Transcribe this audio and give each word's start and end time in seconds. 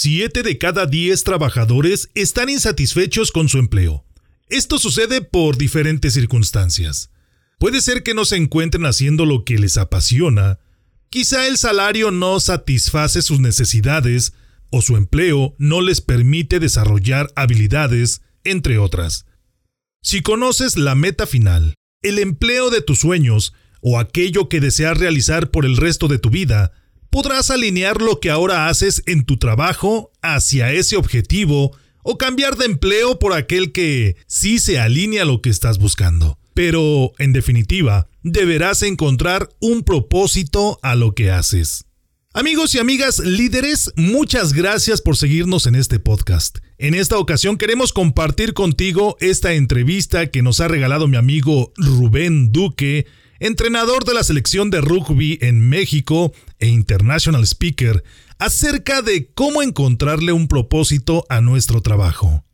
Siete 0.00 0.44
de 0.44 0.58
cada 0.58 0.86
diez 0.86 1.24
trabajadores 1.24 2.08
están 2.14 2.48
insatisfechos 2.48 3.32
con 3.32 3.48
su 3.48 3.58
empleo. 3.58 4.04
Esto 4.48 4.78
sucede 4.78 5.22
por 5.22 5.56
diferentes 5.56 6.14
circunstancias. 6.14 7.10
Puede 7.58 7.80
ser 7.80 8.04
que 8.04 8.14
no 8.14 8.24
se 8.24 8.36
encuentren 8.36 8.86
haciendo 8.86 9.26
lo 9.26 9.44
que 9.44 9.58
les 9.58 9.76
apasiona, 9.76 10.60
quizá 11.10 11.48
el 11.48 11.58
salario 11.58 12.12
no 12.12 12.38
satisface 12.38 13.22
sus 13.22 13.40
necesidades 13.40 14.34
o 14.70 14.82
su 14.82 14.96
empleo 14.96 15.56
no 15.58 15.80
les 15.80 16.00
permite 16.00 16.60
desarrollar 16.60 17.32
habilidades, 17.34 18.22
entre 18.44 18.78
otras. 18.78 19.26
Si 20.00 20.22
conoces 20.22 20.76
la 20.76 20.94
meta 20.94 21.26
final, 21.26 21.74
el 22.02 22.20
empleo 22.20 22.70
de 22.70 22.82
tus 22.82 23.00
sueños 23.00 23.52
o 23.80 23.98
aquello 23.98 24.48
que 24.48 24.60
deseas 24.60 24.96
realizar 24.96 25.50
por 25.50 25.66
el 25.66 25.76
resto 25.76 26.06
de 26.06 26.20
tu 26.20 26.30
vida, 26.30 26.70
podrás 27.10 27.50
alinear 27.50 28.00
lo 28.00 28.20
que 28.20 28.30
ahora 28.30 28.68
haces 28.68 29.02
en 29.06 29.24
tu 29.24 29.38
trabajo 29.38 30.10
hacia 30.22 30.72
ese 30.72 30.96
objetivo 30.96 31.76
o 32.02 32.18
cambiar 32.18 32.56
de 32.56 32.66
empleo 32.66 33.18
por 33.18 33.32
aquel 33.32 33.72
que 33.72 34.16
sí 34.26 34.58
se 34.58 34.78
alinea 34.78 35.22
a 35.22 35.26
lo 35.26 35.42
que 35.42 35.50
estás 35.50 35.78
buscando. 35.78 36.38
Pero, 36.54 37.12
en 37.18 37.32
definitiva, 37.32 38.08
deberás 38.22 38.82
encontrar 38.82 39.48
un 39.60 39.82
propósito 39.84 40.78
a 40.82 40.94
lo 40.94 41.14
que 41.14 41.30
haces. 41.30 41.84
Amigos 42.34 42.74
y 42.74 42.78
amigas 42.78 43.20
líderes, 43.20 43.92
muchas 43.96 44.52
gracias 44.52 45.00
por 45.00 45.16
seguirnos 45.16 45.66
en 45.66 45.74
este 45.74 45.98
podcast. 45.98 46.58
En 46.76 46.94
esta 46.94 47.18
ocasión 47.18 47.56
queremos 47.56 47.92
compartir 47.92 48.54
contigo 48.54 49.16
esta 49.20 49.54
entrevista 49.54 50.30
que 50.30 50.42
nos 50.42 50.60
ha 50.60 50.68
regalado 50.68 51.08
mi 51.08 51.16
amigo 51.16 51.72
Rubén 51.76 52.52
Duque, 52.52 53.06
entrenador 53.40 54.04
de 54.04 54.14
la 54.14 54.22
selección 54.22 54.70
de 54.70 54.80
rugby 54.80 55.38
en 55.40 55.68
México 55.68 56.32
e 56.58 56.68
international 56.68 57.46
speaker, 57.46 58.02
acerca 58.38 59.02
de 59.02 59.30
cómo 59.32 59.62
encontrarle 59.62 60.32
un 60.32 60.48
propósito 60.48 61.24
a 61.28 61.40
nuestro 61.40 61.80
trabajo. 61.82 62.44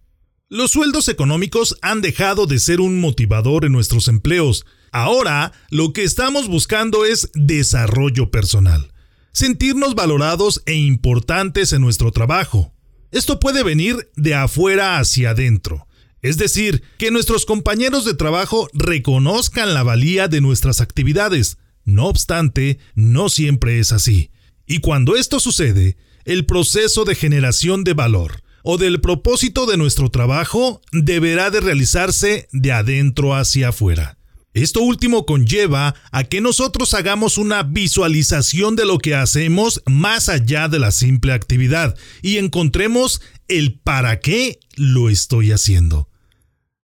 Los 0.48 0.72
sueldos 0.72 1.08
económicos 1.08 1.76
han 1.82 2.00
dejado 2.00 2.46
de 2.46 2.58
ser 2.58 2.80
un 2.80 3.00
motivador 3.00 3.64
en 3.64 3.72
nuestros 3.72 4.08
empleos. 4.08 4.66
Ahora 4.92 5.52
lo 5.70 5.92
que 5.92 6.04
estamos 6.04 6.48
buscando 6.48 7.04
es 7.04 7.30
desarrollo 7.34 8.30
personal, 8.30 8.92
sentirnos 9.32 9.94
valorados 9.94 10.62
e 10.66 10.74
importantes 10.74 11.72
en 11.72 11.80
nuestro 11.80 12.12
trabajo. 12.12 12.72
Esto 13.10 13.40
puede 13.40 13.62
venir 13.62 14.10
de 14.16 14.34
afuera 14.34 14.98
hacia 14.98 15.30
adentro 15.30 15.86
es 16.24 16.38
decir, 16.38 16.82
que 16.96 17.10
nuestros 17.10 17.44
compañeros 17.44 18.06
de 18.06 18.14
trabajo 18.14 18.70
reconozcan 18.72 19.74
la 19.74 19.82
valía 19.82 20.26
de 20.26 20.40
nuestras 20.40 20.80
actividades. 20.80 21.58
No 21.84 22.06
obstante, 22.06 22.78
no 22.94 23.28
siempre 23.28 23.78
es 23.78 23.92
así. 23.92 24.30
Y 24.66 24.78
cuando 24.78 25.16
esto 25.16 25.38
sucede, 25.38 25.98
el 26.24 26.46
proceso 26.46 27.04
de 27.04 27.14
generación 27.14 27.84
de 27.84 27.92
valor 27.92 28.42
o 28.62 28.78
del 28.78 29.02
propósito 29.02 29.66
de 29.66 29.76
nuestro 29.76 30.10
trabajo 30.10 30.80
deberá 30.92 31.50
de 31.50 31.60
realizarse 31.60 32.48
de 32.52 32.72
adentro 32.72 33.34
hacia 33.34 33.68
afuera. 33.68 34.16
Esto 34.54 34.80
último 34.80 35.26
conlleva 35.26 35.94
a 36.10 36.24
que 36.24 36.40
nosotros 36.40 36.94
hagamos 36.94 37.36
una 37.36 37.64
visualización 37.64 38.76
de 38.76 38.86
lo 38.86 38.96
que 38.96 39.14
hacemos 39.14 39.82
más 39.84 40.30
allá 40.30 40.68
de 40.68 40.78
la 40.78 40.90
simple 40.90 41.34
actividad 41.34 41.98
y 42.22 42.38
encontremos 42.38 43.20
el 43.46 43.78
para 43.78 44.20
qué 44.20 44.58
lo 44.76 45.10
estoy 45.10 45.52
haciendo. 45.52 46.08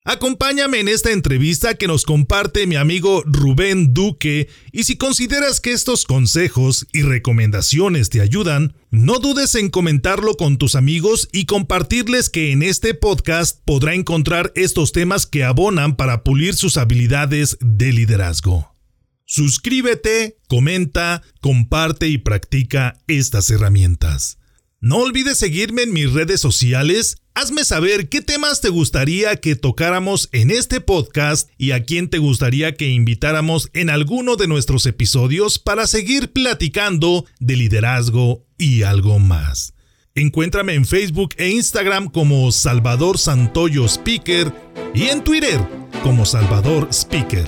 Acompáñame 0.09 0.79
en 0.79 0.87
esta 0.87 1.11
entrevista 1.11 1.75
que 1.75 1.89
nos 1.89 2.05
comparte 2.05 2.69
mi 2.69 2.77
amigo 2.77 3.25
Rubén 3.27 3.93
Duque 3.93 4.49
y 4.71 4.85
si 4.85 4.97
consideras 4.97 5.61
que 5.61 5.73
estos 5.73 6.05
consejos 6.05 6.87
y 6.93 7.03
recomendaciones 7.03 8.09
te 8.09 8.21
ayudan, 8.21 8.77
no 8.93 9.19
dudes 9.19 9.57
en 9.57 9.69
comentarlo 9.69 10.37
con 10.37 10.59
tus 10.59 10.77
amigos 10.77 11.29
y 11.33 11.47
compartirles 11.47 12.31
que 12.31 12.53
en 12.53 12.63
este 12.63 12.95
podcast 12.95 13.61
podrá 13.65 13.95
encontrar 13.95 14.53
estos 14.55 14.93
temas 14.93 15.27
que 15.27 15.43
abonan 15.43 15.97
para 15.97 16.23
pulir 16.23 16.55
sus 16.55 16.77
habilidades 16.77 17.59
de 17.61 17.93
liderazgo. 17.93 18.77
Suscríbete, 19.25 20.39
comenta, 20.47 21.25
comparte 21.41 22.07
y 22.07 22.19
practica 22.19 22.97
estas 23.09 23.51
herramientas. 23.51 24.39
No 24.79 24.99
olvides 24.99 25.37
seguirme 25.37 25.83
en 25.83 25.93
mis 25.93 26.13
redes 26.13 26.41
sociales 26.41 27.17
Hazme 27.39 27.67
saber 27.67 28.09
qué 28.09 28.23
temas 28.23 28.63
te 28.63 28.71
gustaría 28.71 29.37
que 29.37 29.57
tocáramos 29.57 30.31
en 30.33 30.51
este 30.51 30.81
podcast 30.81 31.51
y 31.59 31.73
a 31.73 31.85
quién 31.85 32.09
te 32.09 32.17
gustaría 32.17 32.77
que 32.77 32.89
invitáramos 32.89 33.69
en 33.75 33.91
alguno 33.91 34.37
de 34.37 34.49
nuestros 34.49 34.87
episodios 34.87 35.59
para 35.59 35.87
seguir 35.87 36.33
platicando 36.33 37.27
de 37.39 37.57
liderazgo 37.57 38.47
y 38.57 38.85
algo 38.85 39.19
más. 39.19 39.75
Encuéntrame 40.15 40.73
en 40.73 40.87
Facebook 40.87 41.35
e 41.37 41.51
Instagram 41.51 42.09
como 42.09 42.51
Salvador 42.53 43.19
Santoyo 43.19 43.85
Speaker 43.85 44.51
y 44.95 45.09
en 45.09 45.23
Twitter 45.23 45.61
como 46.03 46.25
Salvador 46.25 46.89
Speaker. 46.91 47.47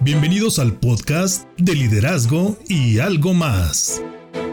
Bienvenidos 0.00 0.58
al 0.60 0.72
podcast 0.72 1.46
de 1.58 1.74
liderazgo 1.74 2.58
y 2.70 3.00
algo 3.00 3.34
más. 3.34 4.00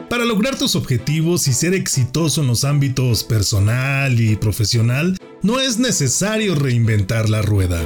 Para 0.09 0.25
lograr 0.25 0.57
tus 0.57 0.75
objetivos 0.75 1.47
y 1.47 1.53
ser 1.53 1.73
exitoso 1.73 2.41
en 2.41 2.47
los 2.47 2.63
ámbitos 2.63 3.23
personal 3.23 4.19
y 4.19 4.35
profesional, 4.35 5.17
no 5.41 5.59
es 5.59 5.79
necesario 5.79 6.55
reinventar 6.55 7.29
la 7.29 7.41
rueda. 7.41 7.81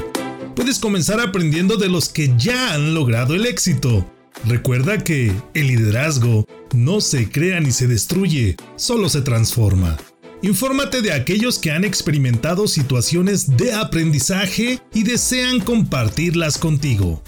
Puedes 0.56 0.80
comenzar 0.80 1.20
aprendiendo 1.22 1.78
de 1.78 1.88
los 1.88 2.10
que 2.10 2.34
ya 2.38 2.74
han 2.74 2.94
logrado 2.94 3.36
el 3.36 3.46
éxito. 3.46 4.06
Recuerda 4.46 5.04
que 5.04 5.32
el 5.54 5.68
liderazgo 5.68 6.46
no 6.74 7.02
se 7.02 7.30
crea 7.30 7.60
ni 7.60 7.72
se 7.72 7.88
destruye, 7.88 8.58
solo 8.76 9.10
se 9.10 9.22
transforma. 9.22 9.98
Infórmate 10.42 11.02
de 11.02 11.14
aquellos 11.14 11.58
que 11.58 11.72
han 11.72 11.84
experimentado 11.84 12.68
situaciones 12.68 13.58
de 13.58 13.74
aprendizaje 13.74 14.80
y 14.94 15.04
desean 15.04 15.60
compartirlas 15.60 16.58
contigo. 16.58 17.24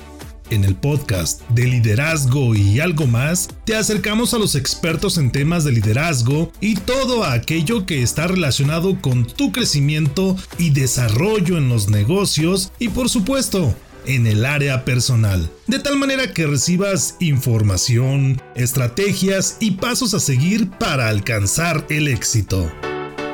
En 0.50 0.64
el 0.64 0.76
podcast 0.76 1.48
de 1.50 1.66
liderazgo 1.66 2.56
y 2.56 2.80
algo 2.80 3.06
más, 3.06 3.50
te 3.66 3.76
acercamos 3.76 4.34
a 4.34 4.40
los 4.40 4.56
expertos 4.56 5.20
en 5.20 5.32
temas 5.32 5.64
de 5.64 5.72
liderazgo 5.72 6.52
y 6.60 6.74
todo 6.74 7.24
aquello 7.24 7.86
que 7.86 8.02
está 8.02 8.26
relacionado 8.26 9.00
con 9.00 9.28
tu 9.28 9.52
crecimiento 9.52 10.36
y 10.58 10.72
desarrollo 10.72 11.60
en 11.60 11.70
los 11.70 11.90
negocios 11.90 12.72
y 12.80 12.90
por 12.90 13.10
supuesto 13.10 13.76
en 14.08 14.26
el 14.26 14.44
área 14.44 14.86
personal, 14.86 15.52
de 15.68 15.78
tal 15.78 15.98
manera 15.98 16.34
que 16.34 16.48
recibas 16.48 17.16
información, 17.20 18.42
estrategias 18.56 19.58
y 19.60 19.72
pasos 19.72 20.16
a 20.16 20.20
seguir 20.20 20.72
para 20.72 21.10
alcanzar 21.10 21.86
el 21.92 22.08
éxito. 22.08 22.72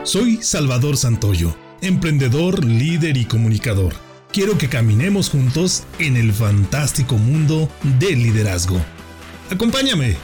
Soy 0.04 0.40
Salvador 0.42 0.98
Santoyo, 0.98 1.56
emprendedor, 1.82 2.66
líder 2.66 3.16
y 3.16 3.24
comunicador 3.24 4.05
quiero 4.36 4.58
que 4.58 4.68
caminemos 4.68 5.30
juntos 5.30 5.88
en 5.98 6.18
el 6.18 6.34
fantástico 6.34 7.16
mundo 7.16 7.70
del 8.02 8.22
liderazgo. 8.22 8.76
Acompáñame. 9.50 10.18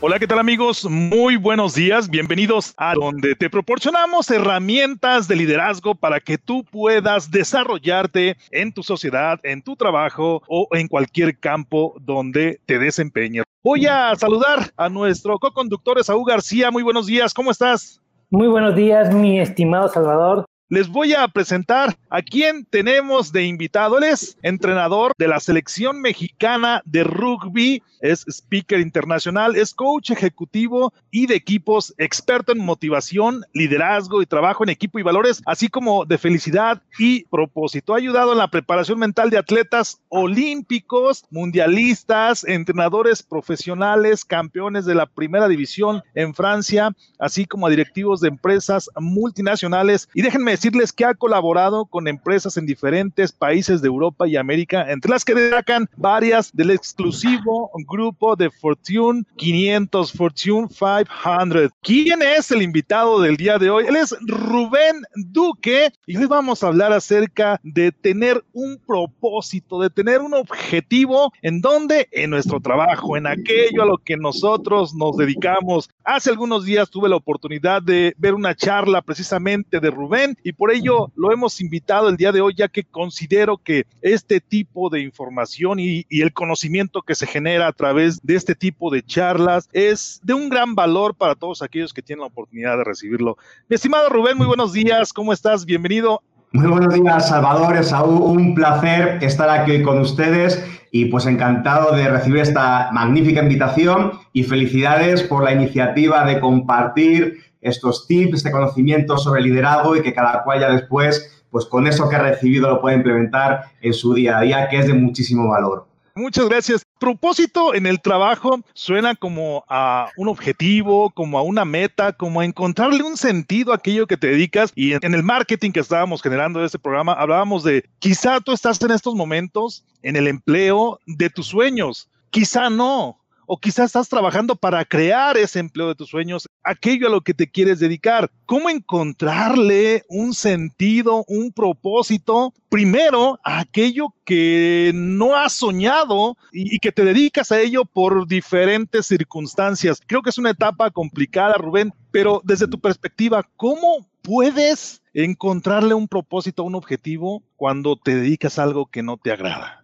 Hola, 0.00 0.18
¿qué 0.18 0.26
tal 0.26 0.38
amigos? 0.38 0.88
Muy 0.88 1.36
buenos 1.36 1.74
días, 1.74 2.08
bienvenidos 2.08 2.72
a 2.78 2.94
donde 2.94 3.34
te 3.34 3.50
proporcionamos 3.50 4.30
herramientas 4.30 5.28
de 5.28 5.36
liderazgo 5.36 5.96
para 5.96 6.18
que 6.18 6.38
tú 6.38 6.64
puedas 6.64 7.30
desarrollarte 7.30 8.38
en 8.52 8.72
tu 8.72 8.82
sociedad, 8.82 9.38
en 9.42 9.60
tu 9.60 9.76
trabajo 9.76 10.42
o 10.48 10.66
en 10.72 10.88
cualquier 10.88 11.38
campo 11.38 11.94
donde 12.00 12.58
te 12.64 12.78
desempeñes. 12.78 13.44
Voy 13.62 13.84
a 13.84 14.16
saludar 14.16 14.72
a 14.78 14.88
nuestro 14.88 15.38
co-conductor 15.38 16.02
Saúl 16.02 16.24
García. 16.26 16.70
Muy 16.70 16.82
buenos 16.82 17.06
días, 17.06 17.34
¿cómo 17.34 17.50
estás? 17.50 18.00
Muy 18.30 18.48
buenos 18.48 18.74
días, 18.74 19.12
mi 19.12 19.40
estimado 19.40 19.88
Salvador 19.88 20.46
les 20.68 20.88
voy 20.88 21.14
a 21.14 21.26
presentar 21.28 21.96
a 22.10 22.22
quien 22.22 22.64
tenemos 22.66 23.32
de 23.32 23.44
invitado. 23.44 23.98
Él 23.98 24.04
es 24.04 24.36
entrenador 24.42 25.12
de 25.18 25.28
la 25.28 25.40
selección 25.40 26.00
mexicana 26.00 26.82
de 26.84 27.04
rugby, 27.04 27.82
es 28.00 28.24
speaker 28.28 28.80
internacional, 28.80 29.56
es 29.56 29.74
coach 29.74 30.10
ejecutivo 30.10 30.92
y 31.10 31.26
de 31.26 31.34
equipos, 31.34 31.94
experto 31.98 32.52
en 32.52 32.58
motivación, 32.58 33.44
liderazgo 33.52 34.22
y 34.22 34.26
trabajo 34.26 34.62
en 34.62 34.70
equipo 34.70 34.98
y 34.98 35.02
valores, 35.02 35.42
así 35.46 35.68
como 35.68 36.04
de 36.04 36.18
felicidad 36.18 36.82
y 36.98 37.24
propósito. 37.24 37.94
Ha 37.94 37.98
ayudado 37.98 38.32
en 38.32 38.38
la 38.38 38.50
preparación 38.50 38.98
mental 38.98 39.30
de 39.30 39.38
atletas 39.38 40.00
olímpicos, 40.08 41.24
mundialistas, 41.30 42.44
entrenadores 42.44 43.22
profesionales, 43.22 44.24
campeones 44.24 44.84
de 44.84 44.94
la 44.94 45.06
primera 45.06 45.48
división 45.48 46.02
en 46.14 46.34
Francia, 46.34 46.92
así 47.18 47.46
como 47.46 47.66
a 47.66 47.70
directivos 47.70 48.20
de 48.20 48.28
empresas 48.28 48.90
multinacionales. 48.96 50.08
Y 50.14 50.22
déjenme 50.22 50.57
decirles 50.58 50.92
que 50.92 51.04
ha 51.04 51.14
colaborado 51.14 51.86
con 51.86 52.08
empresas 52.08 52.56
en 52.56 52.66
diferentes 52.66 53.30
países 53.30 53.80
de 53.80 53.86
Europa 53.86 54.26
y 54.26 54.36
América, 54.36 54.90
entre 54.90 55.12
las 55.12 55.24
que 55.24 55.34
destacan 55.34 55.88
varias 55.96 56.50
del 56.52 56.72
exclusivo 56.72 57.70
grupo 57.86 58.34
de 58.34 58.50
Fortune 58.50 59.22
500, 59.36 60.12
Fortune 60.12 60.66
500. 60.68 61.70
¿Quién 61.80 62.22
es 62.22 62.50
el 62.50 62.62
invitado 62.62 63.20
del 63.20 63.36
día 63.36 63.58
de 63.58 63.70
hoy? 63.70 63.84
Él 63.86 63.94
es 63.94 64.16
Rubén 64.20 65.02
Duque 65.14 65.92
y 66.06 66.16
hoy 66.16 66.26
vamos 66.26 66.64
a 66.64 66.66
hablar 66.66 66.92
acerca 66.92 67.60
de 67.62 67.92
tener 67.92 68.44
un 68.52 68.80
propósito, 68.84 69.80
de 69.80 69.90
tener 69.90 70.20
un 70.20 70.34
objetivo 70.34 71.32
en 71.40 71.60
donde 71.60 72.08
en 72.10 72.30
nuestro 72.30 72.58
trabajo, 72.58 73.16
en 73.16 73.28
aquello 73.28 73.84
a 73.84 73.86
lo 73.86 73.98
que 73.98 74.16
nosotros 74.16 74.92
nos 74.94 75.16
dedicamos. 75.16 75.88
Hace 76.02 76.30
algunos 76.30 76.64
días 76.64 76.90
tuve 76.90 77.08
la 77.08 77.16
oportunidad 77.16 77.80
de 77.80 78.12
ver 78.18 78.34
una 78.34 78.56
charla 78.56 79.02
precisamente 79.02 79.78
de 79.78 79.90
Rubén 79.90 80.36
y 80.48 80.52
por 80.52 80.72
ello 80.72 81.12
lo 81.14 81.30
hemos 81.30 81.60
invitado 81.60 82.08
el 82.08 82.16
día 82.16 82.32
de 82.32 82.40
hoy 82.40 82.54
ya 82.56 82.68
que 82.68 82.82
considero 82.82 83.58
que 83.58 83.84
este 84.00 84.40
tipo 84.40 84.88
de 84.88 85.00
información 85.00 85.78
y, 85.78 86.06
y 86.08 86.22
el 86.22 86.32
conocimiento 86.32 87.02
que 87.02 87.14
se 87.14 87.26
genera 87.26 87.68
a 87.68 87.72
través 87.72 88.22
de 88.22 88.34
este 88.34 88.54
tipo 88.54 88.90
de 88.90 89.02
charlas 89.02 89.68
es 89.74 90.20
de 90.22 90.32
un 90.32 90.48
gran 90.48 90.74
valor 90.74 91.14
para 91.14 91.34
todos 91.34 91.60
aquellos 91.60 91.92
que 91.92 92.00
tienen 92.00 92.22
la 92.22 92.28
oportunidad 92.28 92.78
de 92.78 92.84
recibirlo. 92.84 93.36
Mi 93.68 93.74
estimado 93.74 94.08
Rubén, 94.08 94.38
muy 94.38 94.46
buenos 94.46 94.72
días, 94.72 95.12
¿cómo 95.12 95.34
estás? 95.34 95.66
Bienvenido. 95.66 96.22
Muy 96.52 96.66
buenos 96.66 96.94
días, 96.94 97.28
Salvador. 97.28 97.76
Es 97.76 97.92
un 97.92 98.54
placer 98.54 99.22
estar 99.22 99.50
aquí 99.50 99.82
con 99.82 99.98
ustedes 100.00 100.64
y 100.90 101.06
pues 101.06 101.26
encantado 101.26 101.94
de 101.94 102.08
recibir 102.08 102.40
esta 102.40 102.90
magnífica 102.92 103.42
invitación 103.42 104.12
y 104.32 104.44
felicidades 104.44 105.22
por 105.22 105.44
la 105.44 105.52
iniciativa 105.52 106.24
de 106.24 106.40
compartir 106.40 107.38
estos 107.60 108.06
tips, 108.06 108.38
este 108.38 108.50
conocimiento 108.50 109.18
sobre 109.18 109.42
liderazgo 109.42 109.96
y 109.96 110.02
que 110.02 110.14
cada 110.14 110.44
cual 110.44 110.60
ya 110.60 110.70
después, 110.70 111.44
pues 111.50 111.66
con 111.66 111.86
eso 111.86 112.08
que 112.08 112.16
ha 112.16 112.20
recibido 112.22 112.68
lo 112.68 112.80
puede 112.80 112.96
implementar 112.96 113.66
en 113.80 113.92
su 113.92 114.14
día 114.14 114.38
a 114.38 114.42
día, 114.42 114.68
que 114.68 114.78
es 114.78 114.86
de 114.86 114.94
muchísimo 114.94 115.48
valor. 115.48 115.86
Muchas 116.14 116.48
gracias. 116.48 116.87
Propósito 116.98 117.74
en 117.74 117.86
el 117.86 118.00
trabajo 118.00 118.60
suena 118.74 119.14
como 119.14 119.64
a 119.68 120.10
un 120.16 120.28
objetivo, 120.28 121.10
como 121.10 121.38
a 121.38 121.42
una 121.42 121.64
meta, 121.64 122.12
como 122.12 122.40
a 122.40 122.44
encontrarle 122.44 123.02
un 123.02 123.16
sentido 123.16 123.72
a 123.72 123.76
aquello 123.76 124.06
que 124.06 124.16
te 124.16 124.26
dedicas. 124.26 124.72
Y 124.74 124.92
en 124.92 125.14
el 125.14 125.22
marketing 125.22 125.70
que 125.70 125.80
estábamos 125.80 126.22
generando 126.22 126.60
de 126.60 126.66
este 126.66 126.78
programa, 126.78 127.12
hablábamos 127.12 127.62
de 127.62 127.84
quizá 127.98 128.40
tú 128.40 128.52
estás 128.52 128.80
en 128.82 128.90
estos 128.90 129.14
momentos 129.14 129.84
en 130.02 130.16
el 130.16 130.26
empleo 130.26 130.98
de 131.06 131.30
tus 131.30 131.46
sueños. 131.46 132.08
Quizá 132.30 132.68
no, 132.68 133.18
o 133.50 133.58
quizás 133.58 133.86
estás 133.86 134.10
trabajando 134.10 134.54
para 134.54 134.84
crear 134.84 135.38
ese 135.38 135.58
empleo 135.58 135.88
de 135.88 135.94
tus 135.94 136.10
sueños, 136.10 136.46
aquello 136.62 137.08
a 137.08 137.10
lo 137.10 137.22
que 137.22 137.32
te 137.32 137.50
quieres 137.50 137.80
dedicar. 137.80 138.30
¿Cómo 138.44 138.68
encontrarle 138.68 140.04
un 140.10 140.34
sentido, 140.34 141.24
un 141.26 141.52
propósito? 141.52 142.52
Primero, 142.68 143.40
a 143.42 143.60
aquello 143.60 144.14
que 144.26 144.92
no 144.94 145.34
has 145.34 145.54
soñado 145.54 146.36
y, 146.52 146.78
que 146.78 146.92
te 146.92 147.04
dedicas 147.04 147.50
a 147.50 147.58
ello 147.58 147.86
por 147.86 148.28
diferentes 148.28 149.06
circunstancias. 149.06 150.02
Creo 150.06 150.20
que 150.20 150.28
es 150.30 150.38
una 150.38 150.50
etapa 150.50 150.90
complicada, 150.90 151.54
Rubén, 151.54 151.94
pero 152.10 152.42
desde 152.44 152.68
tu 152.68 152.78
perspectiva, 152.78 153.48
¿cómo 153.56 154.06
puedes 154.20 155.00
encontrarle 155.14 155.94
un 155.94 156.06
propósito, 156.06 156.64
un 156.64 156.74
objetivo 156.74 157.42
cuando 157.56 157.96
te 157.96 158.14
dedicas 158.14 158.58
a 158.58 158.64
algo 158.64 158.86
que 158.86 159.02
no 159.02 159.16
te 159.16 159.32
agrada? 159.32 159.77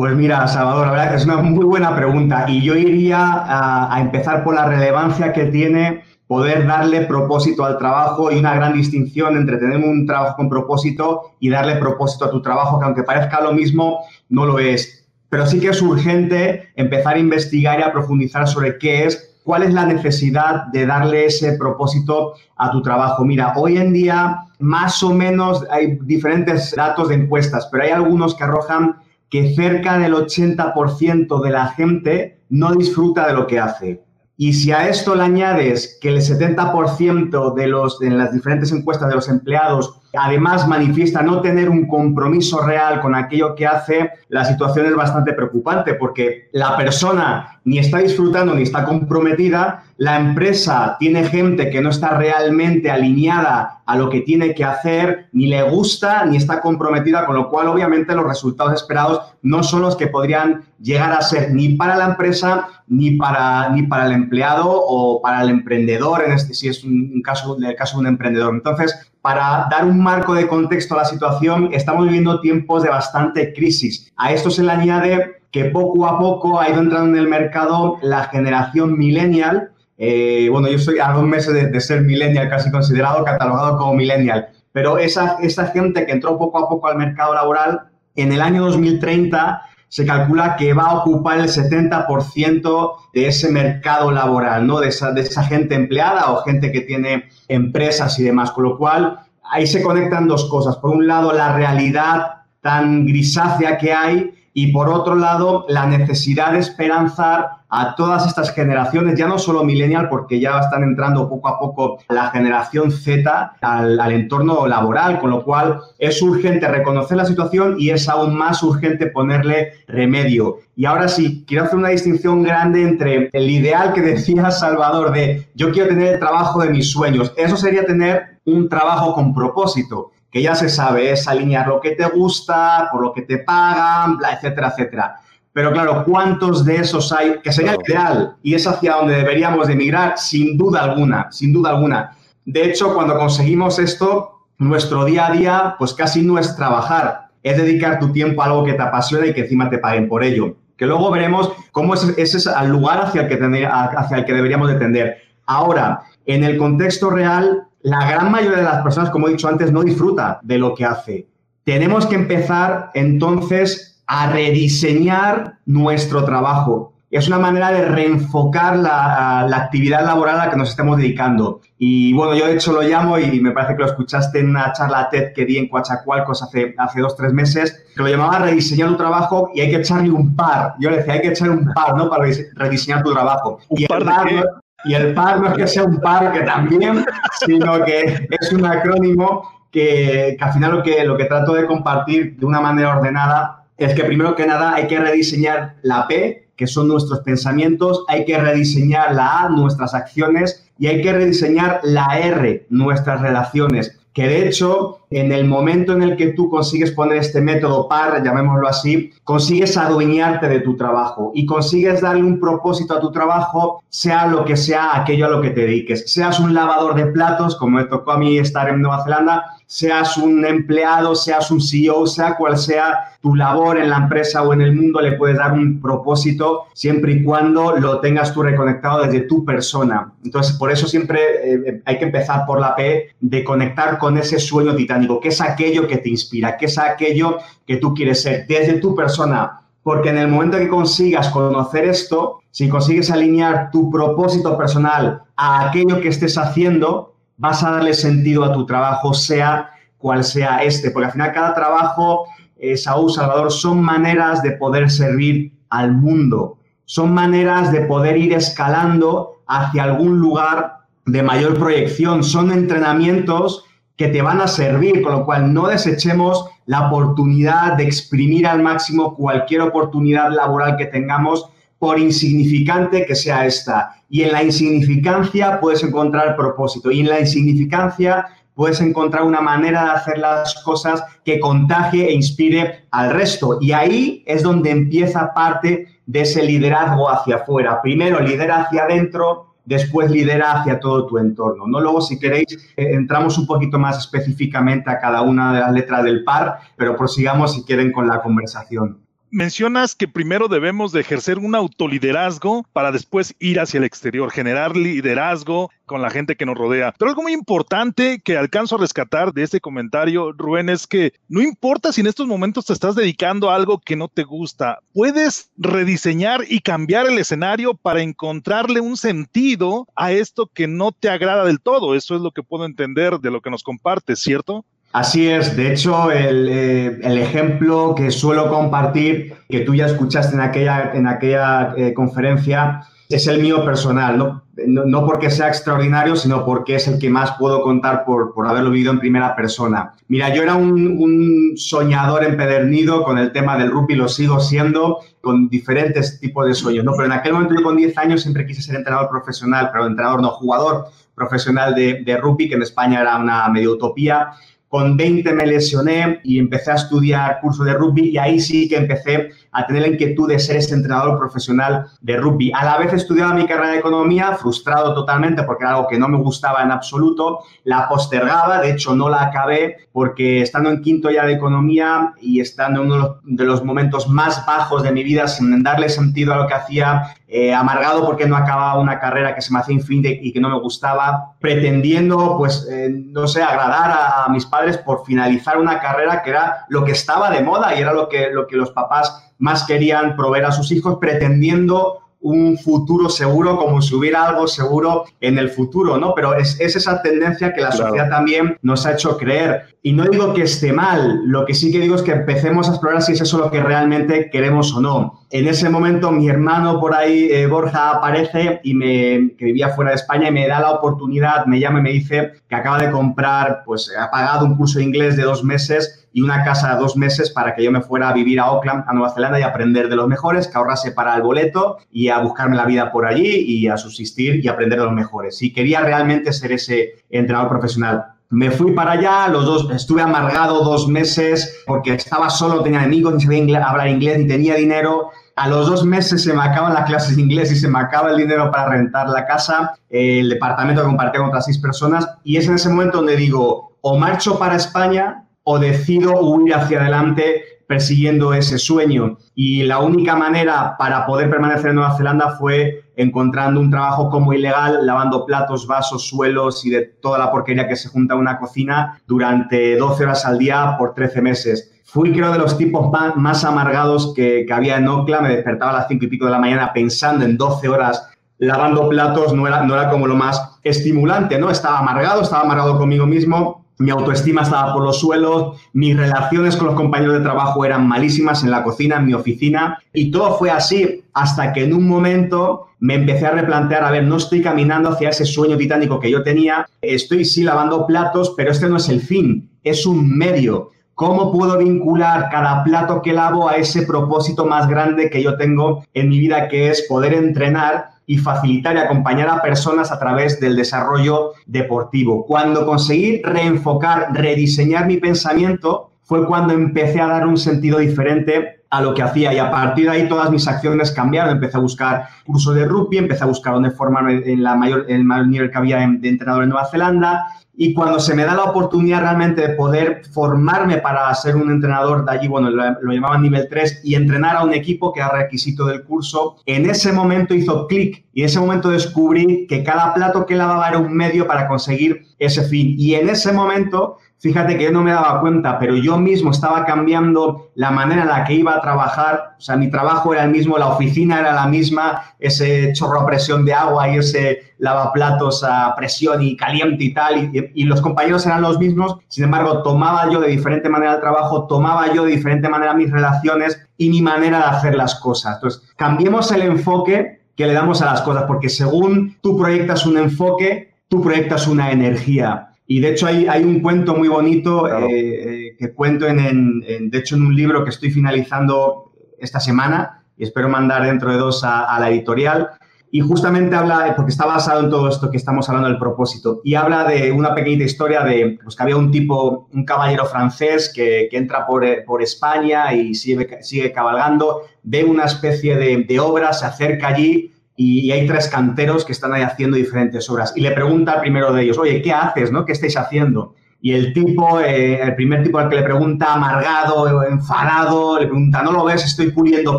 Pues 0.00 0.16
mira, 0.16 0.48
Salvador, 0.48 0.86
la 0.86 0.92
verdad 0.92 1.14
es 1.14 1.26
una 1.26 1.42
muy 1.42 1.62
buena 1.62 1.94
pregunta 1.94 2.46
y 2.48 2.62
yo 2.62 2.74
iría 2.74 3.44
a, 3.92 4.00
empezar 4.00 4.42
por 4.42 4.54
la 4.54 4.64
relevancia 4.64 5.30
que 5.34 5.44
tiene 5.44 6.04
poder 6.26 6.66
darle 6.66 7.02
propósito 7.02 7.66
al 7.66 7.76
trabajo 7.76 8.32
y 8.32 8.38
una 8.38 8.54
gran 8.54 8.72
distinción 8.72 9.36
entre 9.36 9.58
tener 9.58 9.76
un 9.76 10.06
trabajo 10.06 10.36
con 10.36 10.48
propósito 10.48 11.32
y 11.38 11.50
darle 11.50 11.76
propósito 11.76 12.24
a 12.24 12.30
tu 12.30 12.40
trabajo, 12.40 12.78
que 12.78 12.86
aunque 12.86 13.02
parezca 13.02 13.42
lo 13.42 13.52
mismo, 13.52 13.98
no 14.30 14.46
lo 14.46 14.58
es. 14.58 15.06
Pero 15.28 15.46
sí 15.46 15.60
que 15.60 15.68
es 15.68 15.82
urgente 15.82 16.70
empezar 16.76 17.16
a 17.16 17.18
investigar 17.18 17.80
y 17.80 17.82
a 17.82 17.92
profundizar 17.92 18.48
sobre 18.48 18.78
qué 18.78 19.04
es, 19.04 19.38
cuál 19.44 19.64
es 19.64 19.74
la 19.74 19.84
necesidad 19.84 20.68
de 20.68 20.86
darle 20.86 21.26
ese 21.26 21.58
propósito 21.58 22.36
a 22.56 22.70
tu 22.70 22.80
trabajo. 22.80 23.22
Mira, 23.22 23.52
hoy 23.54 23.76
en 23.76 23.92
día 23.92 24.44
más 24.60 25.02
o 25.02 25.12
menos 25.12 25.62
hay 25.70 25.98
diferentes 26.04 26.74
datos 26.74 27.10
de 27.10 27.16
encuestas, 27.16 27.68
pero 27.70 27.84
hay 27.84 27.90
algunos 27.90 28.34
que 28.34 28.44
arrojan 28.44 28.96
que 29.30 29.54
cerca 29.54 29.98
del 29.98 30.14
80% 30.14 31.42
de 31.42 31.50
la 31.50 31.68
gente 31.68 32.42
no 32.48 32.74
disfruta 32.74 33.26
de 33.26 33.34
lo 33.34 33.46
que 33.46 33.60
hace. 33.60 34.02
Y 34.36 34.54
si 34.54 34.72
a 34.72 34.88
esto 34.88 35.14
le 35.14 35.22
añades 35.22 35.98
que 36.00 36.08
el 36.08 36.16
70% 36.16 37.54
de 37.54 37.66
los, 37.66 38.00
en 38.00 38.16
las 38.16 38.32
diferentes 38.32 38.72
encuestas 38.72 39.08
de 39.08 39.14
los 39.14 39.28
empleados 39.28 40.00
además 40.14 40.66
manifiesta 40.66 41.22
no 41.22 41.40
tener 41.40 41.68
un 41.68 41.86
compromiso 41.86 42.60
real 42.62 43.00
con 43.00 43.14
aquello 43.14 43.54
que 43.54 43.66
hace, 43.66 44.10
la 44.28 44.44
situación 44.44 44.86
es 44.86 44.96
bastante 44.96 45.34
preocupante 45.34 45.94
porque 45.94 46.48
la 46.52 46.76
persona 46.76 47.59
ni 47.64 47.78
está 47.78 47.98
disfrutando 47.98 48.54
ni 48.54 48.62
está 48.62 48.84
comprometida, 48.84 49.84
la 49.96 50.18
empresa 50.18 50.96
tiene 50.98 51.24
gente 51.24 51.68
que 51.70 51.80
no 51.80 51.90
está 51.90 52.16
realmente 52.16 52.90
alineada 52.90 53.82
a 53.84 53.96
lo 53.96 54.08
que 54.08 54.20
tiene 54.20 54.54
que 54.54 54.64
hacer, 54.64 55.28
ni 55.32 55.46
le 55.46 55.62
gusta, 55.62 56.24
ni 56.24 56.36
está 56.36 56.60
comprometida, 56.60 57.26
con 57.26 57.36
lo 57.36 57.50
cual 57.50 57.68
obviamente 57.68 58.14
los 58.14 58.24
resultados 58.24 58.74
esperados 58.74 59.20
no 59.42 59.62
son 59.62 59.82
los 59.82 59.96
que 59.96 60.06
podrían 60.06 60.64
llegar 60.80 61.12
a 61.12 61.20
ser 61.20 61.52
ni 61.52 61.70
para 61.70 61.96
la 61.96 62.06
empresa, 62.06 62.68
ni 62.86 63.12
para, 63.12 63.68
ni 63.70 63.82
para 63.82 64.06
el 64.06 64.12
empleado 64.12 64.68
o 64.68 65.20
para 65.20 65.42
el 65.42 65.50
emprendedor, 65.50 66.22
en 66.24 66.32
este 66.32 66.54
si 66.54 66.68
es 66.68 66.82
un, 66.82 67.20
caso, 67.22 67.58
el 67.60 67.76
caso 67.76 67.96
de 67.96 68.00
un 68.00 68.06
emprendedor. 68.06 68.54
Entonces, 68.54 69.12
para 69.20 69.66
dar 69.70 69.84
un 69.84 70.00
marco 70.02 70.34
de 70.34 70.48
contexto 70.48 70.94
a 70.94 70.98
la 70.98 71.04
situación, 71.04 71.70
estamos 71.72 72.06
viviendo 72.06 72.40
tiempos 72.40 72.82
de 72.82 72.88
bastante 72.88 73.52
crisis. 73.52 74.10
A 74.16 74.32
esto 74.32 74.50
se 74.50 74.62
le 74.62 74.72
añade 74.72 75.39
que 75.50 75.66
poco 75.66 76.06
a 76.06 76.18
poco 76.18 76.60
ha 76.60 76.68
ido 76.68 76.80
entrando 76.80 77.16
en 77.16 77.24
el 77.24 77.28
mercado 77.28 77.98
la 78.02 78.24
generación 78.24 78.96
millennial. 78.96 79.72
Eh, 79.98 80.48
bueno, 80.50 80.68
yo 80.68 80.78
soy 80.78 80.98
a 80.98 81.12
dos 81.12 81.24
meses 81.24 81.72
de, 81.72 81.80
ser 81.80 82.02
millennial, 82.02 82.48
casi 82.48 82.70
considerado, 82.70 83.24
catalogado 83.24 83.76
como 83.76 83.94
millennial. 83.94 84.48
Pero 84.72 84.98
esa, 84.98 85.38
esa 85.42 85.66
gente 85.66 86.06
que 86.06 86.12
entró 86.12 86.38
poco 86.38 86.58
a 86.58 86.68
poco 86.68 86.88
al 86.88 86.96
mercado 86.96 87.34
laboral, 87.34 87.80
en 88.14 88.32
el 88.32 88.40
año 88.40 88.64
2030 88.64 89.62
se 89.88 90.06
calcula 90.06 90.54
que 90.54 90.72
va 90.72 90.84
a 90.84 90.98
ocupar 90.98 91.40
el 91.40 91.48
70% 91.48 92.92
de 93.12 93.26
ese 93.26 93.50
mercado 93.50 94.12
laboral, 94.12 94.64
¿no? 94.64 94.78
De 94.78 94.88
esa, 94.88 95.10
de 95.10 95.22
esa 95.22 95.42
gente 95.42 95.74
empleada 95.74 96.30
o 96.30 96.42
gente 96.42 96.70
que 96.70 96.82
tiene 96.82 97.24
empresas 97.48 98.16
y 98.20 98.22
demás. 98.22 98.52
Con 98.52 98.64
lo 98.64 98.78
cual, 98.78 99.18
ahí 99.42 99.66
se 99.66 99.82
conectan 99.82 100.28
dos 100.28 100.48
cosas. 100.48 100.76
Por 100.76 100.90
un 100.90 101.08
lado, 101.08 101.32
la 101.32 101.56
realidad 101.56 102.42
tan 102.60 103.04
grisácea 103.04 103.78
que 103.78 103.92
hay 103.92 104.32
y 104.52 104.72
por 104.72 104.88
otro 104.88 105.14
lado, 105.14 105.64
la 105.68 105.86
necesidad 105.86 106.52
de 106.52 106.58
esperanzar 106.58 107.60
a 107.68 107.94
todas 107.94 108.26
estas 108.26 108.52
generaciones, 108.52 109.16
ya 109.16 109.28
no 109.28 109.38
solo 109.38 109.62
millennial, 109.62 110.08
porque 110.08 110.40
ya 110.40 110.58
están 110.58 110.82
entrando 110.82 111.28
poco 111.28 111.48
a 111.48 111.58
poco 111.60 111.98
la 112.08 112.30
generación 112.30 112.90
Z 112.90 113.52
al, 113.60 114.12
entorno 114.12 114.66
laboral, 114.66 115.20
con 115.20 115.30
lo 115.30 115.44
cual 115.44 115.80
es 115.98 116.20
urgente 116.20 116.66
reconocer 116.66 117.16
la 117.16 117.24
situación 117.24 117.76
y 117.78 117.90
es 117.90 118.08
aún 118.08 118.36
más 118.36 118.60
urgente 118.64 119.06
ponerle 119.06 119.74
remedio. 119.86 120.58
Y 120.74 120.84
ahora 120.84 121.06
sí, 121.06 121.44
quiero 121.46 121.64
hacer 121.64 121.78
una 121.78 121.90
distinción 121.90 122.42
grande 122.42 122.82
entre 122.82 123.30
el 123.32 123.48
ideal 123.48 123.92
que 123.92 124.00
decía 124.00 124.50
Salvador 124.50 125.12
de 125.12 125.48
yo 125.54 125.70
quiero 125.70 125.90
tener 125.90 126.14
el 126.14 126.18
trabajo 126.18 126.60
de 126.60 126.70
mis 126.70 126.90
sueños. 126.90 127.32
Eso 127.36 127.56
sería 127.56 127.86
tener 127.86 128.40
un 128.44 128.68
trabajo 128.68 129.14
con 129.14 129.32
propósito 129.32 130.10
que 130.30 130.42
ya 130.42 130.54
se 130.54 130.68
sabe, 130.68 131.10
es 131.12 131.26
alinear 131.26 131.66
lo 131.66 131.80
que 131.80 131.92
te 131.92 132.06
gusta, 132.06 132.88
por 132.92 133.02
lo 133.02 133.12
que 133.12 133.22
te 133.22 133.38
pagan, 133.38 134.16
bla, 134.16 134.32
etcétera, 134.32 134.68
etcétera. 134.68 135.20
Pero 135.52 135.72
claro, 135.72 136.04
¿cuántos 136.04 136.64
de 136.64 136.76
esos 136.76 137.12
hay 137.12 137.40
que 137.42 137.52
sería 137.52 137.76
ideal 137.86 138.36
y 138.42 138.54
es 138.54 138.66
hacia 138.66 138.94
donde 138.94 139.16
deberíamos 139.16 139.66
de 139.66 139.72
emigrar? 139.72 140.16
Sin 140.16 140.56
duda 140.56 140.82
alguna, 140.82 141.30
sin 141.32 141.52
duda 141.52 141.70
alguna. 141.70 142.12
De 142.44 142.64
hecho, 142.64 142.94
cuando 142.94 143.18
conseguimos 143.18 143.78
esto, 143.80 144.46
nuestro 144.58 145.04
día 145.04 145.26
a 145.26 145.32
día, 145.32 145.74
pues 145.78 145.92
casi 145.92 146.22
no 146.22 146.38
es 146.38 146.54
trabajar, 146.54 147.28
es 147.42 147.56
dedicar 147.56 147.98
tu 147.98 148.12
tiempo 148.12 148.42
a 148.42 148.46
algo 148.46 148.64
que 148.64 148.74
te 148.74 148.82
apasiona 148.82 149.26
y 149.26 149.34
que 149.34 149.40
encima 149.40 149.68
te 149.68 149.78
paguen 149.78 150.08
por 150.08 150.22
ello. 150.22 150.54
Que 150.76 150.86
luego 150.86 151.10
veremos 151.10 151.52
cómo 151.72 151.94
es, 151.94 152.04
ese 152.16 152.38
es 152.38 152.46
el 152.46 152.70
lugar 152.70 153.00
hacia 153.00 153.22
el, 153.22 153.28
que 153.28 153.66
hacia 153.66 154.16
el 154.16 154.24
que 154.24 154.32
deberíamos 154.32 154.68
de 154.68 154.76
tender. 154.76 155.18
Ahora, 155.46 156.02
en 156.26 156.44
el 156.44 156.56
contexto 156.56 157.10
real, 157.10 157.64
la 157.82 158.10
gran 158.10 158.30
mayoría 158.30 158.58
de 158.58 158.64
las 158.64 158.82
personas, 158.82 159.10
como 159.10 159.28
he 159.28 159.32
dicho 159.32 159.48
antes, 159.48 159.72
no 159.72 159.82
disfruta 159.82 160.40
de 160.42 160.58
lo 160.58 160.74
que 160.74 160.84
hace. 160.84 161.28
Tenemos 161.64 162.06
que 162.06 162.14
empezar 162.14 162.90
entonces 162.94 164.02
a 164.06 164.30
rediseñar 164.30 165.58
nuestro 165.66 166.24
trabajo. 166.24 166.94
Es 167.10 167.26
una 167.26 167.38
manera 167.38 167.72
de 167.72 167.86
reenfocar 167.86 168.76
la, 168.76 169.40
actividad 169.40 170.04
laboral 170.04 170.38
a 170.38 170.46
la 170.46 170.50
que 170.50 170.56
nos 170.56 170.70
estemos 170.70 170.96
dedicando. 170.96 171.60
Y 171.76 172.12
bueno, 172.12 172.34
yo 172.34 172.46
de 172.46 172.54
hecho 172.54 172.72
lo 172.72 172.82
llamo 172.82 173.18
y 173.18 173.40
me 173.40 173.50
parece 173.50 173.74
que 173.74 173.82
lo 173.82 173.86
escuchaste 173.86 174.40
en 174.40 174.50
una 174.50 174.72
charla 174.72 175.08
TED 175.08 175.32
que 175.32 175.44
di 175.44 175.58
en 175.58 175.68
Coachacualcos 175.68 176.42
hace, 176.42 176.74
hace 176.78 177.00
dos, 177.00 177.16
tres 177.16 177.32
meses, 177.32 177.84
que 177.96 178.02
lo 178.02 178.08
llamaba 178.08 178.38
rediseñar 178.40 178.90
tu 178.90 178.96
trabajo 178.96 179.50
y 179.54 179.60
hay 179.60 179.70
que 179.70 179.76
echarle 179.76 180.10
un 180.10 180.36
par. 180.36 180.74
Yo 180.78 180.90
le 180.90 180.98
decía, 180.98 181.14
hay 181.14 181.20
que 181.20 181.28
echar 181.28 181.50
un 181.50 181.72
par, 181.72 181.96
¿no? 181.96 182.08
Para 182.08 182.26
rediseñar 182.54 183.02
tu 183.02 183.12
trabajo. 183.12 183.58
y 183.70 183.86
par 183.86 184.04
de 184.04 184.44
y 184.84 184.94
el 184.94 185.14
PAR 185.14 185.40
no 185.40 185.48
es 185.48 185.54
que 185.54 185.66
sea 185.66 185.84
un 185.84 186.00
par 186.00 186.32
que 186.32 186.40
también, 186.40 187.04
sino 187.46 187.84
que 187.84 188.28
es 188.30 188.52
un 188.52 188.64
acrónimo 188.64 189.66
que, 189.70 190.36
al 190.40 190.52
final 190.52 190.76
lo 190.76 190.82
que, 190.82 191.04
lo 191.04 191.16
que 191.16 191.26
trato 191.26 191.54
de 191.54 191.66
compartir 191.66 192.36
de 192.36 192.46
una 192.46 192.60
manera 192.60 192.96
ordenada 192.96 193.64
es 193.76 193.94
que 193.94 194.04
primero 194.04 194.34
que 194.34 194.46
nada 194.46 194.74
hay 194.74 194.86
que 194.86 194.98
rediseñar 194.98 195.76
la 195.82 196.06
P, 196.06 196.48
que 196.56 196.66
son 196.66 196.88
nuestros 196.88 197.20
pensamientos, 197.20 198.04
hay 198.08 198.24
que 198.24 198.36
rediseñar 198.38 199.14
la 199.14 199.44
A, 199.44 199.48
nuestras 199.48 199.94
acciones, 199.94 200.66
y 200.78 200.86
hay 200.86 201.02
que 201.02 201.12
rediseñar 201.12 201.80
la 201.82 202.18
R, 202.18 202.66
nuestras 202.68 203.20
relaciones 203.20 203.99
que 204.12 204.26
de 204.26 204.48
hecho, 204.48 204.98
en 205.10 205.32
el 205.32 205.46
momento 205.46 205.92
en 205.92 206.02
el 206.02 206.16
que 206.16 206.32
tú 206.32 206.50
consigues 206.50 206.90
poner 206.90 207.18
este 207.18 207.40
método 207.40 207.88
PAR, 207.88 208.22
llamémoslo 208.24 208.66
así, 208.66 209.12
consigues 209.22 209.76
adueñarte 209.76 210.48
de 210.48 210.60
tu 210.60 210.76
trabajo 210.76 211.30
y 211.34 211.46
consigues 211.46 212.00
darle 212.00 212.24
un 212.24 212.40
propósito 212.40 212.94
a 212.94 213.00
tu 213.00 213.12
trabajo, 213.12 213.82
sea 213.88 214.26
lo 214.26 214.44
que 214.44 214.56
sea 214.56 215.00
aquello 215.00 215.26
a 215.26 215.30
lo 215.30 215.40
que 215.40 215.50
te 215.50 215.60
dediques. 215.60 216.12
Seas 216.12 216.40
un 216.40 216.54
lavador 216.54 216.94
de 216.94 217.06
platos, 217.06 217.56
como 217.56 217.78
me 217.78 217.84
tocó 217.84 218.12
a 218.12 218.18
mí 218.18 218.38
estar 218.38 218.68
en 218.68 218.82
Nueva 218.82 219.04
Zelanda, 219.04 219.44
seas 219.70 220.16
un 220.16 220.44
empleado, 220.44 221.14
seas 221.14 221.48
un 221.52 221.60
CEO, 221.60 222.04
sea 222.04 222.34
cual 222.36 222.58
sea 222.58 223.14
tu 223.22 223.36
labor 223.36 223.78
en 223.78 223.88
la 223.88 223.98
empresa 223.98 224.42
o 224.42 224.52
en 224.52 224.62
el 224.62 224.74
mundo, 224.74 225.00
le 225.00 225.12
puedes 225.12 225.36
dar 225.36 225.52
un 225.52 225.80
propósito 225.80 226.64
siempre 226.74 227.12
y 227.12 227.22
cuando 227.22 227.76
lo 227.76 228.00
tengas 228.00 228.34
tú 228.34 228.42
reconectado 228.42 229.04
desde 229.04 229.20
tu 229.20 229.44
persona. 229.44 230.12
Entonces, 230.24 230.56
por 230.56 230.72
eso 230.72 230.88
siempre 230.88 231.20
eh, 231.44 231.82
hay 231.84 231.98
que 232.00 232.06
empezar 232.06 232.46
por 232.46 232.58
la 232.58 232.74
P 232.74 233.10
de 233.20 233.44
conectar 233.44 233.98
con 233.98 234.18
ese 234.18 234.40
sueño 234.40 234.74
titánico, 234.74 235.20
que 235.20 235.28
es 235.28 235.40
aquello 235.40 235.86
que 235.86 235.98
te 235.98 236.08
inspira, 236.08 236.56
que 236.56 236.66
es 236.66 236.76
aquello 236.76 237.38
que 237.64 237.76
tú 237.76 237.94
quieres 237.94 238.22
ser 238.22 238.48
desde 238.48 238.80
tu 238.80 238.96
persona. 238.96 239.60
Porque 239.84 240.08
en 240.08 240.18
el 240.18 240.26
momento 240.26 240.58
que 240.58 240.66
consigas 240.66 241.28
conocer 241.28 241.84
esto, 241.84 242.40
si 242.50 242.68
consigues 242.68 243.08
alinear 243.12 243.70
tu 243.70 243.88
propósito 243.88 244.58
personal 244.58 245.22
a 245.36 245.68
aquello 245.68 246.00
que 246.00 246.08
estés 246.08 246.36
haciendo, 246.36 247.14
vas 247.40 247.64
a 247.64 247.70
darle 247.70 247.94
sentido 247.94 248.44
a 248.44 248.52
tu 248.52 248.66
trabajo, 248.66 249.14
sea 249.14 249.70
cual 249.96 250.22
sea 250.24 250.62
este, 250.62 250.90
porque 250.90 251.06
al 251.06 251.12
final 251.12 251.32
cada 251.32 251.54
trabajo, 251.54 252.26
eh, 252.58 252.76
Saúl, 252.76 253.10
Salvador, 253.10 253.50
son 253.50 253.82
maneras 253.82 254.42
de 254.42 254.52
poder 254.52 254.90
servir 254.90 255.52
al 255.70 255.92
mundo, 255.92 256.58
son 256.84 257.12
maneras 257.14 257.72
de 257.72 257.80
poder 257.82 258.16
ir 258.18 258.34
escalando 258.34 259.42
hacia 259.46 259.84
algún 259.84 260.18
lugar 260.18 260.80
de 261.06 261.22
mayor 261.22 261.58
proyección, 261.58 262.22
son 262.22 262.52
entrenamientos 262.52 263.64
que 263.96 264.08
te 264.08 264.22
van 264.22 264.40
a 264.40 264.46
servir, 264.46 265.02
con 265.02 265.12
lo 265.12 265.24
cual 265.24 265.52
no 265.52 265.66
desechemos 265.68 266.46
la 266.66 266.88
oportunidad 266.88 267.74
de 267.74 267.84
exprimir 267.84 268.46
al 268.46 268.62
máximo 268.62 269.14
cualquier 269.14 269.62
oportunidad 269.62 270.30
laboral 270.30 270.76
que 270.76 270.86
tengamos 270.86 271.49
por 271.80 271.98
insignificante 271.98 273.06
que 273.06 273.14
sea 273.16 273.46
esta. 273.46 273.96
Y 274.10 274.22
en 274.22 274.32
la 274.32 274.44
insignificancia 274.44 275.58
puedes 275.60 275.82
encontrar 275.82 276.36
propósito. 276.36 276.90
Y 276.90 277.00
en 277.00 277.08
la 277.08 277.20
insignificancia 277.20 278.26
puedes 278.54 278.82
encontrar 278.82 279.24
una 279.24 279.40
manera 279.40 279.84
de 279.84 279.90
hacer 279.92 280.18
las 280.18 280.62
cosas 280.62 281.02
que 281.24 281.40
contagie 281.40 282.06
e 282.06 282.12
inspire 282.12 282.84
al 282.90 283.10
resto. 283.10 283.58
Y 283.62 283.72
ahí 283.72 284.22
es 284.26 284.42
donde 284.42 284.70
empieza 284.70 285.32
parte 285.32 285.86
de 286.04 286.20
ese 286.20 286.42
liderazgo 286.42 287.08
hacia 287.08 287.36
afuera. 287.36 287.80
Primero 287.80 288.20
lidera 288.20 288.60
hacia 288.60 288.82
adentro, 288.82 289.54
después 289.64 290.10
lidera 290.10 290.60
hacia 290.60 290.80
todo 290.80 291.06
tu 291.06 291.16
entorno. 291.16 291.66
¿no? 291.66 291.80
Luego, 291.80 292.02
si 292.02 292.18
queréis, 292.18 292.52
eh, 292.76 292.92
entramos 292.92 293.38
un 293.38 293.46
poquito 293.46 293.78
más 293.78 293.96
específicamente 293.96 294.90
a 294.90 294.98
cada 294.98 295.22
una 295.22 295.54
de 295.54 295.60
las 295.60 295.72
letras 295.72 296.04
del 296.04 296.24
par, 296.24 296.58
pero 296.76 296.94
prosigamos 296.94 297.54
si 297.54 297.64
quieren 297.64 297.90
con 297.90 298.06
la 298.06 298.20
conversación 298.20 298.98
mencionas 299.30 299.94
que 299.94 300.08
primero 300.08 300.48
debemos 300.48 300.92
de 300.92 301.00
ejercer 301.00 301.38
un 301.38 301.54
autoliderazgo 301.54 302.66
para 302.72 302.92
después 302.92 303.34
ir 303.38 303.60
hacia 303.60 303.78
el 303.78 303.84
exterior, 303.84 304.30
generar 304.30 304.76
liderazgo 304.76 305.70
con 305.86 306.02
la 306.02 306.10
gente 306.10 306.36
que 306.36 306.46
nos 306.46 306.56
rodea. 306.56 306.94
Pero 306.98 307.10
algo 307.10 307.22
muy 307.22 307.32
importante 307.32 308.20
que 308.24 308.36
alcanzo 308.36 308.76
a 308.76 308.80
rescatar 308.80 309.32
de 309.32 309.42
este 309.42 309.60
comentario, 309.60 310.32
Rubén, 310.32 310.68
es 310.68 310.86
que 310.86 311.14
no 311.28 311.40
importa 311.40 311.92
si 311.92 312.00
en 312.00 312.06
estos 312.06 312.26
momentos 312.26 312.66
te 312.66 312.72
estás 312.72 312.94
dedicando 312.94 313.50
a 313.50 313.56
algo 313.56 313.80
que 313.80 313.96
no 313.96 314.08
te 314.08 314.22
gusta, 314.22 314.78
puedes 314.92 315.50
rediseñar 315.56 316.44
y 316.48 316.60
cambiar 316.60 317.06
el 317.06 317.18
escenario 317.18 317.74
para 317.74 318.02
encontrarle 318.02 318.80
un 318.80 318.96
sentido 318.96 319.88
a 319.96 320.12
esto 320.12 320.48
que 320.52 320.68
no 320.68 320.92
te 320.92 321.08
agrada 321.08 321.44
del 321.44 321.60
todo. 321.60 321.94
Eso 321.94 322.14
es 322.14 322.22
lo 322.22 322.30
que 322.30 322.42
puedo 322.42 322.64
entender 322.64 323.18
de 323.18 323.30
lo 323.30 323.40
que 323.40 323.50
nos 323.50 323.62
compartes, 323.62 324.20
¿cierto? 324.20 324.64
Así 324.92 325.28
es, 325.28 325.56
de 325.56 325.72
hecho, 325.72 326.10
el, 326.10 326.48
eh, 326.48 327.22
ejemplo 327.22 327.94
que 327.94 328.10
suelo 328.10 328.48
compartir, 328.50 329.34
que 329.48 329.60
tú 329.60 329.74
ya 329.74 329.86
escuchaste 329.86 330.34
en 330.34 330.40
aquella, 330.40 330.92
en 330.94 331.06
aquella 331.06 331.74
eh, 331.76 331.94
conferencia, 331.94 332.82
es 333.08 333.26
el 333.26 333.40
mío 333.40 333.64
personal, 333.64 334.18
¿no? 334.18 334.42
¿no? 334.66 335.06
porque 335.06 335.30
sea 335.30 335.48
extraordinario, 335.48 336.16
sino 336.16 336.44
porque 336.44 336.76
es 336.76 336.86
el 336.86 336.98
que 336.98 337.10
más 337.10 337.32
puedo 337.38 337.62
contar 337.62 338.04
por, 338.04 338.34
por 338.34 338.46
haberlo 338.46 338.70
vivido 338.70 338.92
en 338.92 339.00
primera 339.00 339.34
persona. 339.34 339.92
Mira, 340.08 340.34
yo 340.34 340.42
era 340.42 340.54
un, 340.54 340.98
un, 340.98 341.52
soñador 341.56 342.24
empedernido 342.24 343.02
con 343.02 343.18
el 343.18 343.32
tema 343.32 343.56
del 343.58 343.70
rugby, 343.70 343.94
lo 343.94 344.08
sigo 344.08 344.38
siendo, 344.38 344.98
con 345.20 345.48
diferentes 345.48 346.20
tipos 346.20 346.46
de 346.46 346.54
sueños, 346.54 346.84
¿no? 346.84 346.92
Pero 346.92 347.06
en 347.06 347.12
aquel 347.12 347.32
momento, 347.32 347.54
con 347.62 347.76
10 347.76 347.96
años, 347.98 348.22
siempre 348.22 348.46
quise 348.46 348.62
ser 348.62 348.76
entrenador 348.76 349.08
profesional, 349.08 349.70
pero 349.72 349.86
entrenador 349.86 350.20
no, 350.22 350.30
jugador 350.30 350.86
profesional 351.14 351.74
de, 351.74 352.02
de 352.04 352.16
rugby, 352.16 352.48
que 352.48 352.54
en 352.54 352.62
España 352.62 353.00
era 353.00 353.18
una 353.18 353.48
medio 353.48 353.72
utopía. 353.72 354.30
Con 354.70 354.96
20 354.96 355.32
me 355.32 355.46
lesioné 355.46 356.20
y 356.22 356.38
empecé 356.38 356.70
a 356.70 356.76
estudiar 356.76 357.40
curso 357.40 357.64
de 357.64 357.74
rugby 357.74 358.10
y 358.10 358.18
ahí 358.18 358.38
sí 358.38 358.68
que 358.68 358.76
empecé 358.76 359.30
a 359.52 359.66
tener 359.66 359.82
la 359.82 359.88
inquietud 359.88 360.28
de 360.28 360.38
ser 360.38 360.56
ese 360.56 360.74
entrenador 360.74 361.18
profesional 361.18 361.86
de 362.00 362.16
rugby. 362.16 362.52
A 362.54 362.64
la 362.64 362.78
vez 362.78 362.92
estudiaba 362.92 363.34
mi 363.34 363.46
carrera 363.46 363.72
de 363.72 363.78
economía, 363.78 364.36
frustrado 364.36 364.94
totalmente 364.94 365.42
porque 365.42 365.64
era 365.64 365.74
algo 365.74 365.88
que 365.88 365.98
no 365.98 366.08
me 366.08 366.18
gustaba 366.18 366.62
en 366.62 366.70
absoluto, 366.70 367.40
la 367.64 367.88
postergaba, 367.88 368.60
de 368.60 368.70
hecho 368.70 368.94
no 368.94 369.08
la 369.08 369.22
acabé 369.22 369.88
porque 369.92 370.42
estando 370.42 370.70
en 370.70 370.82
quinto 370.82 371.10
ya 371.10 371.24
de 371.26 371.32
economía 371.32 372.14
y 372.20 372.40
estando 372.40 372.82
en 372.82 372.92
uno 372.92 373.20
de 373.24 373.44
los 373.44 373.64
momentos 373.64 374.08
más 374.08 374.44
bajos 374.46 374.82
de 374.82 374.92
mi 374.92 375.02
vida 375.02 375.26
sin 375.26 375.62
darle 375.62 375.88
sentido 375.88 376.32
a 376.32 376.36
lo 376.36 376.46
que 376.46 376.54
hacía, 376.54 377.14
eh, 377.26 377.52
amargado 377.52 378.04
porque 378.04 378.26
no 378.26 378.36
acababa 378.36 378.80
una 378.80 378.98
carrera 378.98 379.34
que 379.34 379.42
se 379.42 379.52
me 379.52 379.58
hacía 379.58 379.74
infinita 379.74 380.08
y 380.08 380.32
que 380.32 380.40
no 380.40 380.48
me 380.48 380.60
gustaba, 380.60 381.34
pretendiendo, 381.40 382.36
pues, 382.38 382.66
eh, 382.70 382.88
no 382.90 383.26
sé, 383.26 383.42
agradar 383.42 383.90
a, 383.90 384.28
mis 384.30 384.46
padres 384.46 384.78
por 384.78 385.04
finalizar 385.04 385.58
una 385.58 385.80
carrera 385.80 386.22
que 386.22 386.30
era 386.30 386.66
lo 386.68 386.84
que 386.84 386.92
estaba 386.92 387.30
de 387.30 387.42
moda 387.42 387.74
y 387.74 387.80
era 387.80 387.92
lo 387.92 388.08
que, 388.08 388.30
lo 388.30 388.46
que 388.46 388.56
los 388.56 388.70
papás 388.70 389.29
más 389.40 389.64
querían 389.64 390.14
proveer 390.14 390.44
a 390.44 390.52
sus 390.52 390.70
hijos, 390.70 390.98
pretendiendo 391.00 391.98
un 392.20 392.58
futuro 392.58 393.08
seguro, 393.08 393.56
como 393.56 393.80
si 393.80 393.94
hubiera 393.94 394.26
algo 394.26 394.46
seguro 394.46 395.06
en 395.20 395.38
el 395.38 395.48
futuro, 395.48 395.96
¿no? 395.96 396.14
Pero 396.14 396.36
es, 396.36 396.60
esa 396.60 397.00
tendencia 397.02 397.52
que 397.52 397.62
la 397.62 397.72
sociedad 397.72 398.10
también 398.10 398.58
nos 398.62 398.84
ha 398.84 398.92
hecho 398.92 399.16
creer. 399.16 399.78
Y 399.82 399.92
no 399.92 400.04
digo 400.04 400.34
que 400.34 400.42
esté 400.42 400.74
mal, 400.74 401.22
lo 401.24 401.46
que 401.46 401.54
sí 401.54 401.72
que 401.72 401.80
digo 401.80 401.94
es 401.94 402.02
que 402.02 402.12
empecemos 402.12 402.68
a 402.68 402.72
explorar 402.72 403.00
si 403.00 403.12
es 403.12 403.20
eso 403.22 403.38
lo 403.38 403.50
que 403.50 403.62
realmente 403.62 404.28
queremos 404.28 404.74
o 404.74 404.80
no. 404.80 405.20
En 405.30 405.48
ese 405.48 405.70
momento 405.70 406.12
mi 406.12 406.28
hermano 406.28 406.78
por 406.78 406.94
ahí, 406.94 407.28
eh, 407.30 407.46
Borja, 407.46 407.92
aparece 407.92 408.60
y 408.62 408.74
me, 408.74 409.34
que 409.38 409.46
vivía 409.46 409.70
fuera 409.70 409.92
de 409.92 409.96
España 409.96 410.28
y 410.28 410.32
me 410.32 410.46
da 410.46 410.60
la 410.60 410.72
oportunidad, 410.72 411.46
me 411.46 411.58
llama 411.58 411.78
y 411.78 411.82
me 411.82 411.92
dice 411.92 412.32
que 412.46 412.54
acaba 412.54 412.78
de 412.78 412.90
comprar, 412.90 413.62
pues 413.64 413.90
ha 413.98 414.10
pagado 414.10 414.44
un 414.44 414.56
curso 414.56 414.80
de 414.80 414.84
inglés 414.84 415.16
de 415.16 415.22
dos 415.22 415.42
meses 415.42 416.06
y 416.12 416.20
una 416.20 416.44
casa 416.44 416.74
de 416.74 416.80
dos 416.80 416.96
meses 416.98 417.30
para 417.30 417.54
que 417.54 417.64
yo 417.64 417.72
me 417.72 417.80
fuera 417.80 418.10
a 418.10 418.12
vivir 418.12 418.38
a 418.38 418.44
Auckland, 418.44 418.84
a 418.86 418.92
Nueva 418.92 419.14
Zelanda 419.14 419.40
y 419.40 419.44
aprender 419.44 419.88
de 419.88 419.96
los 419.96 420.08
mejores, 420.08 420.46
que 420.46 420.58
ahorrase 420.58 420.92
para 420.92 421.16
el 421.16 421.22
boleto 421.22 421.78
y 421.90 422.08
a 422.08 422.18
buscarme 422.18 422.56
la 422.56 422.66
vida 422.66 422.92
por 422.92 423.06
allí 423.06 423.44
y 423.46 423.68
a 423.68 423.78
subsistir 423.78 424.44
y 424.44 424.48
aprender 424.48 424.78
de 424.78 424.84
los 424.84 424.94
mejores. 424.94 425.38
Si 425.38 425.54
quería 425.54 425.80
realmente 425.80 426.34
ser 426.34 426.52
ese 426.52 427.04
entrenador 427.08 427.48
profesional. 427.48 428.19
Me 428.32 428.52
fui 428.52 428.72
para 428.74 428.92
allá, 428.92 429.26
los 429.26 429.44
dos, 429.44 429.70
estuve 429.72 430.02
amargado 430.02 430.62
dos 430.62 430.86
meses 430.86 431.62
porque 431.66 431.94
estaba 431.94 432.30
solo, 432.30 432.62
tenía 432.62 432.82
amigos, 432.82 433.14
ni 433.14 433.22
sabía 433.22 433.64
hablar 433.64 433.88
inglés, 433.88 434.18
ni 434.18 434.28
tenía 434.28 434.54
dinero. 434.54 435.10
A 435.34 435.48
los 435.48 435.66
dos 435.66 435.84
meses 435.84 436.22
se 436.22 436.32
me 436.32 436.40
acaban 436.40 436.72
las 436.72 436.86
clases 436.86 437.16
de 437.16 437.22
inglés 437.22 437.50
y 437.50 437.56
se 437.56 437.66
me 437.66 437.80
acaba 437.80 438.10
el 438.10 438.18
dinero 438.18 438.48
para 438.52 438.68
rentar 438.68 439.08
la 439.08 439.26
casa, 439.26 439.74
el 439.88 440.28
departamento 440.28 440.82
que 440.82 440.86
compartía 440.86 441.20
con 441.20 441.30
otras 441.30 441.46
seis 441.46 441.58
personas. 441.58 442.08
Y 442.22 442.36
es 442.36 442.46
en 442.46 442.54
ese 442.54 442.68
momento 442.68 442.98
donde 442.98 443.16
digo, 443.16 443.76
o 443.80 443.98
marcho 443.98 444.38
para 444.38 444.54
España 444.54 445.24
o 445.42 445.58
decido 445.58 446.20
huir 446.20 446.54
hacia 446.54 446.82
adelante 446.82 447.49
persiguiendo 447.70 448.34
ese 448.34 448.58
sueño. 448.58 449.16
Y 449.32 449.62
la 449.62 449.78
única 449.78 450.16
manera 450.16 450.74
para 450.76 451.06
poder 451.06 451.30
permanecer 451.30 451.70
en 451.70 451.76
Nueva 451.76 451.96
Zelanda 451.96 452.30
fue 452.30 452.82
encontrando 452.96 453.60
un 453.60 453.70
trabajo 453.70 454.10
como 454.10 454.32
ilegal, 454.32 454.84
lavando 454.84 455.24
platos, 455.24 455.68
vasos, 455.68 456.08
suelos 456.08 456.66
y 456.66 456.70
de 456.70 456.80
toda 457.00 457.16
la 457.20 457.30
porquería 457.30 457.68
que 457.68 457.76
se 457.76 457.88
junta 457.88 458.14
en 458.14 458.20
una 458.22 458.40
cocina 458.40 459.00
durante 459.06 459.76
12 459.76 460.02
horas 460.02 460.26
al 460.26 460.40
día 460.40 460.74
por 460.76 460.94
13 460.94 461.22
meses. 461.22 461.80
Fui, 461.84 462.10
creo, 462.10 462.32
de 462.32 462.38
los 462.38 462.58
tipos 462.58 462.90
más, 463.14 463.44
amargados 463.44 464.14
que, 464.16 464.44
había 464.52 464.78
en 464.78 464.88
Oakland. 464.88 465.28
Me 465.28 465.36
despertaba 465.36 465.70
a 465.70 465.74
las 465.74 465.86
5 465.86 466.06
y 466.06 466.08
pico 466.08 466.24
de 466.24 466.32
la 466.32 466.40
mañana 466.40 466.72
pensando 466.72 467.24
en 467.24 467.38
12 467.38 467.68
horas 467.68 468.10
lavando 468.38 468.88
platos. 468.88 469.32
No 469.32 469.46
era, 469.46 469.62
no 469.62 469.74
era 469.74 469.88
como 469.90 470.08
lo 470.08 470.16
más 470.16 470.58
estimulante, 470.64 471.38
¿no? 471.38 471.52
Estaba 471.52 471.78
amargado, 471.78 472.22
estaba 472.22 472.42
amargado 472.42 472.76
conmigo 472.76 473.06
mismo 473.06 473.59
mi 473.80 473.90
autoestima 473.90 474.42
estaba 474.42 474.74
por 474.74 474.84
los 474.84 475.00
suelos, 475.00 475.58
mis 475.72 475.96
relaciones 475.96 476.54
con 476.56 476.66
los 476.66 476.76
compañeros 476.76 477.14
de 477.14 477.24
trabajo 477.24 477.64
eran 477.64 477.88
malísimas 477.88 478.44
en 478.44 478.50
la 478.50 478.62
cocina, 478.62 478.96
en 478.96 479.06
mi 479.06 479.14
oficina, 479.14 479.78
y 479.94 480.10
todo 480.10 480.36
fue 480.36 480.50
así 480.50 481.02
hasta 481.14 481.52
que 481.52 481.64
en 481.64 481.72
un 481.72 481.88
momento 481.88 482.66
me 482.78 482.94
empecé 482.94 483.26
a 483.26 483.30
replantear, 483.30 483.82
a 483.82 483.90
ver, 483.90 484.04
no 484.04 484.16
estoy 484.16 484.42
caminando 484.42 484.90
hacia 484.90 485.08
ese 485.08 485.24
sueño 485.24 485.56
titánico 485.56 485.98
que 485.98 486.10
yo 486.10 486.22
tenía, 486.22 486.68
estoy 486.82 487.24
sí 487.24 487.42
lavando 487.42 487.86
platos, 487.86 488.34
pero 488.36 488.50
este 488.50 488.68
no 488.68 488.76
es 488.76 488.88
el 488.90 489.00
fin. 489.00 489.48
es 489.64 489.86
un 489.86 490.16
medio. 490.16 490.70
¿Cómo 490.94 491.32
puedo 491.32 491.56
vincular 491.56 492.28
cada 492.30 492.62
plato 492.62 493.00
que 493.00 493.14
lavo 493.14 493.48
a 493.48 493.56
ese 493.56 493.86
propósito 493.86 494.44
más 494.44 494.68
grande 494.68 495.08
que 495.08 495.22
yo 495.22 495.38
tengo 495.38 495.84
en 495.94 496.10
mi 496.10 496.18
vida, 496.18 496.48
que 496.48 496.68
es 496.68 496.86
poder 496.86 497.14
entrenar 497.14 497.89
y 498.10 498.18
facilitar 498.18 498.74
y 498.74 498.80
acompañar 498.80 499.28
a 499.28 499.40
personas 499.40 499.92
a 499.92 500.00
través 500.00 500.40
del 500.40 500.56
desarrollo 500.56 501.34
deportivo? 501.46 502.26
Cuando 502.26 502.66
conseguí 502.66 503.22
reenfocar, 503.22 504.08
rediseñar 504.12 504.88
mi 504.88 504.96
pensamiento, 504.96 505.92
fue 506.02 506.26
cuando 506.26 506.52
empecé 506.52 507.00
a 507.00 507.06
dar 507.06 507.24
un 507.28 507.36
sentido 507.36 507.78
diferente 507.78 508.59
a 508.70 508.80
lo 508.80 508.94
que 508.94 509.02
hacía 509.02 509.32
y 509.34 509.38
a 509.38 509.50
partir 509.50 509.86
de 509.86 509.90
ahí 509.90 510.08
todas 510.08 510.30
mis 510.30 510.46
acciones 510.46 510.92
cambiaron. 510.92 511.32
Empecé 511.32 511.56
a 511.56 511.60
buscar 511.60 512.08
cursos 512.24 512.54
de 512.54 512.64
rugby, 512.64 512.98
empecé 512.98 513.24
a 513.24 513.26
buscar 513.26 513.54
dónde 513.54 513.70
formarme 513.70 514.22
en, 514.24 514.42
la 514.42 514.54
mayor, 514.54 514.86
el 514.88 515.04
mayor 515.04 515.26
nivel 515.28 515.50
que 515.50 515.58
había 515.58 515.78
de 515.78 516.08
entrenador 516.08 516.44
en 516.44 516.50
Nueva 516.50 516.68
Zelanda 516.70 517.26
y 517.62 517.74
cuando 517.74 518.00
se 518.00 518.14
me 518.14 518.24
da 518.24 518.34
la 518.34 518.44
oportunidad 518.44 519.02
realmente 519.02 519.42
de 519.42 519.50
poder 519.50 520.00
formarme 520.12 520.78
para 520.78 521.14
ser 521.14 521.36
un 521.36 521.50
entrenador 521.50 522.06
de 522.06 522.12
allí, 522.12 522.26
bueno, 522.26 522.48
lo, 522.48 522.90
llamaban 522.90 523.20
nivel 523.20 523.48
3, 523.50 523.82
y 523.84 523.96
entrenar 523.96 524.36
a 524.36 524.44
un 524.44 524.54
equipo 524.54 524.94
que 524.94 525.00
era 525.00 525.10
requisito 525.10 525.66
del 525.66 525.82
curso, 525.82 526.36
en 526.46 526.70
ese 526.70 526.90
momento 526.90 527.34
hizo 527.34 527.66
clic 527.66 528.06
y 528.14 528.20
en 528.22 528.26
ese 528.26 528.40
momento 528.40 528.70
descubrí 528.70 529.46
que 529.46 529.62
cada 529.62 529.92
plato 529.92 530.24
que 530.24 530.36
lavaba 530.36 530.70
era 530.70 530.78
un 530.78 530.94
medio 530.94 531.26
para 531.26 531.48
conseguir 531.48 532.06
ese 532.18 532.44
fin. 532.44 532.76
Y 532.78 532.94
en 532.94 533.10
ese 533.10 533.30
momento 533.30 533.98
fíjate 534.20 534.58
que 534.58 534.64
yo 534.64 534.70
no 534.70 534.82
me 534.82 534.92
daba 534.92 535.20
cuenta, 535.20 535.58
pero 535.58 535.74
yo 535.76 535.96
mismo 535.96 536.30
estaba 536.30 536.64
cambiando 536.64 537.50
la 537.54 537.70
manera 537.70 538.02
en 538.02 538.08
la 538.08 538.24
que 538.24 538.34
iba 538.34 538.54
a 538.54 538.60
trabajar. 538.60 539.34
O 539.38 539.40
sea, 539.40 539.56
mi 539.56 539.70
trabajo 539.70 540.12
era 540.12 540.24
el 540.24 540.30
mismo, 540.30 540.58
la 540.58 540.68
oficina 540.68 541.20
era 541.20 541.32
la 541.32 541.46
misma, 541.46 542.02
ese 542.18 542.72
chorro 542.74 543.00
a 543.00 543.06
presión 543.06 543.44
de 543.44 543.54
agua 543.54 543.88
y 543.88 543.98
ese 543.98 544.54
lavaplatos 544.58 545.42
a 545.42 545.74
presión 545.74 546.22
y 546.22 546.36
caliente 546.36 546.84
y 546.84 546.94
tal, 546.94 547.30
y, 547.32 547.64
los 547.64 547.80
compañeros 547.80 548.26
eran 548.26 548.42
los 548.42 548.58
mismos. 548.58 548.98
Sin 549.08 549.24
embargo, 549.24 549.62
tomaba 549.62 550.10
yo 550.10 550.20
de 550.20 550.28
diferente 550.28 550.68
manera 550.68 550.94
el 550.94 551.00
trabajo, 551.00 551.46
tomaba 551.46 551.92
yo 551.92 552.04
de 552.04 552.12
diferente 552.12 552.48
manera 552.48 552.74
mis 552.74 552.90
relaciones 552.90 553.66
y 553.78 553.88
mi 553.88 554.02
manera 554.02 554.38
de 554.38 554.44
hacer 554.44 554.74
las 554.74 554.96
cosas. 554.96 555.36
Entonces, 555.36 555.62
cambiemos 555.76 556.30
el 556.32 556.42
enfoque 556.42 557.20
que 557.36 557.46
le 557.46 557.54
damos 557.54 557.80
a 557.80 557.86
las 557.86 558.02
cosas, 558.02 558.24
porque 558.24 558.50
según 558.50 559.16
tú 559.22 559.38
proyectas 559.38 559.86
un 559.86 559.96
enfoque, 559.96 560.74
tú 560.88 561.00
proyectas 561.00 561.46
una 561.46 561.70
energía. 561.70 562.49
Y 562.70 562.78
de 562.78 562.90
hecho 562.90 563.08
hay, 563.08 563.26
hay 563.26 563.42
un 563.42 563.58
cuento 563.58 563.96
muy 563.96 564.06
bonito 564.06 564.68
eh, 564.68 564.86
eh, 564.92 565.56
que 565.58 565.74
cuento 565.74 566.06
en, 566.06 566.60
de 566.60 566.98
hecho 566.98 567.16
en 567.16 567.22
un 567.22 567.34
libro 567.34 567.64
que 567.64 567.70
estoy 567.70 567.90
finalizando 567.90 568.92
esta 569.18 569.40
semana 569.40 570.04
y 570.16 570.22
espero 570.22 570.48
mandar 570.48 570.86
dentro 570.86 571.10
de 571.10 571.18
dos 571.18 571.42
a, 571.42 571.76
la 571.80 571.90
editorial. 571.90 572.48
Y 572.92 573.00
justamente 573.00 573.56
habla, 573.56 573.92
porque 573.96 574.12
está 574.12 574.24
basado 574.24 574.60
en 574.60 574.70
todo 574.70 574.88
esto 574.88 575.10
que 575.10 575.16
estamos 575.16 575.48
hablando 575.48 575.68
del 575.68 575.78
propósito, 575.78 576.42
y 576.44 576.54
habla 576.54 576.84
de 576.84 577.10
una 577.10 577.34
pequeñita 577.34 577.64
historia 577.64 578.04
de 578.04 578.38
pues, 578.40 578.54
que 578.54 578.62
había 578.62 578.76
un 578.76 578.92
tipo, 578.92 579.48
un 579.52 579.64
caballero 579.64 580.06
francés 580.06 580.70
que, 580.72 581.08
que 581.10 581.16
entra 581.16 581.48
por, 581.48 581.64
por, 581.84 582.02
España 582.02 582.72
y 582.72 582.94
sigue, 582.94 583.42
sigue 583.42 583.72
cabalgando, 583.72 584.42
ve 584.62 584.84
una 584.84 585.06
especie 585.06 585.56
de, 585.56 585.78
de 585.78 585.98
obra, 585.98 586.32
se 586.32 586.46
acerca 586.46 586.88
allí 586.88 587.32
y 587.56 587.90
hay 587.90 588.06
tres 588.06 588.28
canteros 588.28 588.84
que 588.84 588.92
están 588.92 589.12
ahí 589.12 589.22
haciendo 589.22 589.56
diferentes 589.56 590.08
obras. 590.08 590.32
Y 590.34 590.40
le 590.40 590.52
pregunta 590.52 590.92
al 590.92 591.00
primero 591.00 591.32
de 591.32 591.42
ellos, 591.42 591.58
oye, 591.58 591.82
¿qué 591.82 591.92
haces? 591.92 592.32
¿no? 592.32 592.44
¿Qué 592.44 592.52
estáis 592.52 592.76
haciendo? 592.76 593.34
Y 593.62 593.72
el 593.72 593.92
tipo, 593.92 594.40
eh, 594.40 594.80
el 594.80 594.94
primer 594.94 595.22
tipo 595.22 595.38
al 595.38 595.50
que 595.50 595.56
le 595.56 595.62
pregunta, 595.62 596.14
amargado, 596.14 597.04
enfadado, 597.04 598.00
le 598.00 598.06
pregunta, 598.06 598.42
¿no 598.42 598.52
lo 598.52 598.64
ves? 598.64 598.84
Estoy 598.84 599.10
puliendo 599.10 599.58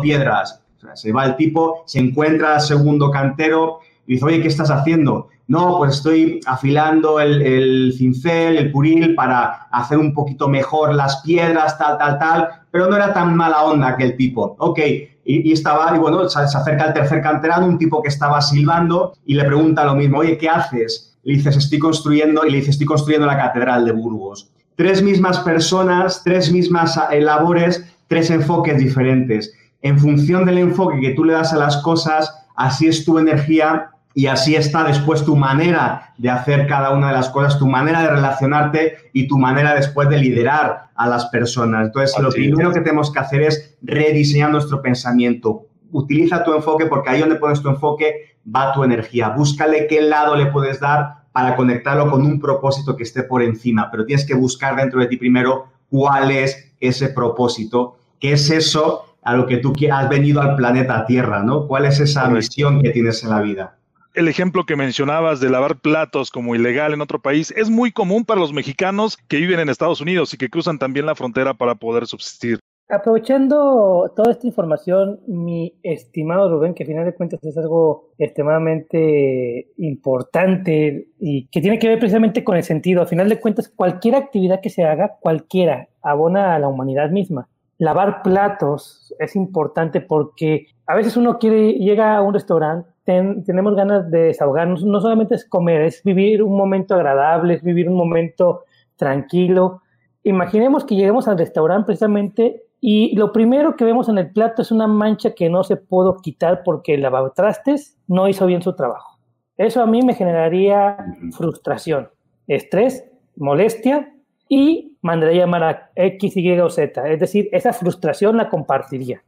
piedras. 0.00 0.60
se 0.94 1.12
va 1.12 1.26
el 1.26 1.36
tipo, 1.36 1.84
se 1.86 2.00
encuentra 2.00 2.54
al 2.54 2.60
segundo 2.60 3.10
cantero 3.10 3.78
y 4.06 4.14
dice, 4.14 4.24
oye, 4.24 4.42
¿qué 4.42 4.48
estás 4.48 4.70
haciendo? 4.70 5.28
No, 5.46 5.76
pues 5.78 5.96
estoy 5.96 6.40
afilando 6.46 7.20
el, 7.20 7.42
el, 7.42 7.94
cincel, 7.96 8.56
el 8.56 8.72
puril 8.72 9.14
para 9.14 9.68
hacer 9.70 9.98
un 9.98 10.12
poquito 10.12 10.48
mejor 10.48 10.94
las 10.94 11.22
piedras, 11.22 11.78
tal, 11.78 11.98
tal, 11.98 12.18
tal, 12.18 12.48
pero 12.70 12.88
no 12.88 12.96
era 12.96 13.12
tan 13.12 13.36
mala 13.36 13.62
onda 13.64 13.88
aquel 13.88 14.16
tipo. 14.16 14.56
Ok, 14.58 14.80
y, 15.24 15.52
estaba, 15.52 15.94
y 15.94 15.98
bueno, 15.98 16.28
se, 16.28 16.40
acerca 16.40 16.86
el 16.86 16.94
tercer 16.94 17.22
canterano, 17.22 17.66
un 17.66 17.78
tipo 17.78 18.02
que 18.02 18.08
estaba 18.08 18.40
silbando 18.40 19.14
y 19.24 19.34
le 19.34 19.44
pregunta 19.44 19.84
lo 19.84 19.94
mismo, 19.94 20.18
oye, 20.18 20.36
¿qué 20.36 20.48
haces? 20.48 21.16
Le 21.22 21.34
dices, 21.34 21.56
estoy 21.56 21.78
construyendo, 21.78 22.44
y 22.44 22.50
le 22.50 22.58
dice, 22.58 22.70
estoy 22.70 22.86
construyendo 22.86 23.26
la 23.26 23.36
catedral 23.36 23.84
de 23.84 23.92
Burgos. 23.92 24.50
Tres 24.74 25.02
mismas 25.02 25.38
personas, 25.40 26.22
tres 26.24 26.50
mismas 26.50 26.98
eh, 27.10 27.20
labores, 27.20 27.84
tres 28.08 28.30
enfoques 28.30 28.78
diferentes. 28.78 29.54
En 29.82 29.98
función 29.98 30.44
del 30.44 30.58
enfoque 30.58 31.00
que 31.00 31.14
tú 31.14 31.24
le 31.24 31.34
das 31.34 31.52
a 31.52 31.58
las 31.58 31.76
cosas, 31.78 32.46
así 32.56 32.88
es 32.88 33.04
tu 33.04 33.18
energía 33.18 33.91
y 34.14 34.26
así 34.26 34.54
está 34.54 34.84
después 34.84 35.24
tu 35.24 35.36
manera 35.36 36.14
de 36.18 36.30
hacer 36.30 36.66
cada 36.66 36.90
una 36.90 37.08
de 37.08 37.14
las 37.14 37.30
cosas, 37.30 37.58
tu 37.58 37.66
manera 37.66 38.02
de 38.02 38.10
relacionarte 38.10 38.96
y 39.12 39.26
tu 39.26 39.38
manera 39.38 39.74
después 39.74 40.08
de 40.08 40.18
liderar 40.18 40.90
a 40.94 41.08
las 41.08 41.26
personas. 41.26 41.86
Entonces, 41.86 42.18
lo 42.18 42.30
primero 42.30 42.72
que 42.72 42.80
tenemos 42.80 43.10
que 43.10 43.18
hacer 43.18 43.42
es 43.42 43.76
rediseñar 43.82 44.50
nuestro 44.50 44.82
pensamiento. 44.82 45.66
Utiliza 45.90 46.44
tu 46.44 46.54
enfoque 46.54 46.86
porque 46.86 47.10
ahí 47.10 47.20
donde 47.20 47.36
pones 47.36 47.60
tu 47.62 47.68
enfoque 47.68 48.36
va 48.44 48.72
tu 48.72 48.84
energía. 48.84 49.30
Búscale 49.30 49.86
qué 49.86 50.00
lado 50.02 50.36
le 50.36 50.46
puedes 50.46 50.80
dar 50.80 51.22
para 51.32 51.56
conectarlo 51.56 52.10
con 52.10 52.24
un 52.26 52.40
propósito 52.40 52.96
que 52.96 53.04
esté 53.04 53.22
por 53.22 53.42
encima, 53.42 53.90
pero 53.90 54.04
tienes 54.04 54.26
que 54.26 54.34
buscar 54.34 54.76
dentro 54.76 55.00
de 55.00 55.06
ti 55.06 55.16
primero 55.16 55.66
cuál 55.88 56.30
es 56.30 56.74
ese 56.80 57.08
propósito, 57.08 57.96
qué 58.18 58.32
es 58.32 58.50
eso 58.50 59.16
a 59.22 59.34
lo 59.34 59.46
que 59.46 59.58
tú 59.58 59.72
has 59.90 60.08
venido 60.08 60.42
al 60.42 60.56
planeta 60.56 61.06
Tierra, 61.06 61.42
¿no? 61.42 61.66
¿Cuál 61.66 61.86
es 61.86 62.00
esa 62.00 62.28
misión 62.28 62.82
que 62.82 62.90
tienes 62.90 63.22
en 63.22 63.30
la 63.30 63.40
vida? 63.40 63.76
El 64.14 64.28
ejemplo 64.28 64.64
que 64.66 64.76
mencionabas 64.76 65.40
de 65.40 65.50
lavar 65.50 65.80
platos 65.80 66.30
como 66.30 66.54
ilegal 66.54 66.92
en 66.92 67.00
otro 67.00 67.20
país 67.20 67.52
es 67.56 67.70
muy 67.70 67.92
común 67.92 68.24
para 68.24 68.40
los 68.40 68.52
mexicanos 68.52 69.16
que 69.28 69.38
viven 69.38 69.60
en 69.60 69.68
Estados 69.68 70.00
Unidos 70.00 70.34
y 70.34 70.38
que 70.38 70.50
cruzan 70.50 70.78
también 70.78 71.06
la 71.06 71.14
frontera 71.14 71.54
para 71.54 71.74
poder 71.76 72.06
subsistir. 72.06 72.58
Aprovechando 72.88 74.12
toda 74.14 74.32
esta 74.32 74.46
información, 74.46 75.20
mi 75.26 75.78
estimado 75.82 76.50
Rubén, 76.50 76.74
que 76.74 76.82
al 76.82 76.88
final 76.88 77.06
de 77.06 77.14
cuentas 77.14 77.42
es 77.42 77.56
algo 77.56 78.10
extremadamente 78.18 79.68
importante 79.78 81.08
y 81.18 81.46
que 81.46 81.62
tiene 81.62 81.78
que 81.78 81.88
ver 81.88 81.98
precisamente 81.98 82.44
con 82.44 82.56
el 82.56 82.64
sentido. 82.64 83.00
Al 83.00 83.08
final 83.08 83.30
de 83.30 83.40
cuentas, 83.40 83.72
cualquier 83.74 84.16
actividad 84.16 84.60
que 84.60 84.68
se 84.68 84.84
haga, 84.84 85.16
cualquiera, 85.20 85.88
abona 86.02 86.54
a 86.54 86.58
la 86.58 86.68
humanidad 86.68 87.10
misma. 87.10 87.48
Lavar 87.78 88.22
platos 88.22 89.14
es 89.18 89.36
importante 89.36 90.02
porque 90.02 90.66
a 90.86 90.94
veces 90.94 91.16
uno 91.16 91.38
quiere, 91.38 91.72
llega 91.72 92.14
a 92.14 92.20
un 92.20 92.34
restaurante 92.34 92.91
tenemos 93.04 93.74
ganas 93.74 94.10
de 94.10 94.24
desahogarnos, 94.24 94.84
no 94.84 95.00
solamente 95.00 95.34
es 95.34 95.48
comer, 95.48 95.82
es 95.82 96.02
vivir 96.04 96.42
un 96.42 96.56
momento 96.56 96.94
agradable, 96.94 97.54
es 97.54 97.62
vivir 97.62 97.88
un 97.88 97.96
momento 97.96 98.64
tranquilo. 98.96 99.82
Imaginemos 100.22 100.84
que 100.84 100.94
lleguemos 100.94 101.26
al 101.26 101.38
restaurante 101.38 101.86
precisamente 101.86 102.62
y 102.80 103.14
lo 103.16 103.32
primero 103.32 103.76
que 103.76 103.84
vemos 103.84 104.08
en 104.08 104.18
el 104.18 104.32
plato 104.32 104.62
es 104.62 104.70
una 104.70 104.86
mancha 104.86 105.34
que 105.34 105.48
no 105.48 105.64
se 105.64 105.76
pudo 105.76 106.16
quitar 106.16 106.62
porque 106.64 106.94
el 106.94 107.02
lavatrastes 107.02 107.98
no 108.06 108.28
hizo 108.28 108.46
bien 108.46 108.62
su 108.62 108.74
trabajo. 108.74 109.18
Eso 109.56 109.82
a 109.82 109.86
mí 109.86 110.02
me 110.02 110.14
generaría 110.14 110.96
frustración, 111.36 112.08
estrés, 112.46 113.04
molestia 113.36 114.12
y 114.48 114.96
mandaría 115.02 115.42
llamar 115.42 115.62
a 115.62 115.90
X, 115.94 116.36
Y 116.36 116.58
o 116.58 116.70
Z. 116.70 117.08
Es 117.10 117.20
decir, 117.20 117.48
esa 117.52 117.72
frustración 117.72 118.36
la 118.36 118.48
compartiría. 118.48 119.22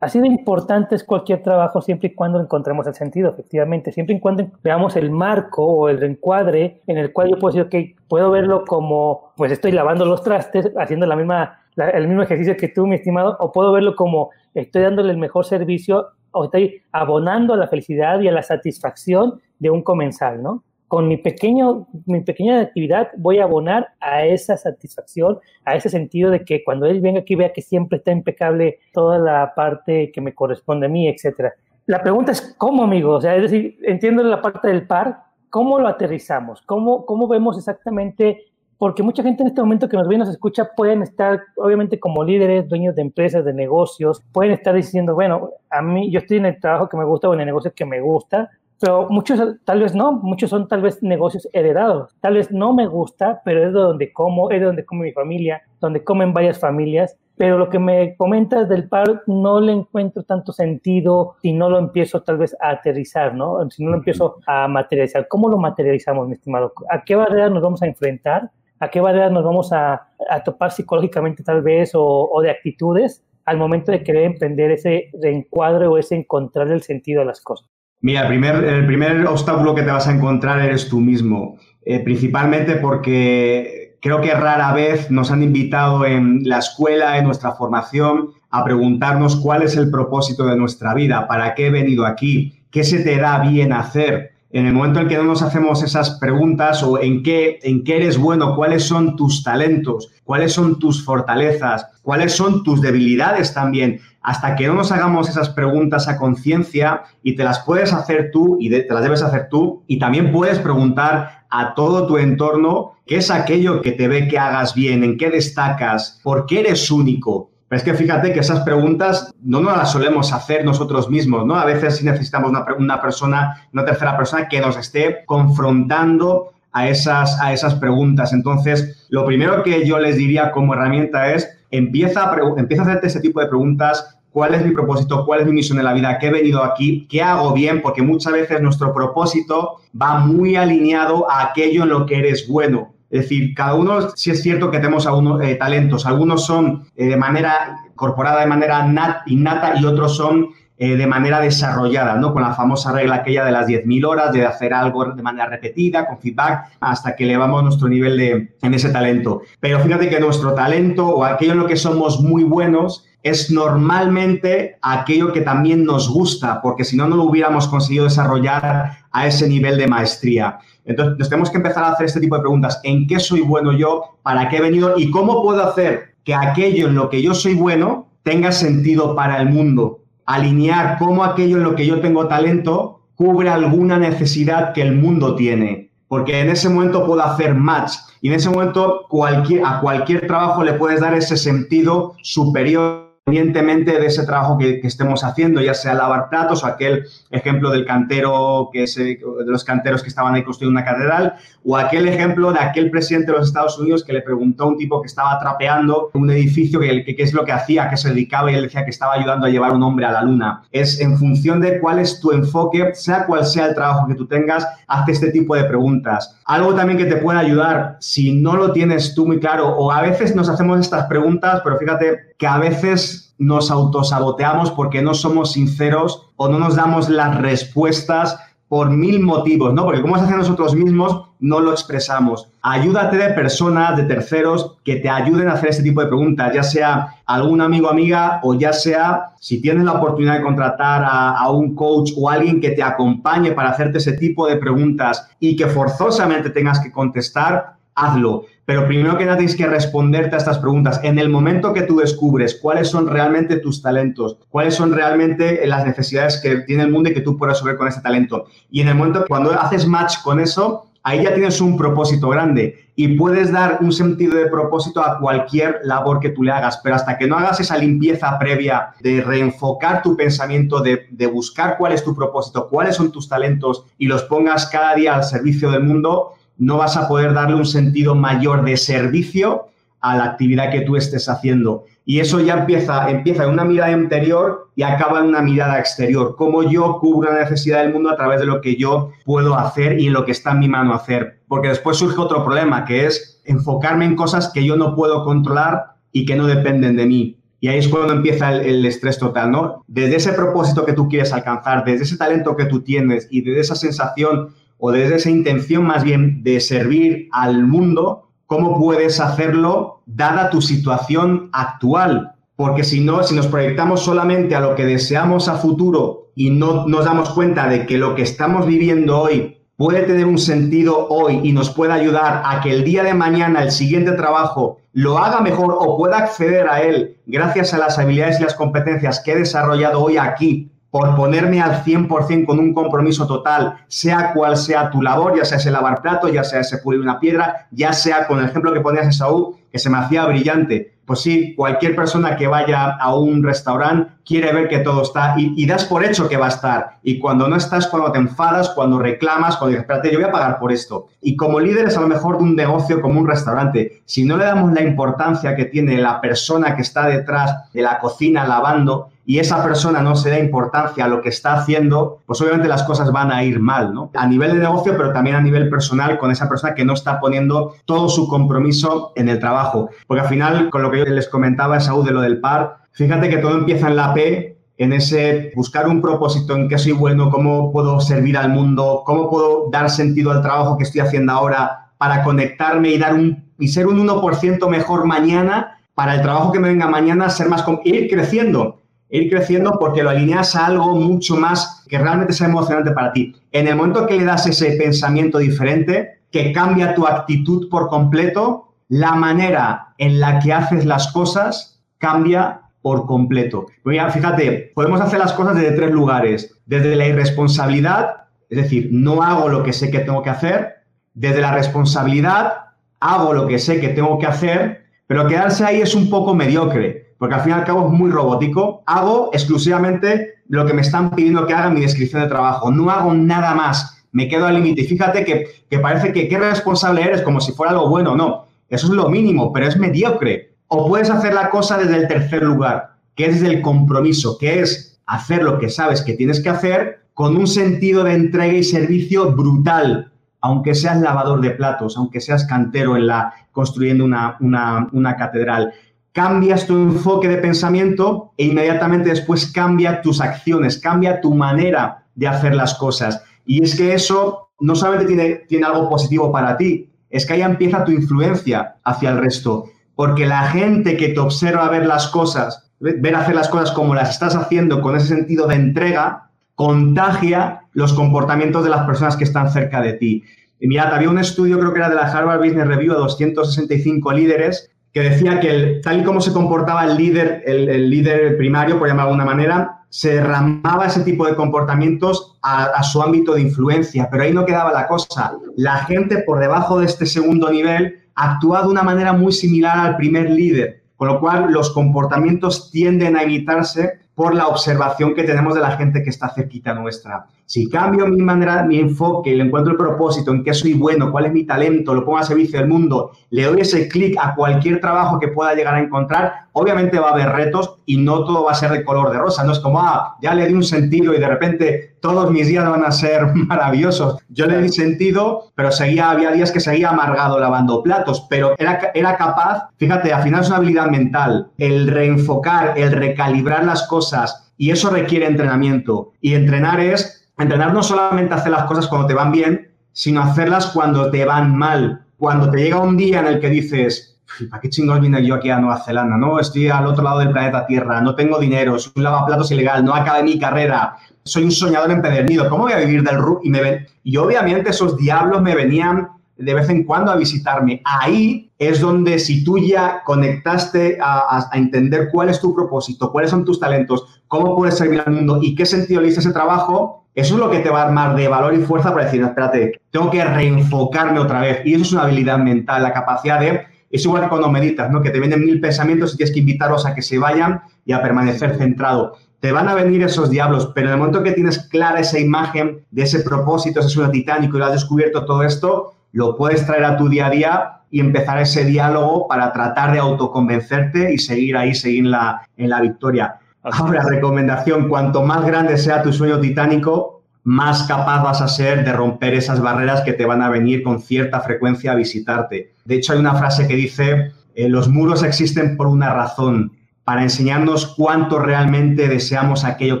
Así 0.00 0.18
de 0.18 0.28
importante 0.28 0.94
es 0.94 1.04
cualquier 1.04 1.42
trabajo 1.42 1.82
siempre 1.82 2.08
y 2.08 2.14
cuando 2.14 2.40
encontremos 2.40 2.86
el 2.86 2.94
sentido, 2.94 3.30
efectivamente, 3.30 3.92
siempre 3.92 4.16
y 4.16 4.20
cuando 4.20 4.50
veamos 4.64 4.96
el 4.96 5.10
marco 5.10 5.62
o 5.62 5.90
el 5.90 6.00
reencuadre 6.00 6.80
en 6.86 6.96
el 6.96 7.12
cual 7.12 7.28
yo 7.28 7.38
puedo 7.38 7.54
decir, 7.54 7.66
ok, 7.66 8.00
puedo 8.08 8.30
verlo 8.30 8.64
como, 8.64 9.32
pues 9.36 9.52
estoy 9.52 9.72
lavando 9.72 10.06
los 10.06 10.22
trastes, 10.22 10.72
haciendo 10.78 11.04
la 11.04 11.16
misma, 11.16 11.60
el 11.76 12.08
mismo 12.08 12.22
ejercicio 12.22 12.56
que 12.56 12.68
tú, 12.68 12.86
mi 12.86 12.96
estimado, 12.96 13.36
o 13.40 13.52
puedo 13.52 13.72
verlo 13.72 13.94
como 13.94 14.30
estoy 14.54 14.82
dándole 14.82 15.12
el 15.12 15.18
mejor 15.18 15.44
servicio 15.44 16.08
o 16.32 16.44
estoy 16.44 16.82
abonando 16.92 17.52
a 17.52 17.58
la 17.58 17.68
felicidad 17.68 18.20
y 18.20 18.28
a 18.28 18.32
la 18.32 18.42
satisfacción 18.42 19.40
de 19.58 19.68
un 19.68 19.82
comensal, 19.82 20.42
¿no? 20.42 20.64
Con 20.90 21.06
mi, 21.06 21.18
pequeño, 21.18 21.86
mi 22.06 22.20
pequeña 22.22 22.62
actividad 22.62 23.10
voy 23.16 23.38
a 23.38 23.44
abonar 23.44 23.90
a 24.00 24.26
esa 24.26 24.56
satisfacción, 24.56 25.38
a 25.64 25.76
ese 25.76 25.88
sentido 25.88 26.32
de 26.32 26.44
que 26.44 26.64
cuando 26.64 26.86
él 26.86 27.00
venga 27.00 27.20
aquí 27.20 27.36
vea 27.36 27.52
que 27.52 27.62
siempre 27.62 27.98
está 27.98 28.10
impecable 28.10 28.80
toda 28.92 29.20
la 29.20 29.54
parte 29.54 30.10
que 30.10 30.20
me 30.20 30.34
corresponde 30.34 30.86
a 30.86 30.88
mí, 30.88 31.06
etcétera. 31.06 31.54
La 31.86 32.02
pregunta 32.02 32.32
es 32.32 32.56
cómo, 32.58 32.82
amigo, 32.82 33.12
o 33.12 33.20
sea, 33.20 33.36
es 33.36 33.42
decir, 33.42 33.78
entiendo 33.84 34.24
la 34.24 34.42
parte 34.42 34.66
del 34.66 34.84
par, 34.88 35.22
¿cómo 35.48 35.78
lo 35.78 35.86
aterrizamos? 35.86 36.60
¿Cómo, 36.62 37.06
cómo 37.06 37.28
vemos 37.28 37.56
exactamente? 37.56 38.46
Porque 38.76 39.04
mucha 39.04 39.22
gente 39.22 39.44
en 39.44 39.48
este 39.50 39.60
momento 39.60 39.88
que 39.88 39.96
nos 39.96 40.08
ve 40.08 40.16
y 40.16 40.18
nos 40.18 40.28
escucha 40.28 40.70
pueden 40.76 41.02
estar, 41.02 41.40
obviamente, 41.56 42.00
como 42.00 42.24
líderes, 42.24 42.68
dueños 42.68 42.96
de 42.96 43.02
empresas, 43.02 43.44
de 43.44 43.54
negocios, 43.54 44.24
pueden 44.32 44.54
estar 44.54 44.74
diciendo, 44.74 45.14
bueno, 45.14 45.50
a 45.70 45.82
mí 45.82 46.10
yo 46.10 46.18
estoy 46.18 46.38
en 46.38 46.46
el 46.46 46.58
trabajo 46.58 46.88
que 46.88 46.96
me 46.96 47.04
gusta 47.04 47.28
o 47.28 47.34
en 47.34 47.40
el 47.40 47.46
negocio 47.46 47.72
que 47.72 47.84
me 47.84 48.00
gusta, 48.00 48.50
pero 48.80 49.08
muchos 49.10 49.38
tal 49.64 49.80
vez 49.80 49.94
no, 49.94 50.12
muchos 50.12 50.50
son 50.50 50.66
tal 50.66 50.80
vez 50.80 51.02
negocios 51.02 51.48
heredados. 51.52 52.16
Tal 52.20 52.34
vez 52.34 52.50
no 52.50 52.72
me 52.72 52.86
gusta, 52.86 53.42
pero 53.44 53.66
es 53.66 53.72
de 53.72 53.78
donde 53.78 54.12
como, 54.12 54.50
es 54.50 54.60
de 54.60 54.66
donde 54.66 54.84
come 54.84 55.04
mi 55.04 55.12
familia, 55.12 55.62
donde 55.80 56.02
comen 56.02 56.32
varias 56.32 56.58
familias. 56.58 57.16
Pero 57.36 57.58
lo 57.58 57.70
que 57.70 57.78
me 57.78 58.16
comentas 58.16 58.68
del 58.68 58.88
par 58.88 59.22
no 59.26 59.60
le 59.60 59.72
encuentro 59.72 60.22
tanto 60.22 60.52
sentido 60.52 61.36
si 61.42 61.52
no 61.52 61.70
lo 61.70 61.78
empiezo 61.78 62.22
tal 62.22 62.38
vez 62.38 62.56
a 62.60 62.70
aterrizar, 62.70 63.34
¿no? 63.34 63.70
Si 63.70 63.84
no 63.84 63.90
lo 63.90 63.96
empiezo 63.96 64.38
a 64.46 64.66
materializar. 64.68 65.28
¿Cómo 65.28 65.48
lo 65.48 65.58
materializamos, 65.58 66.26
mi 66.26 66.34
estimado? 66.34 66.72
¿A 66.90 67.04
qué 67.04 67.16
barrera 67.16 67.48
nos 67.48 67.62
vamos 67.62 67.82
a 67.82 67.86
enfrentar 67.86 68.50
a 68.80 68.90
qué 68.90 69.00
barreras 69.00 69.30
nos 69.30 69.44
vamos 69.44 69.72
a, 69.72 70.08
topar 70.44 70.72
psicológicamente 70.72 71.42
tal 71.42 71.62
vez 71.62 71.92
o, 71.94 72.40
de 72.42 72.50
actitudes 72.50 73.22
al 73.44 73.58
momento 73.58 73.92
de 73.92 74.02
querer 74.02 74.24
emprender 74.24 74.70
ese 74.70 75.10
reencuadre 75.20 75.86
o 75.86 75.98
ese 75.98 76.14
encontrar 76.14 76.70
el 76.70 76.82
sentido 76.82 77.20
de 77.20 77.26
las 77.26 77.40
cosas. 77.40 77.68
Mira, 78.02 78.22
el 78.22 78.86
primer, 78.86 79.26
obstáculo 79.26 79.74
que 79.74 79.82
te 79.82 79.90
vas 79.90 80.08
a 80.08 80.14
encontrar 80.14 80.60
eres 80.60 80.88
tú 80.88 81.00
mismo, 81.00 81.58
eh, 81.84 82.00
principalmente 82.00 82.76
porque 82.76 83.98
creo 84.00 84.22
que 84.22 84.32
rara 84.32 84.72
vez 84.72 85.10
nos 85.10 85.30
han 85.30 85.42
invitado 85.42 86.06
en 86.06 86.48
la 86.48 86.58
escuela, 86.58 87.18
en 87.18 87.24
nuestra 87.24 87.52
formación, 87.52 88.30
a 88.50 88.64
preguntarnos 88.64 89.36
cuál 89.36 89.62
es 89.62 89.76
el 89.76 89.90
propósito 89.90 90.46
de 90.46 90.56
nuestra 90.56 90.94
vida, 90.94 91.28
para 91.28 91.54
qué 91.54 91.66
he 91.66 91.70
venido 91.70 92.06
aquí, 92.06 92.64
qué 92.70 92.84
se 92.84 93.00
te 93.04 93.16
da 93.16 93.40
bien 93.40 93.72
hacer. 93.72 94.32
En 94.52 94.66
el 94.66 94.72
momento 94.72 94.98
en 94.98 95.06
que 95.06 95.16
no 95.16 95.22
nos 95.22 95.42
hacemos 95.42 95.80
esas 95.84 96.18
preguntas 96.18 96.82
o 96.82 97.00
en 97.00 97.22
qué, 97.22 97.60
en 97.62 97.84
qué 97.84 97.98
eres 97.98 98.18
bueno, 98.18 98.56
cuáles 98.56 98.82
son 98.82 99.14
tus 99.14 99.44
talentos, 99.44 100.10
cuáles 100.24 100.52
son 100.52 100.80
tus 100.80 101.04
fortalezas, 101.04 101.86
cuáles 102.02 102.32
son 102.32 102.64
tus 102.64 102.80
debilidades 102.80 103.54
también, 103.54 104.00
hasta 104.22 104.56
que 104.56 104.66
no 104.66 104.74
nos 104.74 104.90
hagamos 104.90 105.28
esas 105.28 105.50
preguntas 105.50 106.08
a 106.08 106.18
conciencia 106.18 107.02
y 107.22 107.36
te 107.36 107.44
las 107.44 107.60
puedes 107.60 107.92
hacer 107.92 108.30
tú 108.32 108.56
y 108.58 108.70
te 108.70 108.86
las 108.88 109.02
debes 109.02 109.22
hacer 109.22 109.48
tú 109.48 109.84
y 109.86 110.00
también 110.00 110.32
puedes 110.32 110.58
preguntar 110.58 111.44
a 111.48 111.74
todo 111.74 112.08
tu 112.08 112.18
entorno 112.18 112.94
qué 113.06 113.16
es 113.16 113.30
aquello 113.30 113.80
que 113.82 113.92
te 113.92 114.08
ve 114.08 114.26
que 114.26 114.38
hagas 114.38 114.74
bien, 114.74 115.04
en 115.04 115.16
qué 115.16 115.30
destacas, 115.30 116.20
por 116.24 116.46
qué 116.46 116.60
eres 116.60 116.90
único, 116.90 117.50
es 117.70 117.84
que 117.84 117.94
fíjate 117.94 118.32
que 118.32 118.40
esas 118.40 118.60
preguntas 118.60 119.32
no 119.42 119.60
nos 119.60 119.76
las 119.76 119.92
solemos 119.92 120.32
hacer 120.32 120.64
nosotros 120.64 121.08
mismos, 121.08 121.46
¿no? 121.46 121.54
A 121.54 121.64
veces 121.64 121.96
sí 121.96 122.04
necesitamos 122.04 122.50
una, 122.50 122.64
una 122.76 123.00
persona, 123.00 123.68
una 123.72 123.84
tercera 123.84 124.16
persona 124.16 124.48
que 124.48 124.60
nos 124.60 124.76
esté 124.76 125.24
confrontando 125.24 126.50
a 126.72 126.88
esas, 126.88 127.40
a 127.40 127.52
esas 127.52 127.74
preguntas. 127.76 128.32
Entonces, 128.32 129.06
lo 129.08 129.24
primero 129.24 129.62
que 129.62 129.86
yo 129.86 129.98
les 129.98 130.16
diría 130.16 130.50
como 130.50 130.74
herramienta 130.74 131.32
es, 131.32 131.48
empieza 131.70 132.30
a, 132.30 132.36
empieza 132.56 132.82
a 132.82 132.86
hacerte 132.86 133.06
ese 133.06 133.20
tipo 133.20 133.40
de 133.40 133.46
preguntas, 133.46 134.18
cuál 134.30 134.54
es 134.54 134.64
mi 134.64 134.72
propósito, 134.72 135.24
cuál 135.26 135.40
es 135.40 135.46
mi 135.46 135.52
misión 135.52 135.78
en 135.78 135.84
la 135.84 135.92
vida, 135.92 136.18
qué 136.18 136.28
he 136.28 136.32
venido 136.32 136.62
aquí, 136.62 137.06
qué 137.08 137.22
hago 137.22 137.52
bien, 137.52 137.82
porque 137.82 138.02
muchas 138.02 138.32
veces 138.32 138.60
nuestro 138.60 138.92
propósito 138.92 139.76
va 140.00 140.18
muy 140.18 140.56
alineado 140.56 141.30
a 141.30 141.44
aquello 141.44 141.82
en 141.82 141.88
lo 141.90 142.06
que 142.06 142.18
eres 142.18 142.48
bueno. 142.48 142.94
Es 143.10 143.22
decir, 143.22 143.54
cada 143.54 143.74
uno, 143.74 144.10
sí 144.14 144.30
es 144.30 144.42
cierto 144.42 144.70
que 144.70 144.78
tenemos 144.78 145.06
algunos 145.06 145.42
eh, 145.42 145.56
talentos, 145.56 146.06
algunos 146.06 146.46
son 146.46 146.86
eh, 146.96 147.06
de 147.06 147.16
manera 147.16 147.76
incorporada, 147.90 148.40
de 148.40 148.46
manera 148.46 149.22
innata 149.26 149.74
y 149.76 149.84
otros 149.84 150.16
son 150.16 150.50
eh, 150.82 150.96
de 150.96 151.06
manera 151.06 151.40
desarrollada, 151.40 152.14
¿no? 152.14 152.32
Con 152.32 152.40
la 152.40 152.54
famosa 152.54 152.90
regla 152.90 153.16
aquella 153.16 153.44
de 153.44 153.52
las 153.52 153.66
10.000 153.66 154.06
horas, 154.06 154.32
de 154.32 154.46
hacer 154.46 154.72
algo 154.72 155.04
de 155.04 155.22
manera 155.22 155.44
repetida, 155.44 156.06
con 156.06 156.18
feedback, 156.20 156.70
hasta 156.80 157.14
que 157.14 157.24
elevamos 157.24 157.62
nuestro 157.62 157.86
nivel 157.86 158.16
de, 158.16 158.56
en 158.62 158.72
ese 158.72 158.88
talento. 158.88 159.42
Pero 159.60 159.80
fíjate 159.80 160.08
que 160.08 160.18
nuestro 160.18 160.54
talento 160.54 161.06
o 161.06 161.24
aquello 161.24 161.52
en 161.52 161.58
lo 161.58 161.66
que 161.66 161.76
somos 161.76 162.20
muy 162.20 162.44
buenos 162.44 163.06
es 163.22 163.50
normalmente 163.50 164.78
aquello 164.80 165.34
que 165.34 165.42
también 165.42 165.84
nos 165.84 166.08
gusta, 166.08 166.62
porque 166.62 166.84
si 166.84 166.96
no, 166.96 167.06
no 167.06 167.16
lo 167.16 167.24
hubiéramos 167.24 167.68
conseguido 167.68 168.04
desarrollar 168.04 169.00
a 169.12 169.26
ese 169.26 169.48
nivel 169.48 169.76
de 169.76 169.86
maestría. 169.86 170.60
Entonces, 170.84 171.28
tenemos 171.28 171.50
que 171.50 171.58
empezar 171.58 171.84
a 171.84 171.92
hacer 171.92 172.06
este 172.06 172.20
tipo 172.20 172.36
de 172.36 172.42
preguntas. 172.42 172.80
¿En 172.84 173.06
qué 173.06 173.20
soy 173.20 173.40
bueno 173.40 173.72
yo? 173.72 174.18
¿Para 174.22 174.48
qué 174.48 174.56
he 174.56 174.60
venido? 174.60 174.94
¿Y 174.96 175.10
cómo 175.10 175.42
puedo 175.42 175.62
hacer 175.62 176.14
que 176.24 176.34
aquello 176.34 176.88
en 176.88 176.94
lo 176.94 177.08
que 177.08 177.22
yo 177.22 177.34
soy 177.34 177.54
bueno 177.54 178.08
tenga 178.22 178.52
sentido 178.52 179.14
para 179.14 179.40
el 179.40 179.48
mundo? 179.48 180.00
Alinear 180.26 180.98
cómo 180.98 181.24
aquello 181.24 181.56
en 181.56 181.64
lo 181.64 181.74
que 181.74 181.86
yo 181.86 182.00
tengo 182.00 182.28
talento 182.28 183.00
cubre 183.14 183.50
alguna 183.50 183.98
necesidad 183.98 184.72
que 184.72 184.82
el 184.82 184.96
mundo 184.96 185.34
tiene. 185.34 185.90
Porque 186.08 186.40
en 186.40 186.50
ese 186.50 186.68
momento 186.68 187.06
puedo 187.06 187.22
hacer 187.22 187.54
match 187.54 187.92
y 188.20 188.28
en 188.28 188.34
ese 188.34 188.50
momento 188.50 189.06
cualquier, 189.08 189.64
a 189.64 189.80
cualquier 189.80 190.26
trabajo 190.26 190.64
le 190.64 190.74
puedes 190.74 191.00
dar 191.00 191.14
ese 191.14 191.36
sentido 191.36 192.14
superior 192.22 192.99
independientemente 193.30 193.98
de 193.98 194.06
ese 194.06 194.24
trabajo 194.24 194.58
que, 194.58 194.80
estemos 194.82 195.22
haciendo, 195.22 195.60
ya 195.60 195.74
sea 195.74 195.94
lavar 195.94 196.28
platos 196.28 196.64
o 196.64 196.66
aquel 196.66 197.04
ejemplo 197.30 197.70
del 197.70 197.84
cantero, 197.84 198.70
que 198.72 198.84
es, 198.84 198.94
de 198.96 199.18
los 199.46 199.64
canteros 199.64 200.02
que 200.02 200.08
estaban 200.08 200.34
ahí 200.34 200.42
construyendo 200.42 200.78
una 200.78 200.84
catedral, 200.84 201.34
o 201.64 201.76
aquel 201.76 202.08
ejemplo 202.08 202.52
de 202.52 202.58
aquel 202.58 202.90
presidente 202.90 203.30
de 203.30 203.38
los 203.38 203.48
Estados 203.48 203.78
Unidos 203.78 204.04
que 204.04 204.12
le 204.12 204.22
preguntó 204.22 204.64
a 204.64 204.66
un 204.68 204.76
tipo 204.76 205.00
que 205.00 205.06
estaba 205.06 205.38
trapeando 205.38 206.10
un 206.14 206.30
edificio 206.30 206.80
que, 206.80 207.14
es 207.18 207.32
lo 207.32 207.44
que 207.44 207.52
hacía, 207.52 207.88
que 207.88 207.96
se 207.96 208.08
dedicaba 208.08 208.50
y 208.50 208.54
él 208.54 208.62
decía 208.62 208.84
que 208.84 208.90
estaba 208.90 209.14
ayudando 209.14 209.46
a 209.46 209.50
llevar 209.50 209.72
un 209.72 209.82
hombre 209.82 210.06
a 210.06 210.12
la 210.12 210.22
luna. 210.22 210.62
Es 210.72 211.00
en 211.00 211.16
función 211.16 211.60
de 211.60 211.78
cuál 211.78 211.98
es 211.98 212.20
tu 212.20 212.32
enfoque, 212.32 212.94
sea 212.94 213.26
cual 213.26 213.44
sea 213.44 213.66
el 213.66 213.74
trabajo 213.74 214.08
que 214.08 214.14
tú 214.14 214.26
tengas, 214.26 214.66
hazte 214.88 215.12
este 215.12 215.30
tipo 215.30 215.54
de 215.54 215.64
preguntas. 215.64 216.36
Algo 216.46 216.74
también 216.74 216.98
que 216.98 217.04
te 217.04 217.16
puede 217.16 217.38
ayudar, 217.38 217.96
si 218.00 218.32
no 218.32 218.56
lo 218.56 218.72
tienes 218.72 219.14
tú 219.14 219.26
muy 219.26 219.38
claro, 219.38 219.68
o 219.76 219.92
a 219.92 220.02
veces 220.02 220.34
nos 220.34 220.48
hacemos 220.48 220.80
estas 220.80 221.06
preguntas, 221.06 221.60
pero 221.62 221.78
fíjate 221.78 222.29
que 222.40 222.46
a 222.46 222.58
veces 222.58 223.34
nos 223.38 223.70
autosaboteamos 223.70 224.70
porque 224.70 225.02
no 225.02 225.12
somos 225.12 225.52
sinceros 225.52 226.26
o 226.36 226.48
no 226.48 226.58
nos 226.58 226.74
damos 226.74 227.10
las 227.10 227.38
respuestas 227.38 228.38
por 228.66 228.88
mil 228.88 229.20
motivos, 229.20 229.74
¿no? 229.74 229.84
Porque 229.84 230.00
como 230.00 230.16
hace 230.16 230.34
nosotros 230.34 230.74
mismos, 230.74 231.26
no 231.38 231.60
lo 231.60 231.70
expresamos. 231.72 232.48
Ayúdate 232.62 233.18
de 233.18 233.34
personas, 233.34 233.96
de 233.98 234.04
terceros, 234.04 234.78
que 234.84 234.96
te 234.96 235.10
ayuden 235.10 235.48
a 235.48 235.54
hacer 235.54 235.68
este 235.68 235.82
tipo 235.82 236.00
de 236.00 236.06
preguntas, 236.06 236.54
ya 236.54 236.62
sea 236.62 237.16
algún 237.26 237.60
amigo 237.60 237.88
o 237.88 237.90
amiga 237.90 238.40
o 238.42 238.54
ya 238.54 238.72
sea 238.72 239.32
si 239.38 239.60
tienes 239.60 239.84
la 239.84 239.92
oportunidad 239.92 240.38
de 240.38 240.42
contratar 240.42 241.02
a, 241.04 241.36
a, 241.36 241.50
un 241.50 241.74
coach 241.74 242.12
o 242.16 242.30
alguien 242.30 242.60
que 242.60 242.70
te 242.70 242.82
acompañe 242.82 243.52
para 243.52 243.70
hacerte 243.70 243.98
ese 243.98 244.12
tipo 244.12 244.46
de 244.46 244.56
preguntas 244.56 245.28
y 245.40 245.56
que 245.56 245.66
forzosamente 245.66 246.48
tengas 246.48 246.80
que 246.80 246.90
contestar, 246.90 247.74
hazlo. 247.94 248.46
Pero 248.70 248.86
primero 248.86 249.18
que 249.18 249.24
nada 249.24 249.36
tienes 249.36 249.56
que 249.56 249.66
responderte 249.66 250.36
a 250.36 250.38
estas 250.38 250.60
preguntas. 250.60 251.00
En 251.02 251.18
el 251.18 251.28
momento 251.28 251.72
que 251.72 251.82
tú 251.82 251.96
descubres 251.96 252.54
cuáles 252.54 252.86
son 252.86 253.08
realmente 253.08 253.56
tus 253.56 253.82
talentos, 253.82 254.36
cuáles 254.48 254.76
son 254.76 254.92
realmente 254.92 255.66
las 255.66 255.84
necesidades 255.84 256.40
que 256.40 256.58
tiene 256.58 256.84
el 256.84 256.92
mundo 256.92 257.10
y 257.10 257.14
que 257.14 257.20
tú 257.20 257.36
puedes 257.36 257.56
resolver 257.56 257.76
con 257.76 257.88
ese 257.88 258.00
talento. 258.00 258.44
Y 258.70 258.80
en 258.80 258.86
el 258.86 258.94
momento 258.94 259.24
cuando 259.26 259.50
haces 259.50 259.88
match 259.88 260.22
con 260.22 260.38
eso, 260.38 260.86
ahí 261.02 261.24
ya 261.24 261.34
tienes 261.34 261.60
un 261.60 261.76
propósito 261.76 262.28
grande 262.28 262.92
y 262.94 263.16
puedes 263.16 263.50
dar 263.50 263.78
un 263.80 263.92
sentido 263.92 264.36
de 264.36 264.46
propósito 264.46 265.02
a 265.02 265.18
cualquier 265.18 265.80
labor 265.84 266.20
que 266.20 266.28
tú 266.28 266.42
le 266.42 266.52
hagas, 266.52 266.80
pero 266.84 266.94
hasta 266.94 267.16
que 267.16 267.26
no 267.26 267.36
hagas 267.36 267.58
esa 267.58 267.78
limpieza 267.78 268.38
previa 268.38 268.90
de 269.00 269.20
reenfocar 269.22 270.02
tu 270.02 270.16
pensamiento, 270.16 270.80
de, 270.80 271.26
buscar 271.26 271.76
cuál 271.78 271.92
es 271.92 272.04
tu 272.04 272.14
propósito, 272.14 272.68
cuáles 272.68 272.96
son 272.96 273.10
tus 273.10 273.28
talentos 273.28 273.84
y 273.98 274.06
los 274.06 274.24
pongas 274.24 274.66
cada 274.66 274.94
día 274.94 275.14
al 275.14 275.24
servicio 275.24 275.70
del 275.70 275.82
mundo, 275.82 276.34
no 276.60 276.76
vas 276.76 276.96
a 276.96 277.08
poder 277.08 277.32
darle 277.32 277.56
un 277.56 277.66
sentido 277.66 278.14
mayor 278.14 278.64
de 278.64 278.76
servicio 278.76 279.66
a 280.00 280.16
la 280.16 280.24
actividad 280.24 280.70
que 280.70 280.82
tú 280.82 280.94
estés 280.94 281.28
haciendo. 281.28 281.84
Y 282.04 282.20
eso 282.20 282.40
ya 282.40 282.54
empieza, 282.54 283.10
empieza 283.10 283.44
en 283.44 283.50
una 283.50 283.64
mirada 283.64 283.92
interior 283.92 284.68
y 284.74 284.82
acaba 284.82 285.20
en 285.20 285.26
una 285.26 285.40
mirada 285.40 285.78
exterior. 285.78 286.36
Cómo 286.36 286.62
yo 286.62 286.98
cubro 287.00 287.32
la 287.32 287.40
necesidad 287.40 287.82
del 287.82 287.92
mundo 287.92 288.10
a 288.10 288.16
través 288.16 288.40
de 288.40 288.46
lo 288.46 288.60
que 288.60 288.76
yo 288.76 289.10
puedo 289.24 289.54
hacer 289.56 289.98
y 290.00 290.10
lo 290.10 290.24
que 290.24 290.32
está 290.32 290.52
en 290.52 290.60
mi 290.60 290.68
mano 290.68 290.94
hacer. 290.94 291.40
Porque 291.48 291.68
después 291.68 291.96
surge 291.96 292.20
otro 292.20 292.44
problema, 292.44 292.84
que 292.84 293.06
es 293.06 293.40
enfocarme 293.44 294.04
en 294.04 294.16
cosas 294.16 294.50
que 294.52 294.64
yo 294.64 294.76
no 294.76 294.94
puedo 294.94 295.24
controlar 295.24 295.94
y 296.12 296.26
que 296.26 296.36
no 296.36 296.46
dependen 296.46 296.96
de 296.96 297.06
mí. 297.06 297.36
Y 297.60 297.68
ahí 297.68 297.78
es 297.78 297.88
cuando 297.88 298.12
empieza 298.12 298.52
el, 298.52 298.60
el, 298.60 298.86
estrés 298.86 299.18
total, 299.18 299.50
¿no? 299.50 299.84
Desde 299.86 300.16
ese 300.16 300.32
propósito 300.32 300.84
que 300.84 300.94
tú 300.94 301.08
quieres 301.08 301.32
alcanzar, 301.32 301.84
desde 301.84 302.04
ese 302.04 302.16
talento 302.16 302.56
que 302.56 302.64
tú 302.64 302.80
tienes 302.80 303.28
y 303.30 303.42
desde 303.42 303.60
esa 303.60 303.74
sensación 303.74 304.54
o 304.80 304.90
desde 304.92 305.16
esa 305.16 305.30
intención 305.30 305.84
más 305.84 306.02
bien 306.02 306.42
de 306.42 306.58
servir 306.60 307.28
al 307.32 307.66
mundo, 307.66 308.30
¿cómo 308.46 308.78
puedes 308.78 309.20
hacerlo 309.20 310.02
dada 310.06 310.50
tu 310.50 310.62
situación 310.62 311.50
actual? 311.52 312.32
Porque 312.56 312.82
si 312.82 313.00
no, 313.00 313.22
si 313.22 313.34
nos 313.34 313.46
proyectamos 313.46 314.00
solamente 314.00 314.56
a 314.56 314.60
lo 314.60 314.74
que 314.74 314.84
deseamos 314.84 315.48
a 315.48 315.56
futuro 315.56 316.30
y 316.34 316.50
no 316.50 316.86
nos 316.86 317.04
damos 317.04 317.30
cuenta 317.30 317.68
de 317.68 317.86
que 317.86 317.98
lo 317.98 318.14
que 318.14 318.22
estamos 318.22 318.66
viviendo 318.66 319.20
hoy 319.20 319.58
puede 319.76 320.02
tener 320.02 320.26
un 320.26 320.38
sentido 320.38 321.08
hoy 321.08 321.40
y 321.42 321.52
nos 321.52 321.70
puede 321.70 321.92
ayudar 321.92 322.42
a 322.44 322.60
que 322.60 322.70
el 322.70 322.84
día 322.84 323.02
de 323.02 323.14
mañana 323.14 323.62
el 323.62 323.70
siguiente 323.70 324.12
trabajo 324.12 324.78
lo 324.92 325.18
haga 325.18 325.40
mejor 325.40 325.74
o 325.78 325.96
pueda 325.96 326.18
acceder 326.18 326.68
a 326.68 326.82
él 326.82 327.16
gracias 327.26 327.72
a 327.72 327.78
las 327.78 327.98
habilidades 327.98 328.40
y 328.40 328.42
las 328.42 328.54
competencias 328.54 329.20
que 329.20 329.32
he 329.32 329.36
desarrollado 329.36 330.02
hoy 330.02 330.18
aquí 330.18 330.69
por 330.90 331.14
ponerme 331.14 331.60
al 331.60 331.84
100% 331.84 332.46
con 332.46 332.58
un 332.58 332.74
compromiso 332.74 333.26
total, 333.26 333.76
sea 333.86 334.32
cual 334.32 334.56
sea 334.56 334.90
tu 334.90 335.02
labor, 335.02 335.36
ya 335.36 335.44
sea 335.44 335.58
ese 335.58 335.70
lavar 335.70 336.02
plato, 336.02 336.28
ya 336.28 336.44
sea 336.44 336.60
ese 336.60 336.78
pulir 336.78 337.00
una 337.00 337.20
piedra, 337.20 337.68
ya 337.70 337.92
sea 337.92 338.26
con 338.26 338.38
el 338.38 338.46
ejemplo 338.46 338.72
que 338.72 338.80
ponías 338.80 339.04
en 339.04 339.12
Saúl, 339.12 339.56
que 339.70 339.78
se 339.78 339.88
me 339.88 339.98
hacía 339.98 340.26
brillante. 340.26 340.94
Pues 341.10 341.22
sí, 341.22 341.54
cualquier 341.56 341.96
persona 341.96 342.36
que 342.36 342.46
vaya 342.46 342.90
a 342.92 343.16
un 343.16 343.42
restaurante 343.42 344.12
quiere 344.24 344.52
ver 344.52 344.68
que 344.68 344.78
todo 344.78 345.02
está 345.02 345.34
y, 345.36 345.66
das 345.66 345.84
por 345.84 346.04
hecho 346.04 346.28
que 346.28 346.36
va 346.36 346.46
a 346.46 346.50
estar. 346.50 346.98
Y 347.02 347.18
cuando 347.18 347.48
no 347.48 347.56
estás, 347.56 347.88
cuando 347.88 348.12
te 348.12 348.18
enfadas, 348.18 348.68
cuando 348.70 349.00
reclamas, 349.00 349.56
cuando 349.56 349.70
dices, 349.70 349.82
espérate, 349.82 350.12
yo 350.12 350.20
voy 350.20 350.28
a 350.28 350.32
pagar 350.32 350.60
por 350.60 350.70
esto. 350.70 351.08
Y 351.20 351.34
como 351.34 351.58
líderes 351.58 351.96
a 351.96 352.02
lo 352.02 352.06
mejor 352.06 352.38
de 352.38 352.44
un 352.44 352.54
negocio 352.54 353.00
como 353.00 353.18
un 353.18 353.26
restaurante, 353.26 354.02
si 354.04 354.24
no 354.24 354.36
le 354.36 354.44
damos 354.44 354.72
la 354.72 354.82
importancia 354.82 355.56
que 355.56 355.64
tiene 355.64 355.98
la 355.98 356.20
persona 356.20 356.76
que 356.76 356.82
está 356.82 357.08
detrás 357.08 357.72
de 357.72 357.82
la 357.82 357.98
cocina 357.98 358.46
lavando, 358.46 359.10
y 359.30 359.38
esa 359.38 359.62
persona 359.62 360.02
no 360.02 360.16
se 360.16 360.28
da 360.28 360.40
importancia 360.40 361.04
a 361.04 361.08
lo 361.08 361.22
que 361.22 361.28
está 361.28 361.54
haciendo, 361.54 362.18
pues 362.26 362.40
obviamente 362.40 362.66
las 362.66 362.82
cosas 362.82 363.12
van 363.12 363.30
a 363.30 363.44
ir 363.44 363.60
mal, 363.60 363.94
¿no? 363.94 364.10
A 364.16 364.26
nivel 364.26 364.54
de 364.54 364.58
negocio, 364.58 364.96
pero 364.96 365.12
también 365.12 365.36
a 365.36 365.40
nivel 365.40 365.70
personal 365.70 366.18
con 366.18 366.32
esa 366.32 366.48
persona 366.48 366.74
que 366.74 366.84
no 366.84 366.94
está 366.94 367.20
poniendo 367.20 367.76
todo 367.84 368.08
su 368.08 368.26
compromiso 368.26 369.12
en 369.14 369.28
el 369.28 369.38
trabajo. 369.38 369.88
Porque 370.08 370.22
al 370.22 370.28
final, 370.28 370.68
con 370.68 370.82
lo 370.82 370.90
que 370.90 370.98
yo 370.98 371.04
les 371.04 371.28
comentaba, 371.28 371.78
Saúl, 371.78 372.04
de 372.04 372.10
lo 372.10 372.22
del 372.22 372.40
par, 372.40 372.78
fíjate 372.90 373.28
que 373.30 373.36
todo 373.36 373.56
empieza 373.56 373.86
en 373.86 373.94
la 373.94 374.12
P, 374.14 374.58
en 374.78 374.92
ese 374.92 375.52
buscar 375.54 375.86
un 375.86 376.02
propósito, 376.02 376.56
en 376.56 376.68
qué 376.68 376.76
soy 376.76 376.90
bueno, 376.90 377.30
cómo 377.30 377.70
puedo 377.70 378.00
servir 378.00 378.36
al 378.36 378.48
mundo, 378.48 379.04
cómo 379.06 379.30
puedo 379.30 379.70
dar 379.70 379.90
sentido 379.90 380.32
al 380.32 380.42
trabajo 380.42 380.76
que 380.76 380.82
estoy 380.82 381.02
haciendo 381.02 381.30
ahora 381.30 381.92
para 381.98 382.24
conectarme 382.24 382.88
y 382.88 382.98
dar 382.98 383.14
un 383.14 383.44
y 383.60 383.68
ser 383.68 383.86
un 383.86 384.04
1% 384.04 384.68
mejor 384.68 385.04
mañana 385.04 385.78
para 385.94 386.16
el 386.16 386.22
trabajo 386.22 386.50
que 386.50 386.58
me 386.58 386.70
venga 386.70 386.88
mañana, 386.88 387.30
ser 387.30 387.48
más 387.48 387.64
ir 387.84 388.10
creciendo 388.10 388.80
ir 389.10 389.30
creciendo 389.30 389.76
porque 389.78 390.02
lo 390.02 390.10
alineas 390.10 390.54
a 390.54 390.66
algo 390.66 390.94
mucho 390.96 391.36
más 391.36 391.84
que 391.88 391.98
realmente 391.98 392.32
sea 392.32 392.48
emocionante 392.48 392.92
para 392.92 393.12
ti. 393.12 393.34
En 393.52 393.66
el 393.66 393.76
momento 393.76 394.06
que 394.06 394.16
le 394.16 394.24
das 394.24 394.46
ese 394.46 394.72
pensamiento 394.72 395.38
diferente, 395.38 396.20
que 396.30 396.52
cambia 396.52 396.94
tu 396.94 397.06
actitud 397.06 397.68
por 397.68 397.88
completo, 397.88 398.74
la 398.88 399.14
manera 399.14 399.94
en 399.98 400.20
la 400.20 400.38
que 400.38 400.52
haces 400.52 400.84
las 400.84 401.12
cosas 401.12 401.80
cambia 401.98 402.62
por 402.82 403.06
completo. 403.06 403.66
fíjate, 403.84 404.72
podemos 404.74 405.00
hacer 405.00 405.18
las 405.18 405.32
cosas 405.32 405.56
desde 405.56 405.76
tres 405.76 405.90
lugares. 405.90 406.56
Desde 406.64 406.96
la 406.96 407.06
irresponsabilidad, 407.06 408.28
es 408.48 408.56
decir, 408.62 408.88
no 408.90 409.22
hago 409.22 409.48
lo 409.48 409.62
que 409.62 409.72
sé 409.72 409.90
que 409.90 409.98
tengo 409.98 410.22
que 410.22 410.30
hacer. 410.30 410.76
Desde 411.12 411.40
la 411.40 411.52
responsabilidad, 411.52 412.52
hago 413.00 413.34
lo 413.34 413.46
que 413.46 413.58
sé 413.58 413.80
que 413.80 413.88
tengo 413.88 414.18
que 414.18 414.26
hacer, 414.26 414.84
pero 415.06 415.26
quedarse 415.26 415.64
ahí 415.64 415.80
es 415.80 415.94
un 415.94 416.08
poco 416.08 416.34
mediocre 416.34 417.09
porque 417.20 417.34
al 417.34 417.42
fin 417.42 417.50
y 417.50 417.52
al 417.52 417.64
cabo 417.64 417.86
es 417.86 417.92
muy 417.92 418.10
robótico. 418.10 418.82
Hago 418.86 419.28
exclusivamente 419.34 420.36
lo 420.48 420.64
que 420.64 420.72
me 420.72 420.80
están 420.80 421.10
pidiendo 421.10 421.46
que 421.46 421.52
haga 421.52 421.66
en 421.66 421.74
mi 421.74 421.82
descripción 421.82 422.22
de 422.22 422.28
trabajo. 422.28 422.70
No 422.70 422.90
hago 422.90 423.12
nada 423.12 423.54
más. 423.54 424.06
Me 424.12 424.26
quedo 424.26 424.46
al 424.46 424.54
límite. 424.54 424.80
Y 424.80 424.86
fíjate 424.86 425.22
que, 425.26 425.78
parece 425.80 426.14
que 426.14 426.28
qué 426.28 426.38
responsable 426.38 427.02
eres, 427.02 427.20
como 427.20 427.42
si 427.42 427.52
fuera 427.52 427.72
algo 427.72 427.90
bueno. 427.90 428.16
No, 428.16 428.46
eso 428.70 428.86
es 428.86 428.92
lo 428.94 429.10
mínimo, 429.10 429.52
pero 429.52 429.66
es 429.66 429.76
mediocre. 429.76 430.54
O 430.68 430.88
puedes 430.88 431.10
hacer 431.10 431.34
la 431.34 431.50
cosa 431.50 431.76
desde 431.76 431.96
el 431.98 432.08
tercer 432.08 432.42
lugar, 432.42 432.94
que 433.14 433.26
es 433.26 433.34
desde 433.42 433.54
el 433.54 433.60
compromiso, 433.60 434.38
que 434.38 434.60
es 434.60 434.98
hacer 435.04 435.42
lo 435.42 435.58
que 435.58 435.68
sabes 435.68 436.00
que 436.00 436.14
tienes 436.14 436.40
que 436.42 436.48
hacer 436.48 437.00
con 437.12 437.36
un 437.36 437.46
sentido 437.46 438.02
de 438.02 438.14
entrega 438.14 438.54
y 438.54 438.64
servicio 438.64 439.32
brutal, 439.32 440.10
aunque 440.40 440.74
seas 440.74 440.98
lavador 440.98 441.42
de 441.42 441.50
platos, 441.50 441.98
aunque 441.98 442.22
seas 442.22 442.46
cantero 442.46 442.96
en 442.96 443.08
la, 443.08 443.34
construyendo 443.52 444.06
una, 444.06 444.38
una 444.40 445.16
catedral 445.16 445.74
cambias 446.12 446.66
tu 446.66 446.74
enfoque 446.76 447.28
de 447.28 447.38
pensamiento 447.38 448.32
e 448.36 448.46
inmediatamente 448.46 449.10
después 449.10 449.50
cambia 449.52 450.02
tus 450.02 450.20
acciones, 450.20 450.78
cambia 450.78 451.20
tu 451.20 451.34
manera 451.34 452.04
de 452.14 452.28
hacer 452.28 452.54
las 452.54 452.74
cosas. 452.74 453.22
Y 453.46 453.62
es 453.62 453.76
que 453.76 453.94
eso 453.94 454.50
no 454.60 454.74
solamente 454.74 455.06
tiene, 455.06 455.34
tiene 455.48 455.66
algo 455.66 455.88
positivo 455.88 456.32
para 456.32 456.56
ti, 456.56 456.90
es 457.08 457.26
que 457.26 457.34
ahí 457.34 457.42
empieza 457.42 457.84
tu 457.84 457.92
influencia 457.92 458.76
hacia 458.84 459.10
el 459.10 459.18
resto. 459.18 459.64
Porque 459.94 460.26
la 460.26 460.42
gente 460.48 460.96
que 460.96 461.08
te 461.08 461.20
observa 461.20 461.68
ver 461.68 461.86
las 461.86 462.08
cosas, 462.08 462.70
ver 462.80 463.14
hacer 463.14 463.34
las 463.34 463.48
cosas 463.48 463.72
como 463.72 463.94
las 463.94 464.10
estás 464.10 464.34
haciendo 464.34 464.80
con 464.80 464.96
ese 464.96 465.08
sentido 465.08 465.46
de 465.46 465.56
entrega, 465.56 466.30
contagia 466.54 467.62
los 467.72 467.92
comportamientos 467.92 468.64
de 468.64 468.70
las 468.70 468.86
personas 468.86 469.16
que 469.16 469.24
están 469.24 469.50
cerca 469.52 469.80
de 469.80 469.94
ti. 469.94 470.24
Y 470.58 470.68
mirad, 470.68 470.92
había 470.92 471.10
un 471.10 471.18
estudio, 471.18 471.58
creo 471.58 471.72
que 471.72 471.78
era 471.78 471.88
de 471.88 471.94
la 471.94 472.10
Harvard 472.10 472.40
Business 472.40 472.66
Review, 472.66 472.92
a 472.92 472.98
265 472.98 474.12
líderes, 474.12 474.69
que 474.92 475.00
decía 475.00 475.38
que 475.40 475.80
tal 475.82 476.00
y 476.00 476.04
como 476.04 476.20
se 476.20 476.32
comportaba 476.32 476.84
el 476.84 476.96
líder, 476.96 477.42
el, 477.46 477.88
líder 477.88 478.36
primario, 478.36 478.78
por 478.78 478.88
llamarlo 478.88 479.12
de 479.14 479.20
alguna 479.20 479.36
manera, 479.36 479.84
se 479.88 480.14
derramaba 480.14 480.86
ese 480.86 481.02
tipo 481.02 481.26
de 481.26 481.34
comportamientos 481.34 482.38
a, 482.42 482.82
su 482.82 483.02
ámbito 483.02 483.34
de 483.34 483.42
influencia, 483.42 484.08
pero 484.10 484.24
ahí 484.24 484.32
no 484.32 484.46
quedaba 484.46 484.72
la 484.72 484.86
cosa. 484.88 485.38
La 485.56 485.78
gente 485.84 486.22
por 486.26 486.40
debajo 486.40 486.80
de 486.80 486.86
este 486.86 487.06
segundo 487.06 487.50
nivel 487.50 488.00
actúa 488.14 488.62
de 488.62 488.68
una 488.68 488.82
manera 488.82 489.12
muy 489.12 489.32
similar 489.32 489.78
al 489.78 489.96
primer 489.96 490.30
líder, 490.30 490.82
con 490.96 491.08
lo 491.08 491.20
cual 491.20 491.52
los 491.52 491.70
comportamientos 491.70 492.70
tienden 492.70 493.16
a 493.16 493.24
imitarse 493.24 493.99
por 494.20 494.34
la 494.34 494.48
observación 494.48 495.14
que 495.14 495.22
tenemos 495.22 495.54
de 495.54 495.62
la 495.62 495.78
gente 495.78 496.02
que 496.02 496.10
está 496.10 496.28
cerquita 496.28 496.74
nuestra. 496.74 497.24
Si 497.46 497.70
cambio 497.70 498.06
mi 498.06 498.20
manera, 498.20 498.62
mi 498.64 498.78
enfoque, 498.78 499.34
le 499.34 499.44
encuentro 499.44 499.72
el 499.72 499.78
propósito, 499.78 500.30
en 500.30 500.44
qué 500.44 500.52
soy 500.52 500.74
bueno, 500.74 501.10
cuál 501.10 501.24
es 501.24 501.32
mi 501.32 501.46
talento, 501.46 501.94
lo 501.94 502.04
pongo 502.04 502.18
a 502.18 502.22
servicio 502.22 502.58
del 502.58 502.68
mundo, 502.68 503.12
le 503.30 503.44
doy 503.44 503.62
ese 503.62 503.88
clic 503.88 504.18
a 504.20 504.34
cualquier 504.34 504.78
trabajo 504.78 505.18
que 505.18 505.28
pueda 505.28 505.54
llegar 505.54 505.74
a 505.74 505.80
encontrar, 505.80 506.34
obviamente 506.52 506.98
va 506.98 507.08
a 507.08 507.12
haber 507.12 507.30
retos 507.30 507.78
y 507.86 507.96
no 507.96 508.24
todo 508.26 508.44
va 508.44 508.52
a 508.52 508.56
ser 508.56 508.72
de 508.72 508.84
color 508.84 509.10
de 509.10 509.16
rosa. 509.16 509.42
No 509.42 509.52
es 509.52 509.58
como, 509.58 509.80
ah, 509.80 510.18
ya 510.20 510.34
le 510.34 510.46
di 510.46 510.52
un 510.52 510.64
sentido 510.64 511.14
y 511.14 511.18
de 511.18 511.26
repente 511.26 511.96
todos 512.00 512.30
mis 512.30 512.46
días 512.46 512.68
van 512.68 512.84
a 512.84 512.92
ser 512.92 513.26
maravillosos. 513.34 514.18
Yo 514.28 514.46
le 514.46 514.60
di 514.62 514.68
sentido, 514.68 515.52
pero 515.54 515.70
seguía, 515.70 516.10
había 516.10 516.32
días 516.32 516.52
que 516.52 516.60
seguía 516.60 516.90
amargado 516.90 517.38
lavando 517.38 517.82
platos, 517.82 518.26
pero 518.28 518.54
era, 518.58 518.90
era 518.94 519.16
capaz, 519.16 519.68
fíjate, 519.76 520.12
al 520.12 520.22
final 520.22 520.40
es 520.40 520.48
una 520.48 520.56
habilidad 520.56 520.86
mental, 520.86 521.50
el 521.58 521.88
reenfocar, 521.88 522.74
el 522.76 522.92
recalibrar 522.92 523.64
las 523.64 523.84
cosas 523.84 524.52
y 524.56 524.70
eso 524.70 524.90
requiere 524.90 525.26
entrenamiento. 525.26 526.12
Y 526.20 526.34
entrenar 526.34 526.80
es 526.80 527.20
Entrenar 527.40 527.72
no 527.72 527.82
solamente 527.82 528.34
hacer 528.34 528.52
las 528.52 528.64
cosas 528.64 528.86
cuando 528.86 529.06
te 529.06 529.14
van 529.14 529.32
bien, 529.32 529.70
sino 529.92 530.20
hacerlas 530.20 530.66
cuando 530.66 531.10
te 531.10 531.24
van 531.24 531.56
mal. 531.56 532.04
Cuando 532.18 532.50
te 532.50 532.58
llega 532.58 532.80
un 532.80 532.98
día 532.98 533.20
en 533.20 533.26
el 533.28 533.40
que 533.40 533.48
dices, 533.48 534.18
¿para 534.50 534.60
qué 534.60 534.68
chingos 534.68 535.00
vine 535.00 535.24
yo 535.24 535.36
aquí 535.36 535.48
a 535.48 535.58
Nueva 535.58 535.82
Zelanda? 535.82 536.18
No, 536.18 536.38
estoy 536.38 536.68
al 536.68 536.86
otro 536.86 537.02
lado 537.02 537.20
del 537.20 537.30
planeta 537.30 537.66
Tierra, 537.66 538.02
no 538.02 538.14
tengo 538.14 538.38
dinero, 538.38 538.78
soy 538.78 538.92
un 538.96 539.04
lavaplatos 539.04 539.50
ilegal, 539.52 539.82
no 539.82 539.94
acabé 539.94 540.22
mi 540.22 540.38
carrera, 540.38 540.96
soy 541.24 541.44
un 541.44 541.50
soñador 541.50 541.90
empedernido, 541.90 542.48
¿cómo 542.48 542.64
voy 542.64 542.72
a 542.72 542.78
vivir 542.78 543.02
del 543.02 543.18
RUC? 543.18 543.44
Y, 543.44 543.50
me 543.50 543.60
ven... 543.60 543.86
y 544.02 544.16
obviamente 544.16 544.70
esos 544.70 544.96
diablos 544.96 545.42
me 545.42 545.54
venían 545.54 546.08
de 546.40 546.54
vez 546.54 546.68
en 546.70 546.84
cuando 546.84 547.12
a 547.12 547.16
visitarme. 547.16 547.82
Ahí 547.84 548.50
es 548.58 548.80
donde 548.80 549.18
si 549.18 549.44
tú 549.44 549.58
ya 549.58 550.02
conectaste 550.04 550.98
a, 551.00 551.48
entender 551.52 552.08
cuál 552.10 552.30
es 552.30 552.40
tu 552.40 552.54
propósito, 552.54 553.12
cuáles 553.12 553.30
son 553.30 553.44
tus 553.44 553.60
talentos, 553.60 554.22
cómo 554.26 554.56
puedes 554.56 554.76
servir 554.76 555.02
al 555.04 555.12
mundo 555.12 555.38
y 555.42 555.54
qué 555.54 555.66
sentido 555.66 556.00
le 556.00 556.08
dice 556.08 556.20
ese 556.20 556.32
trabajo, 556.32 557.04
eso 557.14 557.34
es 557.34 557.40
lo 557.40 557.50
que 557.50 557.58
te 557.58 557.70
va 557.70 557.82
a 557.82 557.86
armar 557.86 558.16
de 558.16 558.28
valor 558.28 558.54
y 558.54 558.58
fuerza 558.58 558.92
para 558.92 559.04
decir, 559.04 559.22
espérate, 559.22 559.80
tengo 559.90 560.10
que 560.10 560.24
reenfocarme 560.24 561.18
otra 561.18 561.40
vez. 561.40 561.60
Y 561.64 561.74
eso 561.74 561.82
es 561.82 561.92
una 561.92 562.02
habilidad 562.02 562.38
mental, 562.38 562.82
la 562.82 562.92
capacidad 562.92 563.40
de... 563.40 563.62
Es 563.90 564.04
igual 564.04 564.22
que 564.22 564.28
cuando 564.28 564.48
meditas, 564.48 564.88
¿no? 564.90 565.02
Que 565.02 565.10
te 565.10 565.18
vienen 565.18 565.44
mil 565.44 565.60
pensamientos 565.60 566.14
y 566.14 566.16
tienes 566.16 566.32
que 566.32 566.38
invitarlos 566.38 566.86
a 566.86 566.94
que 566.94 567.02
se 567.02 567.18
vayan 567.18 567.62
y 567.84 567.92
a 567.92 568.00
permanecer 568.00 568.56
centrado. 568.56 569.16
Te 569.40 569.52
van 569.52 569.68
a 569.68 569.74
venir 569.74 570.02
esos 570.02 570.28
diablos, 570.28 570.70
pero 570.74 570.88
en 570.88 570.92
el 570.92 570.98
momento 570.98 571.22
que 571.22 571.32
tienes 571.32 571.58
clara 571.68 572.00
esa 572.00 572.18
imagen 572.18 572.84
de 572.90 573.02
ese 573.02 573.20
propósito, 573.20 573.80
ese 573.80 573.88
sueño 573.88 574.10
titánico 574.10 574.56
y 574.56 574.60
lo 574.60 574.66
has 574.66 574.72
descubierto 574.72 575.24
todo 575.24 575.42
esto, 575.42 575.94
lo 576.12 576.36
puedes 576.36 576.66
traer 576.66 576.84
a 576.84 576.96
tu 576.96 577.08
día 577.08 577.26
a 577.26 577.30
día 577.30 577.72
y 577.90 578.00
empezar 578.00 578.38
ese 578.38 578.64
diálogo 578.64 579.26
para 579.28 579.52
tratar 579.52 579.92
de 579.92 579.98
autoconvencerte 579.98 581.12
y 581.12 581.18
seguir 581.18 581.56
ahí, 581.56 581.74
seguir 581.74 582.06
la, 582.06 582.42
en 582.56 582.68
la 582.68 582.80
victoria. 582.80 583.38
Ahora, 583.62 584.02
recomendación, 584.04 584.88
cuanto 584.88 585.22
más 585.22 585.44
grande 585.44 585.76
sea 585.76 586.02
tu 586.02 586.12
sueño 586.12 586.40
titánico, 586.40 587.22
más 587.42 587.84
capaz 587.84 588.22
vas 588.22 588.40
a 588.42 588.48
ser 588.48 588.84
de 588.84 588.92
romper 588.92 589.34
esas 589.34 589.60
barreras 589.60 590.02
que 590.02 590.12
te 590.12 590.24
van 590.24 590.42
a 590.42 590.50
venir 590.50 590.82
con 590.82 591.00
cierta 591.00 591.40
frecuencia 591.40 591.92
a 591.92 591.94
visitarte. 591.94 592.74
De 592.84 592.96
hecho, 592.96 593.12
hay 593.12 593.18
una 593.18 593.34
frase 593.34 593.66
que 593.66 593.74
dice, 593.74 594.32
eh, 594.54 594.68
los 594.68 594.88
muros 594.88 595.22
existen 595.22 595.76
por 595.76 595.86
una 595.86 596.12
razón, 596.12 596.72
para 597.04 597.22
enseñarnos 597.22 597.94
cuánto 597.96 598.38
realmente 598.38 599.08
deseamos 599.08 599.64
aquello 599.64 600.00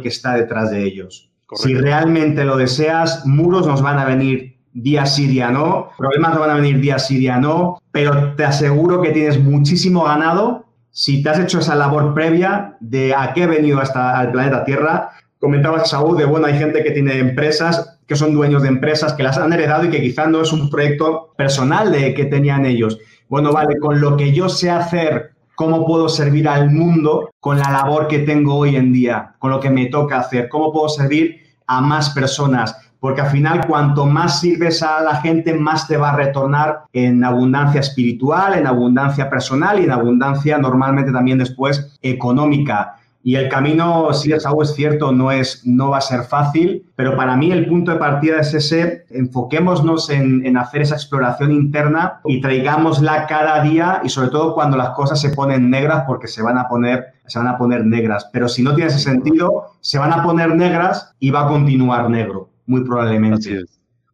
que 0.00 0.08
está 0.08 0.34
detrás 0.34 0.70
de 0.70 0.84
ellos. 0.84 1.30
Si 1.56 1.74
realmente 1.74 2.44
lo 2.44 2.56
deseas, 2.56 3.26
muros 3.26 3.66
nos 3.66 3.82
van 3.82 3.98
a 3.98 4.04
venir 4.04 4.60
día 4.72 5.04
sí, 5.06 5.26
día 5.26 5.50
no, 5.50 5.90
problemas 5.98 6.30
nos 6.30 6.40
van 6.40 6.50
a 6.50 6.54
venir 6.54 6.80
día 6.80 6.98
sí, 6.98 7.18
día 7.18 7.38
no, 7.38 7.80
pero 7.90 8.34
te 8.34 8.44
aseguro 8.44 9.02
que 9.02 9.10
tienes 9.10 9.42
muchísimo 9.42 10.04
ganado 10.04 10.66
si 10.92 11.22
te 11.22 11.30
has 11.30 11.38
hecho 11.38 11.60
esa 11.60 11.74
labor 11.74 12.14
previa 12.14 12.76
de 12.80 13.14
a 13.14 13.32
qué 13.32 13.44
he 13.44 13.46
venido 13.46 13.80
hasta 13.80 14.20
el 14.22 14.32
planeta 14.32 14.64
Tierra, 14.64 15.10
comentabas, 15.38 15.90
Saúl, 15.90 16.16
de 16.18 16.24
bueno, 16.24 16.46
hay 16.46 16.58
gente 16.58 16.82
que 16.82 16.90
tiene 16.90 17.18
empresas, 17.18 17.98
que 18.06 18.16
son 18.16 18.34
dueños 18.34 18.62
de 18.62 18.68
empresas, 18.68 19.12
que 19.12 19.22
las 19.22 19.38
han 19.38 19.52
heredado 19.52 19.84
y 19.84 19.90
que 19.90 20.00
quizás 20.00 20.28
no 20.28 20.42
es 20.42 20.52
un 20.52 20.68
proyecto 20.68 21.32
personal 21.36 21.92
de 21.92 22.12
que 22.14 22.24
tenían 22.26 22.66
ellos. 22.66 22.98
Bueno, 23.28 23.52
vale, 23.52 23.78
con 23.78 24.00
lo 24.00 24.16
que 24.16 24.32
yo 24.32 24.48
sé 24.48 24.70
hacer, 24.70 25.32
cómo 25.60 25.84
puedo 25.84 26.08
servir 26.08 26.48
al 26.48 26.70
mundo 26.70 27.32
con 27.38 27.58
la 27.58 27.70
labor 27.70 28.08
que 28.08 28.20
tengo 28.20 28.56
hoy 28.56 28.76
en 28.76 28.94
día, 28.94 29.34
con 29.38 29.50
lo 29.50 29.60
que 29.60 29.68
me 29.68 29.90
toca 29.90 30.18
hacer, 30.18 30.48
cómo 30.48 30.72
puedo 30.72 30.88
servir 30.88 31.38
a 31.66 31.82
más 31.82 32.08
personas 32.08 32.74
porque 32.98 33.20
al 33.20 33.28
final 33.28 33.66
cuanto 33.66 34.06
más 34.06 34.40
sirves 34.40 34.82
a 34.82 35.02
la 35.02 35.16
gente, 35.16 35.54
más 35.54 35.86
te 35.86 35.98
va 35.98 36.10
a 36.10 36.16
retornar 36.16 36.84
en 36.92 37.24
abundancia 37.24 37.80
espiritual, 37.80 38.58
en 38.58 38.66
abundancia 38.66 39.28
personal 39.28 39.80
y 39.80 39.84
en 39.84 39.90
abundancia 39.90 40.56
normalmente 40.58 41.12
también 41.12 41.38
después 41.38 41.98
económica. 42.02 42.96
Y 43.22 43.36
el 43.36 43.48
camino, 43.50 44.14
si 44.14 44.32
es 44.32 44.46
algo 44.46 44.62
es 44.62 44.74
cierto, 44.74 45.12
no, 45.12 45.30
es, 45.30 45.66
no 45.66 45.90
va 45.90 45.98
a 45.98 46.00
ser 46.00 46.22
fácil, 46.22 46.86
pero 46.96 47.16
para 47.16 47.36
mí 47.36 47.52
el 47.52 47.66
punto 47.66 47.92
de 47.92 47.98
partida 47.98 48.40
es 48.40 48.54
ese, 48.54 49.04
enfoquémonos 49.10 50.08
en, 50.08 50.46
en 50.46 50.56
hacer 50.56 50.80
esa 50.82 50.94
exploración 50.94 51.52
interna 51.52 52.20
y 52.24 52.40
traigámosla 52.40 53.26
cada 53.26 53.62
día 53.62 54.00
y 54.02 54.08
sobre 54.08 54.30
todo 54.30 54.54
cuando 54.54 54.78
las 54.78 54.90
cosas 54.90 55.20
se 55.20 55.30
ponen 55.30 55.68
negras 55.68 56.04
porque 56.06 56.28
se 56.28 56.42
van 56.42 56.56
a 56.56 56.66
poner 56.66 57.20
se 57.30 57.38
van 57.38 57.48
a 57.48 57.56
poner 57.56 57.86
negras. 57.86 58.28
Pero 58.32 58.48
si 58.48 58.62
no 58.62 58.74
tiene 58.74 58.90
ese 58.90 58.98
sentido, 58.98 59.66
se 59.80 59.98
van 59.98 60.12
a 60.12 60.22
poner 60.22 60.54
negras 60.54 61.14
y 61.20 61.30
va 61.30 61.46
a 61.46 61.48
continuar 61.48 62.10
negro, 62.10 62.48
muy 62.66 62.84
probablemente. 62.84 63.64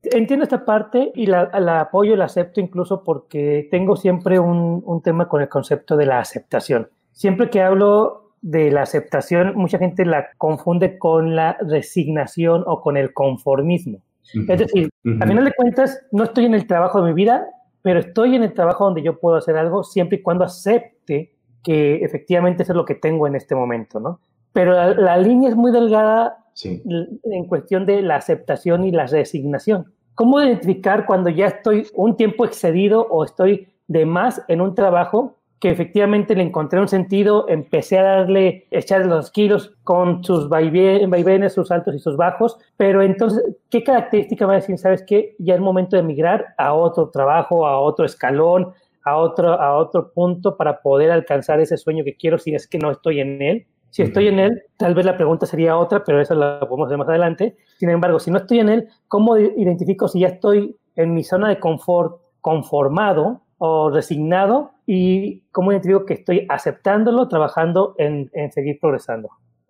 Entiendo 0.02 0.44
esta 0.44 0.64
parte 0.64 1.10
y 1.14 1.26
la, 1.26 1.80
apoyo 1.80 2.14
y 2.14 2.16
la 2.16 2.26
acepto 2.26 2.60
incluso 2.60 3.02
porque 3.02 3.66
tengo 3.70 3.96
siempre 3.96 4.38
un, 4.38 4.82
un 4.84 5.02
tema 5.02 5.28
con 5.28 5.40
el 5.40 5.48
concepto 5.48 5.96
de 5.96 6.06
la 6.06 6.20
aceptación. 6.20 6.88
Siempre 7.12 7.48
que 7.48 7.62
hablo 7.62 8.25
de 8.42 8.70
la 8.70 8.82
aceptación, 8.82 9.54
mucha 9.56 9.78
gente 9.78 10.04
la 10.04 10.28
confunde 10.38 10.98
con 10.98 11.34
la 11.34 11.56
resignación 11.60 12.64
o 12.66 12.80
con 12.80 12.96
el 12.96 13.12
conformismo. 13.12 14.00
Es 14.48 14.58
decir, 14.58 14.90
a 15.20 15.26
final 15.26 15.44
de 15.44 15.52
cuentas, 15.52 16.04
no 16.10 16.24
estoy 16.24 16.46
en 16.46 16.54
el 16.54 16.66
trabajo 16.66 17.00
de 17.00 17.08
mi 17.08 17.14
vida, 17.14 17.46
pero 17.82 18.00
estoy 18.00 18.34
en 18.34 18.42
el 18.42 18.52
trabajo 18.52 18.84
donde 18.84 19.02
yo 19.02 19.20
puedo 19.20 19.36
hacer 19.36 19.56
algo 19.56 19.84
siempre 19.84 20.18
y 20.18 20.22
cuando 20.22 20.44
acepte 20.44 21.32
que 21.62 21.96
efectivamente 21.96 22.64
eso 22.64 22.72
es 22.72 22.76
lo 22.76 22.84
que 22.84 22.96
tengo 22.96 23.26
en 23.26 23.36
este 23.36 23.54
momento, 23.54 24.00
¿no? 24.00 24.20
Pero 24.52 24.94
la, 24.94 25.18
línea 25.18 25.50
es 25.50 25.56
muy 25.56 25.70
delgada 25.70 26.38
en 26.64 27.46
cuestión 27.46 27.86
de 27.86 28.02
la 28.02 28.16
aceptación 28.16 28.84
y 28.84 28.90
la 28.90 29.06
resignación. 29.06 29.92
¿Cómo 30.14 30.40
identificar 30.40 31.06
cuando 31.06 31.28
ya 31.28 31.46
estoy 31.46 31.86
un 31.94 32.16
tiempo 32.16 32.46
excedido 32.46 33.06
o 33.10 33.24
estoy 33.24 33.68
de 33.86 34.06
más 34.06 34.42
en 34.48 34.60
un 34.60 34.74
trabajo 34.74 35.35
que 35.60 35.70
efectivamente 35.70 36.34
le 36.34 36.42
encontré 36.42 36.80
un 36.80 36.88
sentido, 36.88 37.48
empecé 37.48 37.98
a 37.98 38.02
darle, 38.02 38.66
echar 38.70 39.06
los 39.06 39.30
kilos 39.30 39.74
con 39.84 40.22
sus 40.22 40.48
vaivenes, 40.48 41.54
sus 41.54 41.70
altos 41.70 41.94
y 41.94 41.98
sus 41.98 42.16
bajos, 42.16 42.58
pero 42.76 43.02
entonces, 43.02 43.42
¿qué 43.70 43.82
característica 43.82 44.46
va 44.46 44.54
a 44.54 44.56
decir? 44.56 44.76
¿Sabes 44.78 45.02
qué? 45.06 45.34
Ya 45.38 45.54
es 45.54 45.60
momento 45.60 45.96
de 45.96 46.02
migrar 46.02 46.54
a 46.58 46.74
otro 46.74 47.08
trabajo, 47.08 47.66
a 47.66 47.80
otro 47.80 48.04
escalón, 48.04 48.72
a 49.04 49.16
otro, 49.16 49.58
a 49.60 49.76
otro 49.76 50.12
punto 50.12 50.56
para 50.56 50.82
poder 50.82 51.10
alcanzar 51.10 51.60
ese 51.60 51.76
sueño 51.76 52.04
que 52.04 52.16
quiero 52.16 52.38
si 52.38 52.54
es 52.54 52.68
que 52.68 52.78
no 52.78 52.90
estoy 52.90 53.20
en 53.20 53.40
él. 53.40 53.66
Si 53.90 54.02
estoy 54.02 54.28
en 54.28 54.40
él, 54.40 54.62
tal 54.76 54.94
vez 54.94 55.06
la 55.06 55.16
pregunta 55.16 55.46
sería 55.46 55.78
otra, 55.78 56.04
pero 56.04 56.20
eso 56.20 56.34
la 56.34 56.60
podemos 56.60 56.88
hacer 56.88 56.98
más 56.98 57.08
adelante. 57.08 57.56
Sin 57.78 57.88
embargo, 57.88 58.18
si 58.18 58.30
no 58.30 58.38
estoy 58.38 58.58
en 58.58 58.68
él, 58.68 58.88
¿cómo 59.08 59.38
identifico 59.38 60.06
si 60.06 60.20
ya 60.20 60.28
estoy 60.28 60.76
en 60.96 61.14
mi 61.14 61.24
zona 61.24 61.48
de 61.48 61.58
confort 61.58 62.20
conformado 62.42 63.40
o 63.58 63.90
resignado 63.90 64.72
y 64.86 65.42
cómo 65.52 65.72
identifico 65.72 66.04
que 66.04 66.14
estoy 66.14 66.46
aceptándolo, 66.48 67.28
trabajando 67.28 67.94
en, 67.98 68.30
seguir 68.52 68.78
progresando? 68.80 69.28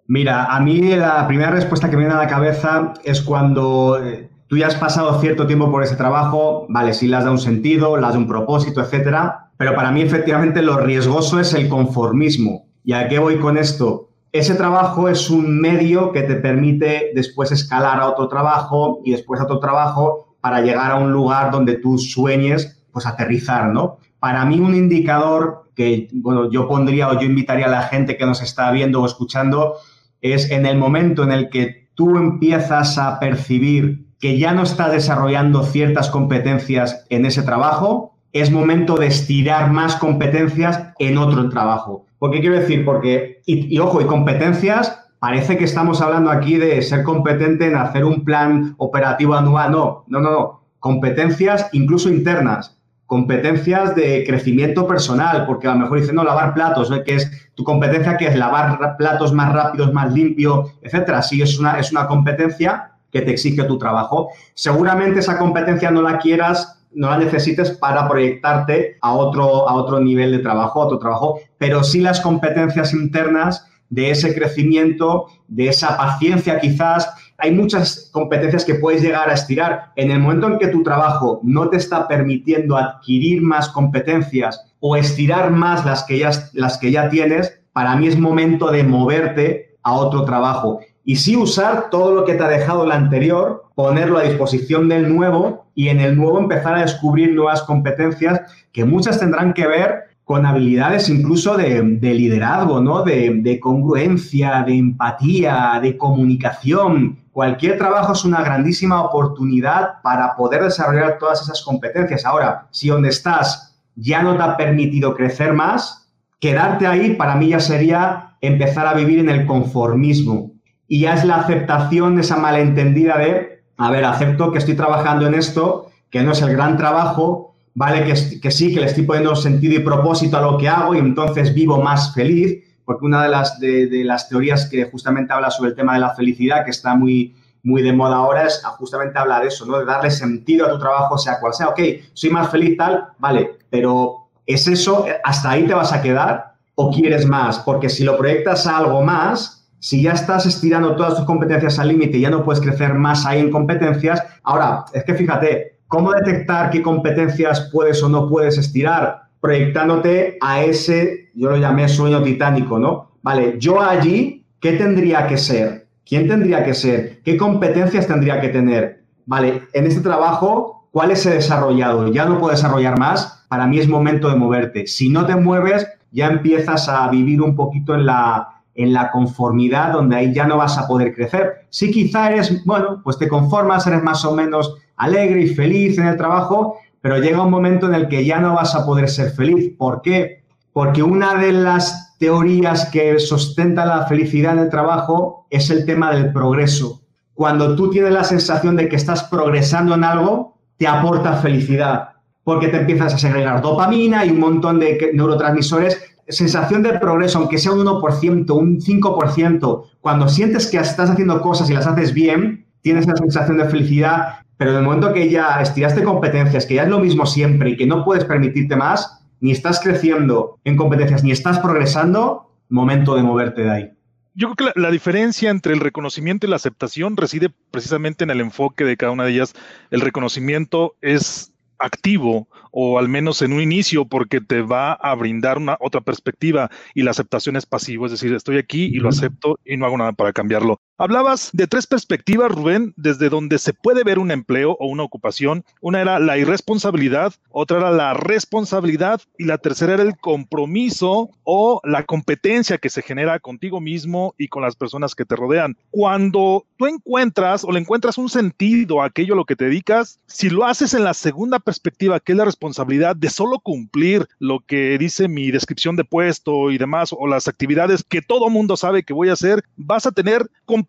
Mira, 0.09 0.45
a 0.45 0.61
mí 0.61 0.95
la 0.95 1.27
primera 1.27 1.51
respuesta 1.51 1.89
que 1.89 1.97
me 1.97 2.03
viene 2.03 2.15
a 2.15 2.23
la 2.23 2.29
cabeza 2.29 2.95
es 3.05 3.21
cuando 3.21 3.99
eh, 4.03 4.29
tú 4.47 4.57
ya 4.57 4.69
has 4.69 4.77
pasado 4.77 5.21
cierto 5.21 5.47
tiempo 5.47 5.71
por 5.71 5.83
ese 5.83 5.97
trabajo, 5.97 6.67
vale, 6.69 6.95
sí 6.95 7.09
le 7.09 7.17
has 7.17 7.25
dado 7.25 7.35
un 7.35 7.41
sentido, 7.41 7.97
le 7.97 8.03
has 8.03 8.13
dado 8.13 8.21
un 8.21 8.29
propósito, 8.29 8.81
etcétera, 8.81 9.51
pero 9.57 9.75
para 9.75 9.91
mí 9.91 10.03
efectivamente 10.03 10.63
lo 10.63 10.79
riesgoso 10.79 11.41
es 11.41 11.55
el 11.55 11.69
conformismo. 11.69 12.67
¿Y 12.85 12.93
a 12.93 13.09
qué 13.09 13.19
voy 13.19 13.39
con 13.39 13.59
esto? 13.59 14.11
Ese 14.33 14.55
trabajo 14.55 15.09
es 15.09 15.31
un 15.31 15.61
medio 15.61 16.13
que 16.13 16.23
te 16.23 16.37
permite 16.37 17.11
después 17.15 17.51
escalar 17.53 17.99
a 17.99 18.09
otro 18.09 18.29
trabajo 18.29 19.01
y 19.05 19.13
después 19.13 19.41
a 19.41 19.45
otro 19.45 19.61
trabajo 19.61 20.37
para 20.41 20.61
llegar 20.61 20.93
a 20.93 20.99
un 20.99 21.11
lugar 21.11 21.51
donde 21.51 21.77
tú 21.79 21.99
sueñes 21.99 22.76
pues 22.97 23.05
aterrizar, 23.05 23.75
¿no? 23.75 23.99
Para 24.19 24.47
mí 24.47 24.59
un 24.59 24.75
indicador 24.75 25.71
que, 25.75 26.09
bueno, 26.15 26.51
yo 26.51 26.67
pondría 26.67 27.11
o 27.11 27.21
yo 27.21 27.27
invitaría 27.27 27.67
a 27.67 27.69
la 27.69 27.83
gente 27.83 28.17
que 28.17 28.25
nos 28.25 28.41
está 28.41 28.71
viendo 28.71 29.03
o 29.03 29.07
escuchando 29.07 29.75
es 30.23 30.51
en 30.51 30.65
el 30.65 30.79
momento 30.79 31.23
en 31.23 31.31
el 31.31 31.51
que 31.51 31.91
tú 31.95 32.17
empiezas 32.17 32.97
a 32.97 33.21
percibir 33.21 34.07
que 34.19 34.39
ya 34.39 34.55
no 34.55 34.63
estás 34.63 34.93
desarrollando 34.93 35.63
ciertas 35.63 36.09
competencias 36.09 37.05
en 37.11 37.27
ese 37.27 37.43
trabajo, 37.43 38.15
es 38.33 38.51
momento 38.51 38.95
de 38.95 39.09
estirar 39.09 39.71
más 39.71 39.97
competencias 39.97 40.95
en 40.99 41.19
otro 41.19 41.51
trabajo. 41.51 42.07
¿Por 42.19 42.31
qué 42.31 42.41
quiero 42.41 42.59
decir? 42.59 42.83
Porque, 42.83 43.43
y, 43.45 43.77
y, 43.77 43.79
ojo, 43.79 44.01
y 44.01 44.07
competencias, 44.07 45.05
parece 45.19 45.59
que 45.59 45.65
estamos 45.65 46.01
hablando 46.01 46.31
aquí 46.31 46.57
de 46.57 46.81
ser 46.81 47.03
competente 47.03 47.67
en 47.67 47.77
hacer 47.77 48.07
un 48.07 48.25
plan 48.25 48.75
operativo 48.79 49.35
anual. 49.35 49.71
No, 49.71 50.05
no, 50.07 50.21
no, 50.21 50.31
no. 50.31 50.61
Competencias 50.79 51.69
incluso 51.73 52.09
internas 52.09 52.76
competencias 53.07 53.95
de 53.95 54.25
crecimiento 54.27 54.87
personal, 54.87 55.47
porque 55.47 55.69
a 55.69 55.75
lo 55.75 55.81
mejor 55.81 56.01
dicen, 56.01 56.17
no, 56.17 56.25
lavar 56.25 56.55
platos, 56.55 56.93
que 57.05 57.15
es 57.15 57.31
tu 57.55 57.63
competencia 57.65 58.17
que 58.17 58.27
es 58.27 58.37
lavar 58.37 58.97
platos 58.99 59.33
más 59.33 59.53
rápidos, 59.53 59.93
más 59.93 60.13
limpio, 60.13 60.73
etcétera. 60.83 61.23
Sí, 61.23 61.41
es 61.41 61.59
una, 61.59 61.79
es 61.79 61.93
una 61.93 62.07
competencia 62.07 62.93
que 63.13 63.23
te 63.23 63.31
exige 63.31 63.63
tu 63.65 63.79
trabajo. 63.79 64.31
Seguramente 64.55 65.21
esa 65.21 65.39
competencia 65.39 65.91
no 65.91 66.03
la 66.03 66.19
quieras, 66.19 66.85
no 66.93 67.11
la 67.11 67.19
necesites 67.19 67.71
para 67.71 68.09
proyectarte 68.09 68.97
a 69.01 69.13
otro, 69.13 69.69
a 69.69 69.75
otro 69.75 70.01
nivel 70.01 70.33
de 70.33 70.39
trabajo, 70.41 70.83
a 70.83 70.87
otro 70.87 70.99
trabajo, 70.99 71.39
pero 71.59 71.85
sí 71.85 72.01
las 72.01 72.21
competencias 72.21 72.93
internas 72.93 73.67
de 73.89 74.11
ese 74.11 74.35
crecimiento, 74.35 75.27
de 75.49 75.69
esa 75.69 75.97
paciencia 75.97 76.59
quizás, 76.59 77.09
hay 77.47 77.55
muchas 77.55 78.11
competencias 78.13 78.65
que 78.65 78.75
puedes 78.75 79.03
llegar 79.03 79.31
a 79.31 79.35
estirar. 79.35 79.93
En 79.97 80.11
el 80.11 80.19
momento 80.19 80.49
en 80.49 80.59
que 80.59 80.69
tu 80.69 80.83
trabajo 80.83 81.41
no 81.43 81.69
te 81.69 81.77
está 81.77 82.09
permitiendo 82.09 82.77
adquirir 82.77 83.41
más 83.41 83.69
competencias 83.69 84.67
o 84.81 84.97
estirar 84.97 85.51
más 85.51 85.85
las 85.85 86.03
que 86.03 86.19
ya, 86.19 86.31
las 86.53 86.77
que 86.79 86.91
ya 86.91 87.09
tienes, 87.09 87.61
para 87.73 87.95
mí 87.97 88.09
es 88.09 88.19
momento 88.19 88.71
de 88.71 88.83
moverte 88.83 89.77
a 89.83 89.95
otro 89.95 90.25
trabajo. 90.25 90.81
Y 91.05 91.17
sí 91.17 91.37
usar 91.37 91.89
todo 91.91 92.13
lo 92.15 92.25
que 92.25 92.35
te 92.35 92.43
ha 92.43 92.49
dejado 92.49 92.85
el 92.85 92.91
anterior, 92.91 93.67
ponerlo 93.77 94.19
a 94.19 94.23
disposición 94.23 94.89
del 94.89 95.15
nuevo 95.15 95.67
y 95.75 95.89
en 95.89 96.01
el 96.01 96.17
nuevo 96.17 96.41
empezar 96.41 96.75
a 96.75 96.81
descubrir 96.81 97.33
nuevas 97.33 97.63
competencias 97.63 98.41
que 98.73 98.85
muchas 98.85 99.21
tendrán 99.21 99.55
que 99.55 99.69
ver 99.69 100.07
con 100.27 100.45
habilidades 100.45 101.09
incluso 101.09 101.57
de, 101.57 101.81
liderazgo, 102.01 102.81
¿no? 102.81 103.05
De, 103.05 103.31
de, 103.43 103.61
congruencia, 103.61 104.65
de 104.67 104.75
empatía, 104.75 105.79
de 105.81 105.97
comunicación, 105.97 107.19
cualquier 107.37 107.77
trabajo 107.77 108.15
es 108.15 108.25
una 108.25 108.41
grandísima 108.41 109.03
oportunidad 109.03 110.01
para 110.03 110.35
poder 110.37 110.63
desarrollar 110.63 111.19
todas 111.19 111.43
esas 111.43 111.61
competencias. 111.61 112.25
Ahora, 112.25 112.67
si 112.71 112.89
donde 112.89 113.11
estás 113.11 113.77
ya 113.95 114.23
no 114.23 114.39
te 114.39 114.43
ha 114.43 114.57
permitido 114.57 115.15
crecer 115.15 115.53
más, 115.53 116.09
quedarte 116.41 116.87
ahí 116.87 117.15
para 117.15 117.35
mí 117.35 117.49
ya 117.49 117.61
sería 117.61 118.39
empezar 118.41 118.87
a 118.87 118.95
vivir 118.95 119.19
en 119.19 119.29
el 119.29 119.45
conformismo. 119.45 120.53
Y 120.89 121.01
ya 121.01 121.13
es 121.13 121.27
la 121.27 121.37
aceptación, 121.37 122.19
esa 122.19 122.39
malentendida 122.39 123.19
de, 123.19 123.63
a 123.77 123.91
ver, 123.91 124.07
acepto 124.07 124.51
que 124.51 124.57
estoy 124.57 124.75
trabajando 124.75 125.27
en 125.27 125.35
esto, 125.35 125.91
que 126.09 126.23
no 126.23 126.33
es 126.33 126.41
el 126.41 126.53
gran 126.57 126.79
trabajo, 126.79 127.55
vale 127.75 128.07
que, 128.07 128.41
que 128.41 128.51
sí, 128.51 128.73
que 128.73 128.81
le 128.81 128.87
estoy 128.87 129.05
poniendo 129.05 129.37
sentido 129.37 129.75
y 129.75 129.81
propósito 129.81 130.39
a 130.39 130.41
lo 130.41 130.57
que 130.57 130.71
hago 130.71 130.95
y 130.95 131.01
entonces 131.01 131.53
vivo 131.53 131.83
más 131.83 132.15
feliz, 132.15 132.65
porque 132.87 133.05
una 133.05 133.25
de 133.25 134.05
las, 134.05 134.29
teorías 134.29 134.71
que 134.71 134.85
justamente 134.85 135.33
habla 135.33 135.51
sobre 135.51 135.71
el 135.71 135.77
tema 135.77 135.95
de 135.95 136.01
la 136.01 136.15
felicidad, 136.15 136.65
que 136.65 136.71
está 136.71 136.95
muy, 136.95 137.37
muy 137.65 137.83
de 137.83 137.93
moda 137.93 138.17
ahora, 138.17 138.47
es 138.47 138.63
justamente 138.79 139.19
hablar 139.19 139.43
de 139.43 139.49
eso, 139.49 139.67
¿no? 139.67 139.79
De 139.79 139.85
darle 139.85 140.11
sentido 140.11 140.67
a 140.67 140.71
tu 140.71 140.79
trabajo, 140.79 141.19
sea 141.19 141.41
cual 141.41 141.53
sea. 141.53 141.69
Ok, 141.69 141.81
soy 142.15 142.31
más 142.31 142.49
feliz 142.49 142.79
tal, 142.79 143.09
vale, 143.19 143.59
pero 143.69 144.29
¿es 144.47 144.69
eso? 144.69 145.05
¿Hasta 145.25 145.51
ahí 145.51 145.67
te 145.67 145.75
vas 145.75 145.93
a 145.93 146.01
quedar 146.01 146.55
o 146.77 146.93
quieres 146.93 147.27
más? 147.27 147.59
Porque 147.59 147.89
si 147.89 148.05
lo 148.05 148.17
proyectas 148.17 148.69
a 148.69 148.79
algo 148.79 149.03
más, 149.03 149.69
si 149.81 150.03
ya 150.03 150.13
estás 150.13 150.47
estirando 150.47 150.95
todas 150.95 151.17
tus 151.17 151.25
competencias 151.25 151.81
al 151.81 151.89
límite 151.89 152.19
y 152.19 152.21
ya 152.21 152.31
no 152.31 152.45
puedes 152.45 152.63
crecer 152.63 152.95
más 152.95 153.27
ahí 153.27 153.41
en 153.41 153.51
competencias, 153.51 154.23
ahora, 154.45 154.85
es 154.93 155.03
que 155.03 155.15
fíjate, 155.15 155.81
¿cómo 155.89 156.13
detectar 156.13 156.71
qué 156.71 156.83
competencias 156.83 157.69
puedes 157.73 158.01
o 158.01 158.09
no 158.09 158.29
puedes 158.29 158.57
estirar? 158.59 159.26
Proyectándote 159.41 160.39
a 160.41 160.63
ese, 160.63 161.31
yo 161.35 161.51
lo 161.51 161.57
llamé 161.57 161.89
sueño 161.89 162.23
titánico, 162.23 162.79
¿no? 162.79 163.13
Vale, 163.23 163.57
yo 163.59 163.81
allí, 163.81 164.45
¿qué 164.61 164.73
tendría 164.73 165.27
que 165.27 165.37
ser? 165.37 165.87
¿Quién 166.05 166.29
tendría 166.29 166.65
que 166.65 166.75
ser? 166.75 167.21
¿Qué 167.25 167.37
competencias 167.37 168.07
tendría 168.07 168.41
que 168.41 168.49
tener? 168.49 169.03
Vale, 169.27 169.63
en 169.73 169.87
este 169.87 170.01
trabajo, 170.01 170.89
¿cuáles 170.93 171.27
he 171.27 171.31
desarrollado? 171.31 172.13
Ya 172.13 172.25
no 172.27 172.39
puedo 172.39 172.53
desarrollar 172.53 172.99
más, 172.99 173.45
para 173.49 173.67
mí 173.67 173.79
es 173.79 173.89
momento 173.89 174.29
de 174.31 174.37
moverte. 174.37 174.87
Si 174.87 175.09
no 175.09 175.27
te 175.27 175.35
mueves, 175.37 175.87
ya 176.13 176.29
empiezas 176.29 176.89
a 176.89 177.09
vivir 177.09 177.43
un 177.43 177.57
poquito 177.57 177.95
en 177.95 178.07
la, 178.07 178.63
en 178.75 178.93
la 178.93 179.11
conformidad, 179.11 179.93
donde 179.93 180.17
ahí 180.17 180.33
ya 180.33 180.47
no 180.47 180.59
vas 180.59 180.79
a 180.79 180.87
poder 180.87 181.15
crecer. 181.15 181.67
Si 181.71 181.91
quizá 181.91 182.31
eres, 182.31 182.65
bueno, 182.65 183.01
pues 183.03 183.19
te 183.19 183.29
conformas, 183.29 183.87
eres 183.87 184.03
más 184.03 184.25
o 184.25 184.35
menos 184.35 184.77
alegre 184.97 185.43
y 185.43 185.49
feliz 185.49 185.99
en 185.99 186.07
el 186.07 186.17
trabajo, 186.17 186.79
pero 187.07 187.19
llega 187.19 187.45
un 187.45 187.53
momento 187.53 187.87
en 187.87 187.95
el 187.95 188.09
que 188.09 188.25
ya 188.25 188.41
no 188.41 188.55
vas 188.55 188.75
a 188.75 188.85
poder 188.85 189.09
ser 189.09 189.31
feliz. 189.31 189.73
¿Por 189.79 190.03
qué? 190.03 190.43
Porque 190.73 191.05
una 191.05 191.37
de 191.37 191.53
las 191.53 192.17
teorías 192.19 192.87
que 192.87 193.21
sustenta 193.21 193.87
la 193.87 194.07
felicidad 194.09 194.55
en 194.55 194.59
el 194.65 194.71
trabajo 194.71 195.47
es 195.49 195.71
el 195.71 195.87
tema 195.87 196.13
del 196.13 196.33
progreso. 196.33 197.03
Cuando 197.33 197.77
tú 197.77 197.91
tienes 197.91 198.11
la 198.11 198.25
sensación 198.25 198.75
de 198.75 198.89
que 198.89 198.97
estás 198.97 199.23
progresando 199.23 199.95
en 199.95 200.03
algo, 200.03 200.57
te 200.79 200.89
aporta 200.89 201.35
felicidad, 201.35 202.09
porque 202.43 202.67
te 202.67 202.79
empiezas 202.79 203.15
a 203.15 203.19
segregar 203.19 203.63
dopamina 203.63 204.25
y 204.25 204.31
un 204.31 204.41
montón 204.41 204.81
de 204.81 205.13
neurotransmisores. 205.15 206.03
Sensación 206.27 206.83
de 206.83 206.99
progreso, 206.99 207.39
aunque 207.39 207.59
sea 207.59 207.71
un 207.71 207.87
1%, 207.87 208.51
un 208.51 208.81
5%, 208.81 209.85
cuando 210.01 210.29
sientes 210.29 210.67
que 210.69 210.79
estás 210.79 211.09
haciendo 211.09 211.41
cosas 211.41 211.71
y 211.71 211.75
las 211.75 211.87
haces 211.87 212.13
bien, 212.13 212.67
tienes 212.81 213.07
la 213.07 213.15
sensación 213.15 213.59
de 213.59 213.67
felicidad 213.67 214.41
pero 214.57 214.71
en 214.71 214.79
el 214.79 214.83
momento 214.83 215.13
que 215.13 215.31
ya 215.31 215.61
estiraste 215.61 216.03
competencias, 216.03 216.67
que 216.67 216.75
ya 216.75 216.85
es 216.85 216.89
lo 216.89 216.99
mismo 216.99 217.27
siempre 217.27 217.71
y 217.71 217.77
que 217.77 217.87
no 217.87 218.05
puedes 218.05 218.25
permitirte 218.25 218.77
más, 218.77 219.21
ni 219.41 219.53
estás 219.53 219.81
creciendo 219.81 220.59
en 220.65 220.77
competencias, 220.77 221.23
ni 221.23 221.31
estás 221.31 221.59
progresando, 221.59 222.51
momento 222.69 223.17
de 223.17 223.23
moverte 223.23 223.63
de 223.63 223.71
ahí. 223.71 223.91
Yo 224.35 224.53
creo 224.53 224.75
que 224.75 224.81
la, 224.81 224.91
diferencia 224.91 225.51
entre 225.51 225.73
el 225.73 225.81
reconocimiento 225.81 226.47
y 226.47 226.51
la 226.51 226.57
aceptación 226.57 227.17
reside 227.17 227.51
precisamente 227.71 228.25
en 228.25 228.31
el 228.31 228.41
enfoque 228.41 228.85
de 228.85 228.97
cada 228.97 229.13
una 229.13 229.25
de 229.25 229.33
ellas. 229.33 229.55
El 229.91 230.03
reconocimiento 230.03 230.95
es 231.01 231.53
activo 231.79 232.49
o 232.71 232.99
al 232.99 233.09
menos 233.09 233.41
en 233.41 233.55
un 233.55 233.61
inicio 233.61 234.05
porque 234.05 234.43
te 234.43 234.61
va 234.61 234.93
a 234.93 235.15
brindar 235.15 235.57
una 235.57 235.77
otra 235.81 236.03
perspectiva 236.03 236.71
y 236.95 237.03
la 237.03 237.13
aceptación 237.13 237.57
es 237.57 237.65
pasivo, 237.65 238.07
es 238.07 238.13
decir, 238.13 238.35
estoy 238.35 238.59
aquí 238.59 238.85
y 238.85 238.97
lo 238.97 239.09
acepto 239.09 239.59
y 239.65 239.79
no 239.79 239.87
hago 239.87 239.97
nada 239.97 240.13
para 240.13 240.35
cambiarlo. 240.35 240.81
Hablabas 240.99 241.51
de 241.53 241.67
tres 241.67 241.87
perspectivas, 241.87 242.51
Rubén, 242.51 242.95
desde 242.97 243.29
donde 243.29 243.59
se 243.59 243.75
puede 243.75 244.03
ver 244.03 244.19
un 244.19 244.31
empleo 244.31 244.79
o 244.81 244.87
una 244.87 245.03
ocupación. 245.03 245.63
Una 245.83 246.01
era 246.01 246.19
la 246.19 246.39
irresponsabilidad, 246.39 247.35
otra 247.51 247.77
era 247.77 247.91
la 247.91 248.15
responsabilidad 248.15 249.21
y 249.37 249.45
la 249.45 249.59
tercera 249.59 249.93
era 249.93 250.03
el 250.03 250.17
compromiso 250.17 251.29
o 251.45 251.83
la 251.85 252.05
competencia 252.05 252.79
que 252.79 252.89
se 252.89 253.03
genera 253.03 253.39
contigo 253.41 253.79
mismo 253.79 254.35
y 254.39 254.49
con 254.49 254.63
las 254.63 254.75
personas 254.75 255.15
que 255.15 255.27
te 255.27 255.37
rodean. 255.37 255.77
Cuando 255.91 256.65
tú 256.79 256.87
encuentras 256.87 257.63
o 257.65 257.73
le 257.73 257.81
encuentras 257.81 258.17
un 258.17 258.31
sentido 258.31 259.03
a 259.03 259.07
aquello 259.07 259.35
a 259.35 259.37
lo 259.37 259.45
que 259.45 259.57
te 259.57 259.67
dedicas, 259.67 260.19
si 260.27 260.49
lo 260.49 260.65
haces 260.65 260.95
en 260.95 261.05
la 261.05 261.13
segunda 261.13 261.59
perspectiva, 261.59 262.21
que 262.21 262.33
es 262.33 262.39
la 262.39 262.47
responsabilidad 262.47 263.15
de 263.15 263.29
solo 263.29 263.59
cumplir 263.59 264.27
lo 264.39 264.61
que 264.61 264.97
dice 264.97 265.29
mi 265.29 265.51
descripción 265.51 265.95
de 265.97 266.05
puesto 266.05 266.71
y 266.71 266.79
demás, 266.79 267.11
o 267.13 267.27
las 267.27 267.49
actividades 267.49 268.03
que 268.03 268.23
todo 268.23 268.49
mundo 268.49 268.79
sabe 268.79 269.03
que 269.03 269.13
voy 269.13 269.29
a 269.29 269.35
hacer, 269.35 269.63
vas 269.77 270.07
a 270.07 270.13
tener 270.13 270.51
competencia 270.65 270.86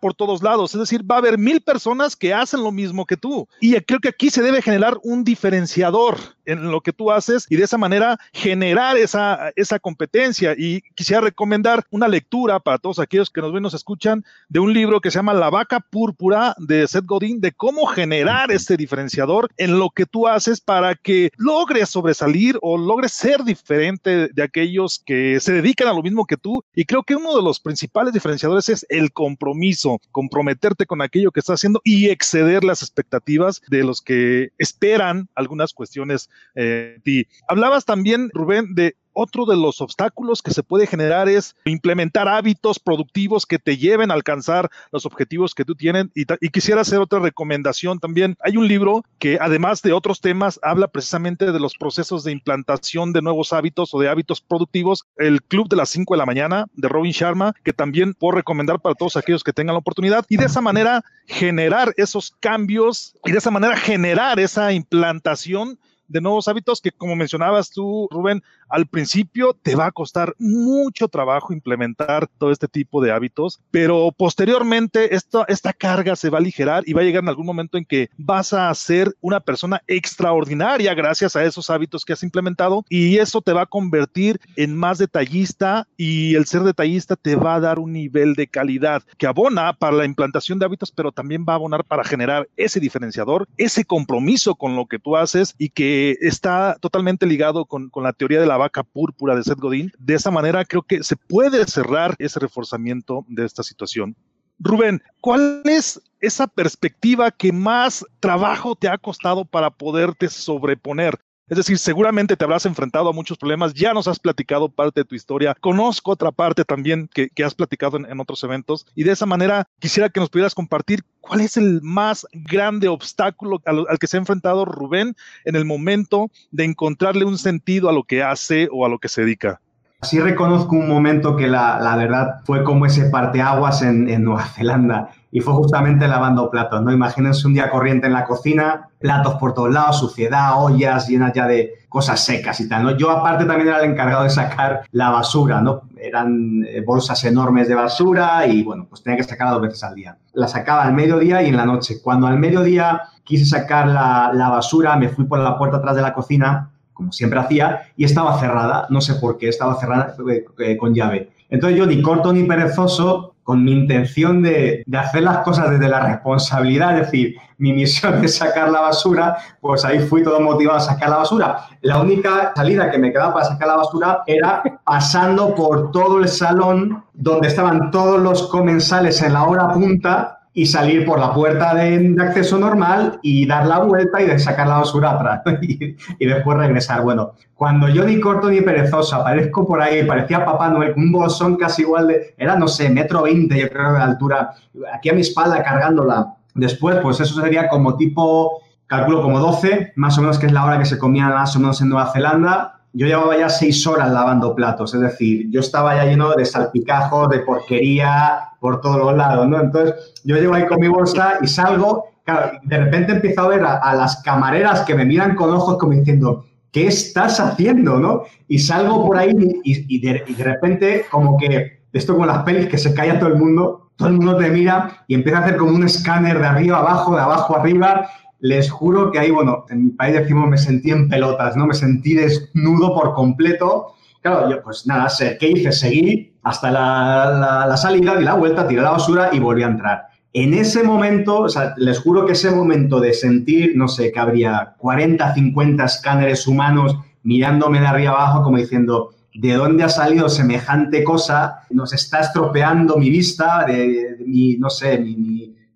por 0.00 0.14
todos 0.14 0.42
lados. 0.42 0.74
Es 0.74 0.80
decir, 0.80 1.02
va 1.10 1.16
a 1.16 1.18
haber 1.18 1.38
mil 1.38 1.60
personas 1.60 2.16
que 2.16 2.32
hacen 2.32 2.62
lo 2.62 2.72
mismo 2.72 3.06
que 3.06 3.16
tú. 3.16 3.48
Y 3.60 3.74
creo 3.80 4.00
que 4.00 4.08
aquí 4.08 4.30
se 4.30 4.42
debe 4.42 4.62
generar 4.62 4.98
un 5.02 5.24
diferenciador 5.24 6.16
en 6.46 6.70
lo 6.70 6.80
que 6.80 6.92
tú 6.92 7.10
haces 7.10 7.46
y 7.48 7.56
de 7.56 7.64
esa 7.64 7.78
manera 7.78 8.18
generar 8.32 8.96
esa, 8.96 9.50
esa 9.56 9.78
competencia. 9.78 10.54
Y 10.56 10.82
quisiera 10.94 11.22
recomendar 11.22 11.84
una 11.90 12.08
lectura 12.08 12.60
para 12.60 12.78
todos 12.78 12.98
aquellos 12.98 13.30
que 13.30 13.40
nos 13.40 13.52
ven, 13.52 13.62
nos 13.62 13.74
escuchan, 13.74 14.24
de 14.48 14.60
un 14.60 14.72
libro 14.72 15.00
que 15.00 15.10
se 15.10 15.18
llama 15.18 15.34
La 15.34 15.50
vaca 15.50 15.80
púrpura 15.80 16.54
de 16.58 16.86
Seth 16.86 17.06
Godin, 17.06 17.40
de 17.40 17.52
cómo 17.52 17.86
generar 17.86 18.50
este 18.50 18.76
diferenciador 18.76 19.50
en 19.56 19.78
lo 19.78 19.90
que 19.90 20.06
tú 20.06 20.28
haces 20.28 20.60
para 20.60 20.94
que 20.94 21.30
logres 21.36 21.88
sobresalir 21.88 22.58
o 22.62 22.76
logres 22.76 23.12
ser 23.12 23.42
diferente 23.44 24.28
de 24.28 24.42
aquellos 24.42 25.02
que 25.04 25.40
se 25.40 25.52
dedican 25.52 25.88
a 25.88 25.94
lo 25.94 26.02
mismo 26.02 26.26
que 26.26 26.36
tú. 26.36 26.62
Y 26.74 26.84
creo 26.84 27.02
que 27.02 27.16
uno 27.16 27.34
de 27.34 27.42
los 27.42 27.60
principales 27.60 28.12
diferenciadores 28.12 28.68
es 28.68 28.86
el 28.88 29.12
compromiso, 29.14 30.00
comprometerte 30.10 30.84
con 30.84 31.00
aquello 31.00 31.32
que 31.32 31.40
estás 31.40 31.60
haciendo 31.60 31.80
y 31.84 32.10
exceder 32.10 32.64
las 32.64 32.82
expectativas 32.82 33.62
de 33.68 33.84
los 33.84 34.02
que 34.02 34.50
esperan 34.58 35.28
algunas 35.34 35.72
cuestiones 35.72 36.28
eh, 36.54 36.96
de 36.96 37.00
ti. 37.02 37.28
Hablabas 37.48 37.86
también, 37.86 38.28
Rubén, 38.34 38.74
de 38.74 38.96
otro 39.14 39.46
de 39.46 39.56
los 39.56 39.80
obstáculos 39.80 40.42
que 40.42 40.52
se 40.52 40.62
puede 40.62 40.86
generar 40.86 41.28
es 41.28 41.56
implementar 41.64 42.28
hábitos 42.28 42.78
productivos 42.78 43.46
que 43.46 43.58
te 43.58 43.76
lleven 43.76 44.10
a 44.10 44.14
alcanzar 44.14 44.70
los 44.92 45.06
objetivos 45.06 45.54
que 45.54 45.64
tú 45.64 45.74
tienes. 45.74 46.06
Y, 46.14 46.24
quisiera 46.50 46.82
hacer 46.82 46.98
otra 46.98 47.18
recomendación 47.18 47.98
también. 47.98 48.36
Hay 48.40 48.56
un 48.56 48.68
libro 48.68 49.04
que 49.18 49.38
además 49.40 49.82
de 49.82 49.92
otros 49.92 50.20
temas 50.20 50.60
habla 50.62 50.88
precisamente 50.88 51.50
de 51.52 51.60
los 51.60 51.76
procesos 51.76 52.24
de 52.24 52.32
implantación 52.32 53.12
de 53.12 53.22
nuevos 53.22 53.52
hábitos 53.52 53.94
o 53.94 54.00
de 54.00 54.08
hábitos 54.08 54.40
productivos. 54.40 55.04
El 55.16 55.42
Club 55.42 55.68
de 55.68 55.76
las 55.76 55.88
5 55.90 56.14
de 56.14 56.18
la 56.18 56.26
mañana 56.26 56.66
de 56.74 56.88
Robin 56.88 57.12
Sharma, 57.12 57.54
que 57.64 57.72
también 57.72 58.14
puedo 58.14 58.36
recomendar 58.36 58.80
para 58.80 58.94
todos 58.94 59.16
aquellos 59.16 59.44
que 59.44 59.52
tengan 59.52 59.74
la 59.74 59.80
oportunidad. 59.80 60.24
Y 60.28 60.36
de 60.36 60.46
esa 60.46 60.60
manera 60.60 61.02
generar 61.26 61.92
esos 61.96 62.34
cambios 62.40 63.14
y 63.24 63.32
de 63.32 63.38
esa 63.38 63.50
manera 63.50 63.76
generar 63.76 64.38
esa 64.38 64.72
implantación 64.72 65.78
de 66.08 66.20
nuevos 66.20 66.48
hábitos 66.48 66.80
que, 66.80 66.90
como 66.90 67.16
mencionabas 67.16 67.70
tú, 67.70 68.08
Rubén, 68.10 68.42
al 68.68 68.86
principio 68.86 69.56
te 69.62 69.74
va 69.74 69.86
a 69.86 69.92
costar 69.92 70.34
mucho 70.38 71.08
trabajo 71.08 71.52
implementar 71.52 72.28
todo 72.38 72.50
este 72.50 72.68
tipo 72.68 73.02
de 73.02 73.12
hábitos, 73.12 73.60
pero 73.70 74.12
posteriormente 74.16 75.14
esta, 75.14 75.44
esta 75.48 75.72
carga 75.72 76.16
se 76.16 76.30
va 76.30 76.38
a 76.38 76.40
aligerar 76.40 76.82
y 76.86 76.92
va 76.92 77.02
a 77.02 77.04
llegar 77.04 77.22
en 77.22 77.28
algún 77.28 77.46
momento 77.46 77.78
en 77.78 77.84
que 77.84 78.10
vas 78.16 78.52
a 78.52 78.72
ser 78.74 79.14
una 79.20 79.40
persona 79.40 79.82
extraordinaria 79.86 80.94
gracias 80.94 81.36
a 81.36 81.44
esos 81.44 81.70
hábitos 81.70 82.04
que 82.04 82.12
has 82.12 82.22
implementado 82.22 82.84
y 82.88 83.18
eso 83.18 83.40
te 83.40 83.52
va 83.52 83.62
a 83.62 83.66
convertir 83.66 84.40
en 84.56 84.76
más 84.76 84.98
detallista 84.98 85.86
y 85.96 86.34
el 86.34 86.46
ser 86.46 86.62
detallista 86.62 87.16
te 87.16 87.36
va 87.36 87.56
a 87.56 87.60
dar 87.60 87.78
un 87.78 87.92
nivel 87.92 88.34
de 88.34 88.46
calidad 88.46 89.02
que 89.18 89.26
abona 89.26 89.72
para 89.72 89.96
la 89.96 90.04
implantación 90.04 90.58
de 90.58 90.66
hábitos, 90.66 90.90
pero 90.90 91.12
también 91.12 91.44
va 91.48 91.54
a 91.54 91.56
abonar 91.56 91.84
para 91.84 92.04
generar 92.04 92.48
ese 92.56 92.80
diferenciador, 92.80 93.48
ese 93.56 93.84
compromiso 93.84 94.54
con 94.54 94.76
lo 94.76 94.86
que 94.86 94.98
tú 94.98 95.16
haces 95.16 95.54
y 95.58 95.70
que 95.70 95.93
está 96.20 96.76
totalmente 96.80 97.26
ligado 97.26 97.66
con, 97.66 97.90
la 98.02 98.12
teoría 98.12 98.40
de 98.40 98.46
la 98.46 98.56
vaca 98.56 98.82
púrpura 98.82 99.34
de 99.34 99.42
Seth 99.42 99.58
Godin. 99.58 99.92
De 99.98 100.14
esa 100.14 100.30
manera 100.30 100.64
creo 100.64 100.82
que 100.82 101.02
se 101.02 101.16
puede 101.16 101.66
cerrar 101.66 102.14
ese 102.18 102.40
reforzamiento 102.40 103.24
de 103.28 103.44
esta 103.44 103.62
situación. 103.62 104.16
Rubén, 104.58 105.02
¿cuál 105.20 105.62
es 105.64 106.00
esa 106.20 106.46
perspectiva 106.46 107.30
que 107.30 107.52
más 107.52 108.04
trabajo 108.20 108.76
te 108.76 108.88
ha 108.88 108.98
costado 108.98 109.44
para 109.44 109.70
poderte 109.70 110.28
sobreponer? 110.28 111.18
Es 111.46 111.58
decir, 111.58 111.76
seguramente 111.76 112.36
te 112.36 112.44
habrás 112.44 112.64
enfrentado 112.64 113.10
a 113.10 113.12
muchos 113.12 113.36
problemas, 113.36 113.74
ya 113.74 113.92
nos 113.92 114.08
has 114.08 114.18
platicado 114.18 114.70
parte 114.70 115.00
de 115.00 115.04
tu 115.04 115.14
historia, 115.14 115.54
conozco 115.60 116.12
otra 116.12 116.32
parte 116.32 116.64
también 116.64 117.06
que, 117.12 117.30
has 117.44 117.54
platicado 117.54 117.98
en, 117.98 118.18
otros 118.18 118.42
eventos 118.44 118.86
y 118.94 119.04
de 119.04 119.12
esa 119.12 119.26
manera 119.26 119.68
quisiera 119.78 120.08
que 120.08 120.20
nos 120.20 120.30
pudieras 120.30 120.54
compartir 120.54 121.04
cuál 121.20 121.42
es 121.42 121.58
el 121.58 121.82
más 121.82 122.26
grande 122.32 122.88
obstáculo 122.88 123.60
al, 123.66 123.84
al, 123.90 123.98
que 123.98 124.06
se 124.06 124.16
ha 124.16 124.20
enfrentado 124.20 124.64
Rubén 124.64 125.14
en 125.44 125.56
el 125.56 125.66
momento 125.66 126.30
de 126.50 126.64
encontrarle 126.64 127.26
un 127.26 127.36
sentido 127.36 127.90
a 127.90 127.92
lo 127.92 128.04
que 128.04 128.22
hace 128.22 128.68
o 128.72 128.86
a 128.86 128.88
lo 128.88 128.98
que 128.98 129.08
se 129.08 129.20
dedica. 129.20 129.60
Sí 130.02 130.20
reconozco 130.20 130.76
un 130.76 130.88
momento 130.88 131.34
que 131.34 131.46
la, 131.46 131.78
la 131.80 131.96
verdad 131.96 132.40
fue 132.44 132.62
como 132.62 132.84
ese 132.84 133.06
parteaguas 133.06 133.80
en, 133.82 134.08
en 134.08 134.24
Nueva 134.24 134.44
Zelanda 134.44 135.08
y 135.34 135.40
fue 135.40 135.54
justamente 135.54 136.06
lavando 136.06 136.48
platos, 136.48 136.80
¿no? 136.82 136.92
Imagínense 136.92 137.46
un 137.48 137.54
día 137.54 137.68
corriente 137.68 138.06
en 138.06 138.12
la 138.12 138.24
cocina, 138.24 138.88
platos 139.00 139.34
por 139.34 139.52
todos 139.52 139.72
lados, 139.72 139.98
suciedad, 139.98 140.62
ollas 140.62 141.08
llenas 141.08 141.32
ya 141.32 141.48
de 141.48 141.72
cosas 141.88 142.24
secas 142.24 142.60
y 142.60 142.68
tal, 142.68 142.84
¿no? 142.84 142.96
Yo 142.96 143.10
aparte 143.10 143.44
también 143.44 143.68
era 143.68 143.82
el 143.82 143.90
encargado 143.90 144.22
de 144.22 144.30
sacar 144.30 144.82
la 144.92 145.10
basura, 145.10 145.60
¿no? 145.60 145.82
Eran 145.96 146.64
eh, 146.68 146.82
bolsas 146.86 147.24
enormes 147.24 147.66
de 147.66 147.74
basura 147.74 148.46
y 148.46 148.62
bueno, 148.62 148.86
pues 148.88 149.02
tenía 149.02 149.16
que 149.16 149.24
sacarla 149.24 149.54
dos 149.54 149.62
veces 149.62 149.82
al 149.82 149.94
día. 149.96 150.16
La 150.34 150.46
sacaba 150.46 150.84
al 150.84 150.92
mediodía 150.92 151.42
y 151.42 151.48
en 151.48 151.56
la 151.56 151.64
noche. 151.64 151.96
Cuando 152.00 152.28
al 152.28 152.38
mediodía 152.38 153.02
quise 153.24 153.44
sacar 153.44 153.88
la, 153.88 154.30
la 154.34 154.50
basura, 154.50 154.96
me 154.96 155.08
fui 155.08 155.24
por 155.24 155.40
la 155.40 155.58
puerta 155.58 155.78
atrás 155.78 155.96
de 155.96 156.02
la 156.02 156.12
cocina 156.12 156.70
como 156.94 157.12
siempre 157.12 157.38
hacía, 157.38 157.82
y 157.96 158.04
estaba 158.04 158.38
cerrada, 158.38 158.86
no 158.88 159.00
sé 159.00 159.16
por 159.16 159.36
qué, 159.36 159.48
estaba 159.48 159.78
cerrada 159.78 160.14
eh, 160.30 160.44
eh, 160.58 160.76
con 160.76 160.94
llave. 160.94 161.30
Entonces 161.50 161.78
yo 161.78 161.86
ni 161.86 162.00
corto 162.00 162.32
ni 162.32 162.44
perezoso, 162.44 163.32
con 163.42 163.62
mi 163.62 163.72
intención 163.72 164.42
de, 164.42 164.82
de, 164.86 164.98
hacer 164.98 165.22
las 165.22 165.38
cosas 165.38 165.70
desde 165.70 165.86
la 165.86 166.00
responsabilidad, 166.00 166.98
es 166.98 167.06
decir, 167.06 167.36
mi 167.58 167.74
misión 167.74 168.14
es 168.24 168.36
sacar 168.36 168.70
la 168.70 168.80
basura, 168.80 169.36
pues 169.60 169.84
ahí 169.84 170.00
fui 170.00 170.22
todo 170.22 170.40
motivado 170.40 170.78
a 170.78 170.80
sacar 170.80 171.10
la 171.10 171.16
basura. 171.18 171.66
La 171.82 172.00
única 172.00 172.52
salida 172.56 172.90
que 172.90 172.98
me 172.98 173.12
quedaba 173.12 173.34
para 173.34 173.44
sacar 173.44 173.68
la 173.68 173.76
basura 173.76 174.22
era 174.26 174.62
pasando 174.84 175.54
por 175.54 175.90
todo 175.90 176.20
el 176.20 176.28
salón 176.28 177.04
donde 177.12 177.48
estaban 177.48 177.90
todos 177.90 178.20
los 178.20 178.48
comensales 178.48 179.20
en 179.22 179.34
la 179.34 179.44
hora 179.44 179.68
punta 179.68 180.33
y 180.56 180.66
salir 180.66 181.04
por 181.04 181.18
la 181.18 181.34
puerta 181.34 181.74
de, 181.74 182.14
acceso 182.20 182.56
normal 182.58 183.18
y 183.22 183.44
dar 183.44 183.66
la 183.66 183.80
vuelta 183.80 184.22
y 184.22 184.26
de 184.26 184.38
sacar 184.38 184.68
la 184.68 184.78
basura 184.78 185.10
atrás 185.10 185.42
y, 185.62 185.96
después 186.24 186.56
regresar. 186.56 187.02
Bueno, 187.02 187.32
cuando 187.54 187.88
yo 187.88 188.04
ni 188.04 188.20
corto 188.20 188.48
ni 188.48 188.60
perezoso 188.60 189.16
aparezco 189.16 189.66
por 189.66 189.82
ahí, 189.82 190.04
parecía 190.04 190.44
Papá 190.44 190.68
Noel, 190.70 190.94
un 190.96 191.10
bolsón 191.10 191.56
casi 191.56 191.82
igual 191.82 192.06
de, 192.06 192.34
era 192.38 192.56
no 192.56 192.68
sé, 192.68 192.88
metro 192.88 193.22
veinte 193.22 193.58
yo 193.58 193.68
creo 193.68 193.94
de 193.94 194.00
altura, 194.00 194.54
aquí 194.94 195.08
a 195.08 195.12
mi 195.12 195.22
espalda 195.22 195.62
cargándola. 195.62 196.36
Después, 196.54 196.98
pues 197.02 197.18
eso 197.18 197.40
sería 197.42 197.68
como 197.68 197.96
tipo, 197.96 198.62
calculo 198.86 199.22
como 199.22 199.40
12, 199.40 199.94
más 199.96 200.16
o 200.18 200.20
menos 200.20 200.38
que 200.38 200.46
es 200.46 200.52
la 200.52 200.64
hora 200.64 200.78
que 200.78 200.84
se 200.84 200.98
comía 200.98 201.28
más 201.30 201.56
o 201.56 201.58
menos 201.58 201.80
en 201.80 201.88
Nueva 201.88 202.12
Zelanda 202.12 202.73
yo 202.94 203.08
llevaba 203.08 203.36
ya 203.36 203.48
seis 203.48 203.84
horas 203.88 204.10
lavando 204.12 204.54
platos, 204.54 204.94
es 204.94 205.00
decir, 205.00 205.50
yo 205.50 205.60
estaba 205.60 205.96
ya 205.96 206.04
lleno 206.04 206.32
de 206.32 206.44
salpicajos, 206.44 207.28
de 207.28 207.40
porquería 207.40 208.50
por 208.60 208.80
todos 208.80 208.98
los 208.98 209.16
lados, 209.16 209.48
¿no? 209.48 209.60
Entonces, 209.60 210.14
yo 210.22 210.36
llego 210.36 210.54
ahí 210.54 210.64
con 210.66 210.78
mi 210.80 210.86
bolsa 210.86 211.38
y 211.42 211.48
salgo, 211.48 212.04
claro, 212.24 212.52
de 212.62 212.78
repente 212.78 213.12
empiezo 213.12 213.42
a 213.42 213.48
ver 213.48 213.64
a, 213.64 213.94
las 213.94 214.22
camareras 214.22 214.82
que 214.82 214.94
me 214.94 215.04
miran 215.04 215.34
con 215.34 215.50
ojos 215.50 215.76
como 215.76 215.92
diciendo, 215.92 216.44
¿qué 216.70 216.86
estás 216.86 217.40
haciendo, 217.40 217.98
no? 217.98 218.22
Y 218.46 218.60
salgo 218.60 219.04
por 219.04 219.18
ahí 219.18 219.60
y, 219.64 220.00
de, 220.00 220.24
repente 220.38 221.06
como 221.10 221.36
que, 221.36 221.80
esto 221.92 222.16
con 222.16 222.28
las 222.28 222.44
pelis, 222.44 222.68
que 222.68 222.78
se 222.78 222.94
calla 222.94 223.18
todo 223.18 223.30
el 223.30 223.36
mundo, 223.36 223.90
todo 223.96 224.08
el 224.08 224.14
mundo 224.14 224.36
te 224.36 224.50
mira 224.50 225.04
y 225.08 225.14
empieza 225.14 225.38
a 225.38 225.42
hacer 225.42 225.56
como 225.56 225.72
un 225.72 225.84
escáner 225.84 226.38
de 226.38 226.46
arriba 226.46 226.78
abajo, 226.78 227.16
de 227.16 227.22
abajo 227.22 227.56
arriba, 227.56 228.08
les 228.44 228.70
juro 228.70 229.10
que 229.10 229.18
ahí, 229.18 229.30
bueno, 229.30 229.64
en 229.70 229.84
mi 229.86 229.90
país 229.92 230.14
decimos 230.14 230.46
me 230.46 230.58
sentí 230.58 230.90
en 230.90 231.08
pelotas, 231.08 231.56
¿no? 231.56 231.66
Me 231.66 231.72
sentí 231.72 232.12
desnudo 232.12 232.92
por 232.94 233.14
completo. 233.14 233.94
Claro, 234.20 234.50
yo 234.50 234.62
pues 234.62 234.86
nada, 234.86 235.08
sé, 235.08 235.38
¿qué 235.40 235.48
hice? 235.48 235.72
Seguí 235.72 236.34
hasta 236.42 236.70
la, 236.70 237.74
salida, 237.78 238.16
di 238.16 238.24
la 238.24 238.34
vuelta, 238.34 238.68
tiré 238.68 238.82
la 238.82 238.90
basura 238.90 239.30
y 239.32 239.38
volví 239.38 239.62
a 239.62 239.68
entrar. 239.68 240.08
En 240.34 240.52
ese 240.52 240.82
momento, 240.82 241.38
o 241.40 241.48
sea, 241.48 241.72
les 241.78 241.98
juro 241.98 242.26
que 242.26 242.32
ese 242.32 242.50
momento 242.50 243.00
de 243.00 243.14
sentir, 243.14 243.72
no 243.76 243.88
sé, 243.88 244.12
que 244.12 244.20
habría 244.20 244.74
40, 244.76 245.32
50 245.32 245.82
escáneres 245.82 246.46
humanos 246.46 246.98
mirándome 247.22 247.80
de 247.80 247.86
arriba 247.86 248.10
abajo 248.10 248.42
como 248.42 248.58
diciendo, 248.58 249.14
¿de 249.32 249.54
dónde 249.54 249.84
ha 249.84 249.88
salido 249.88 250.28
semejante 250.28 251.02
cosa? 251.02 251.60
Nos 251.70 251.94
está 251.94 252.20
estropeando 252.20 252.98
mi 252.98 253.08
vista, 253.08 253.64
de, 253.66 254.18
mi, 254.26 254.58
no 254.58 254.68
sé, 254.68 254.98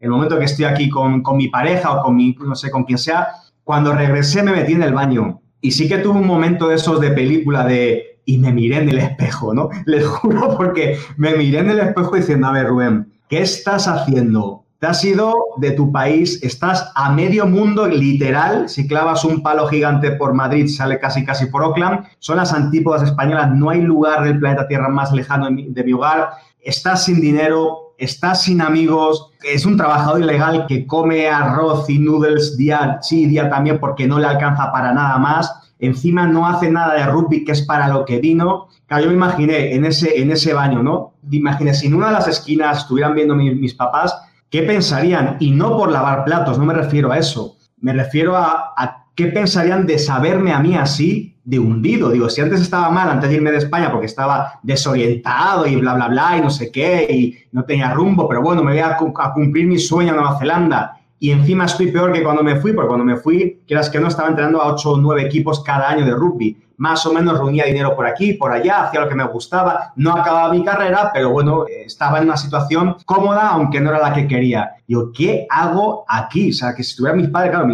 el 0.01 0.11
momento 0.11 0.39
que 0.39 0.45
estoy 0.45 0.65
aquí 0.65 0.89
con, 0.89 1.23
con, 1.23 1.37
mi 1.37 1.49
pareja 1.49 1.93
o 1.93 2.03
con 2.03 2.17
mi, 2.17 2.37
no 2.41 2.55
sé, 2.55 2.71
con 2.71 2.85
quien 2.85 2.99
sea. 2.99 3.29
Cuando 3.65 3.93
regresé 3.93 4.43
me 4.43 4.53
metí 4.53 4.73
en 4.73 4.83
el 4.83 4.95
baño 4.95 5.41
y 5.61 5.73
sí 5.73 5.89
que 5.89 5.99
tuve 5.99 6.19
un 6.19 6.27
momento 6.27 6.69
de 6.69 6.77
esos 6.77 7.01
de 7.01 7.11
película 7.11 7.65
de 7.65 8.09
y 8.29 8.37
me 8.37 8.53
miré 8.53 8.77
en 8.77 8.91
el 8.91 8.99
espejo, 8.99 9.55
¿no? 9.55 9.71
Les 9.87 10.07
juro 10.07 10.55
porque 10.57 10.99
me 11.17 11.35
miré 11.35 11.61
en 11.61 11.71
el 11.71 11.81
espejo 11.81 12.15
diciendo, 12.15 12.47
a 12.47 12.53
ver, 12.53 12.67
Rubén, 12.67 13.11
¿qué 13.27 13.41
estás 13.41 13.89
haciendo? 13.89 14.67
Te 14.79 14.87
has 14.87 15.03
ido 15.03 15.35
de 15.57 15.71
tu 15.71 15.91
país, 15.91 16.41
estás 16.43 16.93
a 16.95 17.11
medio 17.11 17.47
mundo, 17.47 17.89
literal. 17.89 18.69
Si 18.69 18.87
clavas 18.87 19.25
un 19.25 19.43
palo 19.43 19.67
gigante 19.67 20.13
por 20.13 20.35
Madrid, 20.35 20.69
sale 20.69 21.01
casi 21.01 21.25
casi 21.25 21.47
por 21.47 21.63
Oakland. 21.63 22.05
Son 22.19 22.37
las 22.37 22.53
antípodas 22.53 23.03
españolas. 23.03 23.51
No 23.51 23.71
hay 23.71 23.81
lugar 23.81 24.23
del 24.23 24.39
planeta 24.39 24.69
Tierra 24.69 24.89
más 24.89 25.11
lejano 25.13 25.47
de 25.47 25.51
mi, 25.51 25.69
de 25.71 25.83
mi 25.83 25.95
hogar. 25.95 26.29
Estás 26.61 27.07
sin 27.07 27.21
dinero, 27.21 27.88
estás 27.99 28.45
sin 28.45 28.63
amigos. 28.63 29.33
Es 29.43 29.67
un 29.67 29.77
trabajador 29.77 30.23
ilegal 30.23 30.65
que 30.67 30.87
come 30.87 31.29
arroz 31.29 31.91
y 31.91 31.99
noodles 31.99 32.57
día 32.57 32.99
sí, 33.03 33.27
día 33.27 33.51
también 33.51 33.79
porque 33.79 34.07
no 34.07 34.19
le 34.19 34.27
alcanza 34.27 34.73
para 34.73 34.95
nada 34.95 35.19
más. 35.19 35.53
Encima 35.79 36.27
no 36.27 36.47
hace 36.47 36.71
nada 36.71 36.95
de 36.95 37.05
rugby, 37.05 37.45
que 37.45 37.53
es 37.53 37.63
para 37.63 37.89
lo 37.89 38.05
que 38.05 38.19
vino. 38.19 38.69
Claro, 38.87 39.05
yo 39.05 39.11
me 39.11 39.17
imaginé 39.17 39.75
en 39.75 39.85
ese, 39.85 40.19
en 40.21 40.31
ese 40.31 40.55
baño, 40.55 40.83
¿no? 40.83 41.13
Imaginé 41.31 41.75
si 41.75 41.89
en 41.89 41.95
una 41.95 42.07
de 42.07 42.15
las 42.15 42.27
esquinas 42.27 42.79
estuvieran 42.79 43.15
viendo 43.15 43.35
mis 43.35 43.75
papás 43.75 44.15
¿qué 44.51 44.63
pensarían? 44.63 45.37
Y 45.41 45.51
no 45.51 45.77
por 45.77 45.91
lavar 45.91 46.25
platos, 46.25 46.59
no 46.59 46.65
me 46.65 46.75
refiero 46.75 47.13
a 47.13 47.19
eso. 47.19 47.57
Me 47.81 47.93
refiero 47.93 48.37
a, 48.37 49.07
qué 49.15 49.27
pensarían 49.27 49.87
de 49.87 49.99
saberme 49.99 50.53
a 50.53 50.61
mí 50.61 50.77
así 50.77 51.37
de 51.49 51.59
hundido. 51.59 52.11
Digo, 52.11 52.29
si 52.29 52.43
antes 52.43 52.61
estaba 52.61 52.91
mal, 52.91 53.09
antes 53.09 53.31
de 53.31 53.37
irme 53.37 53.51
de 53.51 53.57
España, 53.57 53.91
porque 53.91 54.05
estaba 54.05 54.61
desorientado 54.63 55.67
y 55.67 55.77
bla, 55.77 55.95
bla, 55.95 56.09
bla, 56.09 56.37
y 56.37 56.43
no 56.43 56.51
sé 56.51 56.71
qué, 56.71 57.07
y 57.09 57.39
no 57.53 57.65
tenía 57.65 57.95
rumbo, 57.95 58.29
pero 58.29 58.43
bueno, 58.43 58.63
me 58.63 58.73
voy 58.73 58.83
a, 58.83 58.99
cumplir 58.99 59.67
mi 59.67 59.79
sueño 59.79 60.11
en 60.11 60.17
Nueva 60.17 60.39
Zelanda. 60.39 61.01
Y 61.19 61.31
encima 61.31 61.65
estoy 61.65 61.91
peor 61.91 62.13
que 62.13 62.23
cuando 62.23 62.43
me 62.43 62.57
fui, 62.57 62.75
porque 62.75 62.89
cuando 62.89 63.07
me 63.07 63.17
fui, 63.17 63.63
quieras 63.67 63.89
que 63.89 63.99
no, 63.99 64.09
estaba 64.09 64.29
entrenando 64.29 64.61
a 64.61 64.75
8 64.75 64.91
o 64.91 64.97
9 64.99 65.23
equipos 65.23 65.65
cada 65.65 65.89
año 65.89 66.05
de 66.05 66.13
rugby 66.13 66.57
más 66.77 67.05
o 67.07 67.13
menos 67.13 67.37
reunía 67.37 67.65
dinero 67.65 67.97
por 67.97 68.07
aquí, 68.07 68.35
por 68.35 68.53
allá, 68.53 68.85
hacía 68.85 69.01
lo 69.01 69.09
que 69.09 69.17
me 69.17 69.25
gustaba, 69.25 69.93
no 69.97 70.13
acababa 70.13 70.53
mi 70.53 70.63
carrera, 70.63 71.11
pero 71.13 71.31
bueno, 71.31 71.65
estaba 71.67 72.19
en 72.19 72.25
una 72.25 72.37
situación 72.37 72.97
cómoda, 73.05 73.49
aunque 73.49 73.81
no 73.81 73.91
era 73.91 73.99
la 73.99 74.15
que 74.15 74.29
quería. 74.29 74.77
Yo, 74.87 75.11
¿qué 75.13 75.45
hago 75.51 76.05
aquí? 76.07 76.51
O 76.51 76.53
sea, 76.53 76.77
que 76.77 76.85
si 76.85 76.95
tuviera 76.97 77.17
mis 77.17 77.31
padres, 77.31 77.51
claro, 77.51 77.67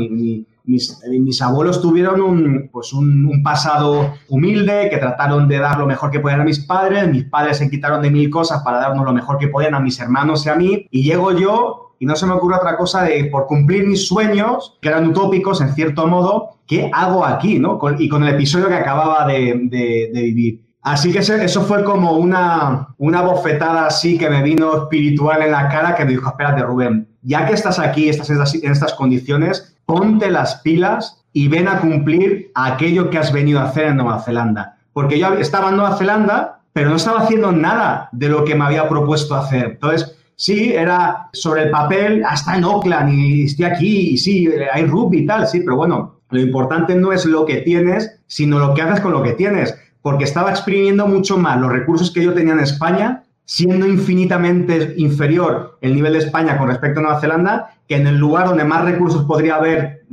mis, 0.64 0.98
mis, 1.08 1.42
abuelos 1.42 1.80
tuvieron 1.80 2.20
un, 2.20 2.70
pues 2.72 2.92
un, 2.92 3.42
pasado 3.42 4.14
humilde, 4.28 4.88
que 4.90 4.96
trataron 4.96 5.46
de 5.46 5.58
dar 5.58 5.78
lo 5.78 5.86
mejor 5.86 6.10
que 6.10 6.20
podían 6.20 6.40
a 6.40 6.44
mis 6.44 6.60
padres, 6.60 7.08
mis 7.08 7.24
padres 7.24 7.58
se 7.58 7.68
quitaron 7.68 8.00
de 8.00 8.10
mil 8.10 8.30
cosas 8.30 8.62
para 8.62 8.78
darnos 8.78 9.04
lo 9.04 9.12
mejor 9.12 9.38
que 9.38 9.48
podían 9.48 9.74
a 9.74 9.80
mis 9.80 10.00
hermanos 10.00 10.46
y 10.46 10.48
a 10.48 10.54
mí, 10.54 10.86
y 10.90 11.02
llego 11.02 11.32
yo 11.32 11.84
y 11.98 12.06
no 12.06 12.16
se 12.16 12.26
me 12.26 12.32
ocurre 12.32 12.56
otra 12.56 12.76
cosa 12.76 13.02
de, 13.02 13.26
por 13.26 13.46
cumplir 13.46 13.86
mis 13.86 14.06
sueños, 14.06 14.78
que 14.80 14.88
eran 14.88 15.06
utópicos 15.06 15.60
en 15.60 15.74
cierto 15.74 16.06
modo, 16.06 16.58
¿qué 16.66 16.90
hago 16.92 17.24
aquí? 17.24 17.58
¿no? 17.58 17.78
y 17.98 18.08
con 18.08 18.24
el 18.24 18.34
episodio 18.34 18.68
que 18.68 18.74
acababa 18.74 19.26
de, 19.26 20.10
vivir. 20.12 20.62
Así 20.82 21.12
que 21.12 21.20
eso 21.20 21.62
fue 21.62 21.82
como 21.82 22.12
una, 22.12 22.88
una 22.98 23.22
bofetada 23.22 23.86
así 23.86 24.18
que 24.18 24.28
me 24.28 24.42
vino 24.42 24.76
espiritual 24.82 25.42
en 25.42 25.52
la 25.52 25.68
cara 25.68 25.94
que 25.94 26.04
me 26.04 26.10
dijo, 26.10 26.28
espérate 26.28 26.62
Rubén, 26.62 27.08
ya 27.22 27.46
que 27.46 27.54
estás 27.54 27.78
aquí, 27.78 28.08
estás 28.10 28.28
estas, 28.28 28.54
en 28.54 28.70
estas 28.70 28.92
condiciones, 28.92 29.73
ponte 29.86 30.30
las 30.30 30.56
pilas 30.56 31.24
y 31.32 31.48
ven 31.48 31.68
a 31.68 31.80
cumplir 31.80 32.50
aquello 32.54 33.10
que 33.10 33.18
has 33.18 33.32
venido 33.32 33.60
a 33.60 33.64
hacer 33.64 33.86
en 33.86 33.96
Nueva 33.96 34.22
Zelanda. 34.22 34.78
Porque 34.92 35.18
yo 35.18 35.34
estaba 35.34 35.70
en 35.70 35.76
Nueva 35.76 35.96
Zelanda, 35.96 36.60
pero 36.72 36.90
no 36.90 36.96
estaba 36.96 37.20
haciendo 37.20 37.52
nada 37.52 38.08
de 38.12 38.28
lo 38.28 38.44
que 38.44 38.54
me 38.54 38.64
había 38.64 38.88
propuesto 38.88 39.34
hacer. 39.34 39.64
Entonces, 39.72 40.16
sí, 40.36 40.72
era 40.72 41.28
sobre 41.32 41.64
el 41.64 41.70
papel, 41.70 42.24
hasta 42.24 42.56
en 42.56 42.64
Oakland 42.64 43.12
y 43.12 43.44
estoy 43.44 43.64
aquí, 43.64 44.10
y 44.10 44.18
sí, 44.18 44.48
hay 44.72 44.86
rugby 44.86 45.18
y 45.18 45.26
tal, 45.26 45.46
sí, 45.46 45.60
pero 45.60 45.76
bueno, 45.76 46.20
lo 46.30 46.40
importante 46.40 46.94
no 46.94 47.12
es 47.12 47.24
lo 47.26 47.44
que 47.44 47.56
tienes, 47.58 48.20
sino 48.26 48.58
lo 48.58 48.74
que 48.74 48.82
haces 48.82 49.00
con 49.00 49.12
lo 49.12 49.22
que 49.22 49.32
tienes, 49.32 49.76
porque 50.02 50.24
estaba 50.24 50.50
exprimiendo 50.50 51.06
mucho 51.06 51.38
más 51.38 51.60
los 51.60 51.72
recursos 51.72 52.10
que 52.12 52.22
yo 52.22 52.32
tenía 52.34 52.52
en 52.52 52.60
España, 52.60 53.23
siendo 53.44 53.86
infinitamente 53.86 54.94
inferior 54.96 55.78
el 55.80 55.94
nivel 55.94 56.14
de 56.14 56.20
España 56.20 56.56
con 56.56 56.68
respecto 56.68 57.00
a 57.00 57.02
Nueva 57.02 57.20
Zelanda, 57.20 57.76
que 57.86 57.96
en 57.96 58.06
el 58.06 58.16
lugar 58.16 58.48
donde 58.48 58.64
más 58.64 58.84
recursos 58.84 59.24
podría 59.24 59.56
haber 59.56 60.04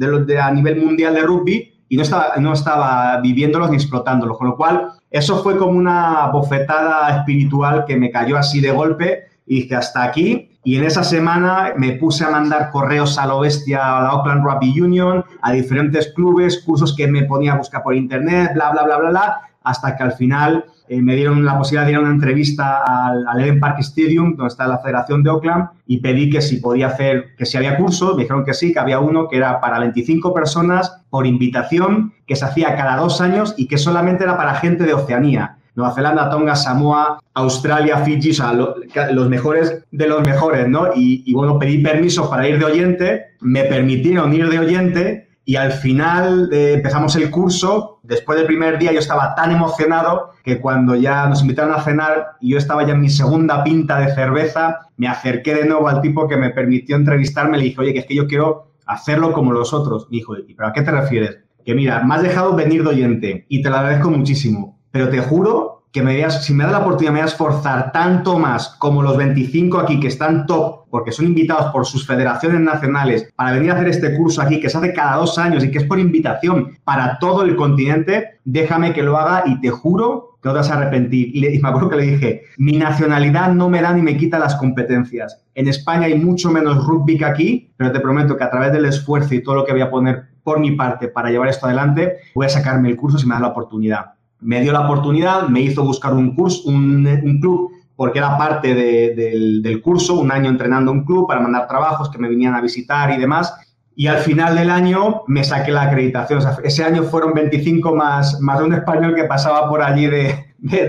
a 0.42 0.52
nivel 0.52 0.84
mundial 0.84 1.16
de 1.16 1.22
rugby, 1.22 1.72
y 1.92 1.98
no 1.98 2.04
estaba, 2.04 2.34
no 2.38 2.54
estaba 2.54 3.20
viviéndolos 3.20 3.70
ni 3.70 3.76
explotándolos, 3.76 4.38
con 4.38 4.48
lo 4.48 4.56
cual 4.56 4.94
eso 5.10 5.44
fue 5.44 5.58
como 5.58 5.78
una 5.78 6.28
bofetada 6.28 7.18
espiritual 7.18 7.84
que 7.86 7.98
me 7.98 8.10
cayó 8.10 8.38
así 8.38 8.62
de 8.62 8.72
golpe 8.72 9.26
y 9.46 9.64
dije 9.64 9.76
hasta 9.76 10.04
aquí. 10.04 10.58
Y 10.64 10.78
en 10.78 10.86
esa 10.86 11.04
semana 11.04 11.74
me 11.76 11.94
puse 11.94 12.24
a 12.24 12.30
mandar 12.30 12.72
correos 12.72 13.18
a 13.18 13.26
lo 13.26 13.42
bestia 13.42 13.98
a 13.98 14.04
la 14.04 14.14
Oakland 14.14 14.46
Rugby 14.46 14.80
Union, 14.80 15.26
a 15.42 15.52
diferentes 15.52 16.14
clubes, 16.14 16.64
cursos 16.66 16.96
que 16.96 17.08
me 17.08 17.24
ponía 17.24 17.54
a 17.54 17.58
buscar 17.58 17.84
por 17.84 17.94
internet, 17.94 18.52
bla, 18.54 18.72
bla, 18.72 18.84
bla, 18.84 18.98
bla, 18.98 19.10
bla, 19.10 19.42
hasta 19.64 19.98
que 19.98 20.04
al 20.04 20.14
final 20.14 20.64
eh, 20.92 21.02
me 21.02 21.16
dieron 21.16 21.46
la 21.46 21.58
posibilidad 21.58 21.86
de 21.86 21.92
ir 21.94 21.98
a 22.00 22.02
una 22.02 22.10
entrevista 22.10 22.84
al, 22.84 23.40
Eden 23.40 23.62
Park 23.62 23.78
Stadium, 23.80 24.36
donde 24.36 24.48
está 24.50 24.68
la 24.68 24.80
Federación 24.80 25.24
de 25.24 25.30
Oakland, 25.30 25.70
y 25.88 26.02
pedí 26.02 26.30
que 26.30 26.42
si 26.42 26.58
podía 26.58 26.88
hacer, 26.88 27.34
que 27.38 27.46
si 27.46 27.56
había 27.56 27.78
cursos, 27.78 28.18
me 28.18 28.24
dijeron 28.24 28.44
que 28.44 28.54
sí, 28.54 28.74
que 28.74 28.80
había 28.80 29.00
uno 29.00 29.30
que 29.30 29.38
era 29.38 29.62
para 29.62 29.80
25 29.80 30.34
personas 30.34 31.02
por 31.10 31.26
invitación, 31.26 32.12
que 32.28 32.36
se 32.36 32.44
hacía 32.44 32.76
cada 32.76 32.98
dos 32.98 33.22
años 33.22 33.54
y 33.56 33.70
que 33.70 33.78
solamente 33.78 34.26
era 34.26 34.36
para 34.36 34.56
gente 34.56 34.84
de 34.84 34.94
Oceanía. 34.94 35.60
Nueva 35.76 35.94
Zelanda, 35.94 36.30
Tonga, 36.30 36.58
Samoa, 36.58 37.22
Australia, 37.36 38.00
Fiji, 38.00 38.32
o 38.32 38.34
sea, 38.34 38.52
los 38.52 39.30
mejores 39.30 39.86
de 39.92 40.08
los 40.08 40.28
mejores, 40.28 40.68
¿no? 40.68 40.90
Y, 40.94 41.32
bueno, 41.34 41.58
pedí 41.58 41.78
permiso 41.78 42.30
para 42.30 42.50
ir 42.50 42.60
de 42.60 42.66
oyente, 42.66 43.26
me 43.40 43.64
permitieron 43.64 44.34
ir 44.34 44.50
de 44.50 44.60
oyente 44.60 45.30
y 45.46 45.56
al 45.56 45.72
final 45.72 46.50
eh, 46.52 46.74
empezamos 46.74 47.16
el 47.16 47.30
curso. 47.30 48.00
Después 48.04 48.38
del 48.38 48.48
primer 48.48 48.78
día 48.78 48.92
yo 48.92 49.00
estaba 49.00 49.36
tan 49.36 49.52
emocionado 49.52 50.32
que 50.44 50.60
cuando 50.60 50.96
ya 50.96 51.28
nos 51.28 51.42
invitaron 51.42 51.74
a 51.74 51.82
cenar 51.82 52.34
y 52.40 52.52
yo 52.52 52.58
estaba 52.58 52.86
ya 52.86 52.94
en 52.94 53.02
mi 53.02 53.10
segunda 53.10 53.64
pinta 53.64 54.00
de 54.00 54.14
cerveza, 54.14 54.88
me 54.98 55.08
acerqué 55.08 55.54
de 55.56 55.66
nuevo 55.66 55.88
al 55.88 56.02
tipo 56.02 56.28
que 56.28 56.38
me 56.38 56.50
permitió 56.52 56.96
entrevistarme. 56.96 57.58
Le 57.58 57.66
dije, 57.66 57.82
oye, 57.82 57.94
que 57.94 58.00
es 58.00 58.06
que 58.06 58.16
yo 58.16 58.28
quiero 58.28 58.74
hacerlo 58.86 59.34
como 59.34 59.52
los 59.52 59.74
otros. 59.74 60.08
Me 60.10 60.18
dijo, 60.18 60.38
¿y 60.38 60.54
pero 60.54 60.70
a 60.70 60.74
qué 60.74 60.82
te 60.82 60.92
refieres? 60.92 61.40
Que 61.66 61.76
mira, 61.76 62.04
me 62.04 62.16
has 62.16 62.24
dejado 62.24 62.56
venir 62.56 62.84
de 62.84 62.90
oyente 62.90 63.46
y 63.50 63.62
te 63.62 63.70
lo 63.70 63.78
agradezco 63.78 64.10
muchísimo 64.10 64.82
pero 64.92 65.10
te 65.10 65.20
juro 65.20 65.86
que 65.92 66.02
me 66.04 66.30
si 66.30 66.54
me 66.54 66.66
da 66.66 66.72
la 66.72 66.80
oportunidad, 66.80 67.14
me 67.14 67.20
voy 67.20 67.28
a 67.28 67.32
esforzar 67.32 67.92
tanto 67.92 68.38
más 68.38 68.70
como 68.80 69.02
los 69.02 69.18
25 69.18 69.80
aquí 69.80 70.00
que 70.00 70.08
están 70.08 70.46
top, 70.46 70.81
porque 70.92 71.12
son 71.12 71.26
invitados 71.26 71.72
por 71.72 71.86
sus 71.86 72.06
federaciones 72.06 72.60
nacionales 72.60 73.32
para 73.36 73.54
venir 73.54 73.72
a 73.72 73.76
hacer 73.76 73.88
este 73.88 74.16
curso 74.16 74.42
aquí, 74.42 74.60
que 74.60 74.70
se 74.70 74.78
hace 74.78 74.94
cada 74.94 75.18
dos 75.18 75.38
años 75.38 75.64
y 75.64 75.72
que 75.72 75.80
es 75.80 75.86
por 75.86 76.00
invitación 76.00 76.78
para 76.84 77.18
todo 77.20 77.44
el 77.44 77.56
continente, 77.56 78.40
déjame 78.46 78.94
que 78.94 79.02
lo 79.02 79.18
haga 79.18 79.44
y 79.46 79.60
te 79.62 79.70
juro 79.70 80.38
que 80.44 80.50
no 80.50 80.54
te 80.54 80.60
vas 80.60 80.72
a 80.72 80.78
arrepentir. 80.78 81.36
Y, 81.36 81.60
me 81.60 81.70
acuerdo 81.70 81.90
que 81.90 81.96
le 81.96 82.04
dije, 82.04 82.42
mi 82.58 82.78
nacionalidad 82.78 83.54
no 83.54 83.70
me 83.70 83.82
da 83.82 83.94
ni 83.94 84.02
me 84.02 84.18
quita 84.18 84.38
las 84.38 84.56
competencias. 84.56 85.44
En 85.56 85.68
España 85.68 86.08
hay 86.08 86.16
mucho 86.16 86.52
menos 86.52 86.86
rugby 86.86 87.18
que 87.18 87.26
aquí, 87.26 87.74
pero 87.78 87.92
te 87.92 88.00
prometo 88.00 88.38
que 88.38 88.44
a 88.44 88.50
través 88.50 88.72
del 88.72 88.86
esfuerzo 88.86 89.34
y 89.34 89.44
todo 89.44 89.56
lo 89.56 89.66
que 89.66 89.72
voy 89.72 89.82
a 89.82 89.90
poner 89.90 90.24
por 90.44 90.60
mi 90.60 90.72
parte 90.72 91.08
para 91.08 91.30
llevar 91.30 91.50
esto 91.50 91.68
adelante, 91.68 92.18
voy 92.36 92.48
a 92.48 92.50
sacarme 92.50 92.90
el 92.90 92.98
curso 92.98 93.18
si 93.18 93.28
me 93.28 93.36
da 93.36 93.42
la 93.42 93.48
oportunidad 93.48 94.14
me 94.42 94.60
dio 94.60 94.74
la 94.74 94.82
oportunidad, 94.82 95.48
me 95.48 95.62
hizo 95.62 95.84
buscar 95.84 96.14
un 96.14 96.36
curso, 96.36 96.68
un, 96.68 97.40
club, 97.40 97.72
porque 97.96 98.20
era 98.20 98.38
parte 98.38 98.74
del, 98.74 99.82
curso, 99.84 100.20
un 100.20 100.32
año 100.32 100.50
entrenando 100.50 100.92
un 100.92 101.06
club 101.06 101.28
para 101.28 101.40
mandar 101.40 101.68
trabajos 101.68 102.10
que 102.10 102.18
me 102.18 102.30
vinieran 102.30 102.56
a 102.56 102.62
visitar 102.62 103.12
y 103.12 103.18
demás. 103.18 103.54
Y 103.96 104.08
al 104.08 104.20
final 104.20 104.56
del 104.56 104.70
año 104.70 105.24
me 105.28 105.44
saqué 105.44 105.72
la 105.72 105.84
acreditación. 105.84 106.42
ese 106.64 106.84
año 106.84 107.04
fueron 107.04 107.34
25 107.34 107.94
más, 107.96 108.40
más 108.40 108.60
de 108.60 108.66
un 108.66 108.74
español 108.74 109.16
que 109.16 109.26
pasaba 109.26 109.70
por 109.70 109.82
allí 109.82 110.08
de, 110.08 110.46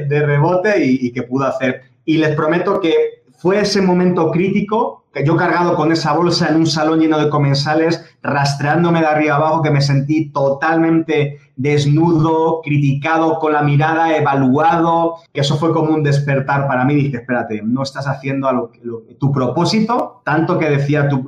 rebote 0.09 0.85
y, 0.85 1.07
y 1.07 1.13
que 1.13 1.23
pudo 1.23 1.47
hacer. 1.47 1.83
Y 2.05 2.19
les 2.19 2.35
prometo 2.35 2.81
que 2.81 3.12
fue 3.43 3.59
ese 3.59 3.83
momento 3.83 4.31
crítico 4.31 5.03
que 5.13 5.27
yo 5.27 5.37
cargado 5.37 5.75
con 5.75 5.91
esa 5.91 6.13
bolsa 6.13 6.49
en 6.49 6.59
un 6.59 6.67
salón 6.67 7.01
lleno 7.01 7.19
de 7.19 7.29
comensales, 7.29 8.17
rastreándome 8.23 9.01
de 9.01 9.07
arriba 9.07 9.35
abajo, 9.35 9.63
que 9.63 9.73
me 9.73 9.81
sentí 9.81 10.31
totalmente 10.31 11.41
desnudo, 11.57 12.61
criticado 12.63 13.41
con 13.41 13.53
la 13.53 13.63
mirada, 13.63 14.17
evaluado, 14.17 15.17
que 15.35 15.41
eso 15.41 15.57
fue 15.57 15.73
como 15.73 15.93
un 15.93 16.05
despertar 16.05 16.69
para 16.69 16.85
mí. 16.85 16.95
Dije, 16.95 17.17
espérate, 17.17 17.63
no 17.65 17.83
estás 17.83 18.07
haciendo 18.07 18.47
a 18.47 18.71
tu 19.19 19.33
propósito, 19.33 20.23
tanto 20.25 20.57
que 20.57 20.71
decía 20.71 21.09
tu 21.09 21.27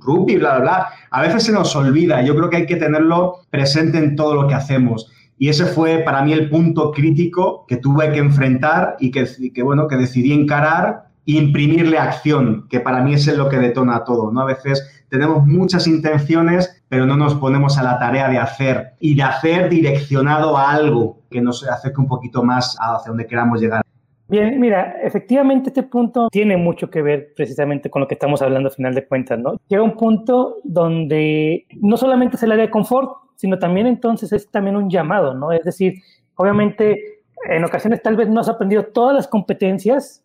rugby, 0.00 0.36
bla, 0.36 0.58
bla, 0.58 0.60
bla. 0.60 0.86
A 1.10 1.20
veces 1.20 1.42
se 1.42 1.52
nos 1.52 1.74
olvida, 1.74 2.22
yo 2.22 2.36
creo 2.36 2.48
que 2.48 2.58
hay 2.58 2.66
que 2.66 2.76
tenerlo 2.76 3.38
presente 3.50 3.98
en 3.98 4.14
todo 4.14 4.34
lo 4.34 4.46
que 4.46 4.54
hacemos. 4.54 5.10
Y 5.36 5.48
ese 5.48 5.66
fue 5.66 5.98
para 5.98 6.22
mí 6.22 6.32
el 6.32 6.48
punto 6.48 6.92
crítico 6.92 7.66
que 7.66 7.76
tuve 7.76 8.12
que 8.12 8.20
enfrentar 8.20 8.96
y 9.00 9.10
que, 9.10 9.26
que 9.52 9.62
bueno, 9.64 9.88
que 9.88 9.96
decidí 9.96 10.32
encarar 10.32 11.05
imprimirle 11.26 11.98
acción, 11.98 12.66
que 12.70 12.80
para 12.80 13.02
mí 13.02 13.14
es 13.14 13.26
lo 13.36 13.48
que 13.48 13.58
detona 13.58 14.04
todo, 14.04 14.32
¿no? 14.32 14.40
A 14.40 14.46
veces 14.46 15.06
tenemos 15.10 15.46
muchas 15.46 15.86
intenciones, 15.86 16.82
pero 16.88 17.04
no 17.04 17.16
nos 17.16 17.34
ponemos 17.34 17.76
a 17.78 17.82
la 17.82 17.98
tarea 17.98 18.28
de 18.28 18.38
hacer 18.38 18.92
y 19.00 19.14
de 19.14 19.22
hacer 19.24 19.68
direccionado 19.68 20.56
a 20.56 20.70
algo 20.70 21.18
que 21.30 21.40
nos 21.40 21.68
acerque 21.68 22.00
un 22.00 22.06
poquito 22.06 22.42
más 22.42 22.76
hacia 22.80 23.10
donde 23.10 23.26
queramos 23.26 23.60
llegar. 23.60 23.82
Bien, 24.28 24.58
mira, 24.60 24.96
efectivamente 25.02 25.70
este 25.70 25.84
punto 25.84 26.28
tiene 26.30 26.56
mucho 26.56 26.90
que 26.90 27.02
ver 27.02 27.32
precisamente 27.36 27.90
con 27.90 28.00
lo 28.00 28.08
que 28.08 28.14
estamos 28.14 28.42
hablando 28.42 28.68
a 28.68 28.72
final 28.72 28.94
de 28.94 29.06
cuentas, 29.06 29.38
¿no? 29.38 29.56
Llega 29.68 29.82
un 29.82 29.96
punto 29.96 30.56
donde 30.64 31.66
no 31.80 31.96
solamente 31.96 32.36
es 32.36 32.42
el 32.42 32.50
área 32.50 32.66
de 32.66 32.70
confort, 32.70 33.12
sino 33.36 33.58
también 33.58 33.86
entonces 33.86 34.32
es 34.32 34.50
también 34.50 34.76
un 34.76 34.90
llamado, 34.90 35.34
¿no? 35.34 35.52
Es 35.52 35.62
decir, 35.62 35.94
obviamente 36.34 37.20
en 37.48 37.64
ocasiones 37.64 38.02
tal 38.02 38.16
vez 38.16 38.28
no 38.28 38.40
has 38.40 38.48
aprendido 38.48 38.86
todas 38.86 39.14
las 39.14 39.28
competencias, 39.28 40.24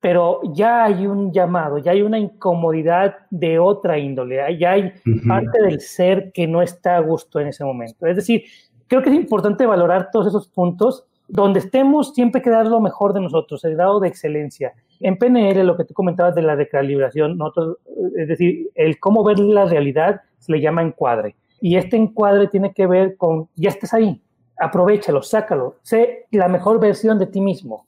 pero 0.00 0.40
ya 0.52 0.84
hay 0.84 1.06
un 1.06 1.32
llamado, 1.32 1.78
ya 1.78 1.92
hay 1.92 2.02
una 2.02 2.18
incomodidad 2.18 3.16
de 3.30 3.58
otra 3.58 3.98
índole, 3.98 4.56
ya 4.58 4.72
hay 4.72 4.92
parte 5.26 5.60
del 5.62 5.80
ser 5.80 6.30
que 6.32 6.46
no 6.46 6.62
está 6.62 6.96
a 6.96 7.00
gusto 7.00 7.40
en 7.40 7.48
ese 7.48 7.64
momento. 7.64 8.06
Es 8.06 8.16
decir, 8.16 8.44
creo 8.86 9.02
que 9.02 9.10
es 9.10 9.16
importante 9.16 9.66
valorar 9.66 10.10
todos 10.12 10.28
esos 10.28 10.48
puntos. 10.48 11.04
Donde 11.30 11.58
estemos, 11.58 12.14
siempre 12.14 12.38
hay 12.38 12.44
que 12.44 12.50
dar 12.50 12.66
lo 12.66 12.80
mejor 12.80 13.12
de 13.12 13.20
nosotros, 13.20 13.62
el 13.64 13.74
grado 13.74 14.00
de 14.00 14.08
excelencia. 14.08 14.72
En 15.00 15.18
PNL, 15.18 15.62
lo 15.66 15.76
que 15.76 15.84
tú 15.84 15.92
comentabas 15.92 16.34
de 16.34 16.40
la 16.40 16.54
recalibración, 16.54 17.36
nosotros, 17.36 17.76
es 18.16 18.28
decir, 18.28 18.70
el 18.74 18.98
cómo 18.98 19.22
ver 19.24 19.38
la 19.38 19.66
realidad 19.66 20.22
se 20.38 20.52
le 20.52 20.62
llama 20.62 20.80
encuadre. 20.80 21.36
Y 21.60 21.76
este 21.76 21.96
encuadre 21.96 22.48
tiene 22.48 22.72
que 22.72 22.86
ver 22.86 23.18
con, 23.18 23.48
ya 23.56 23.68
estás 23.68 23.92
ahí, 23.92 24.22
aprovechalo, 24.58 25.22
sácalo, 25.22 25.76
sé 25.82 26.26
la 26.30 26.48
mejor 26.48 26.80
versión 26.80 27.18
de 27.18 27.26
ti 27.26 27.42
mismo, 27.42 27.84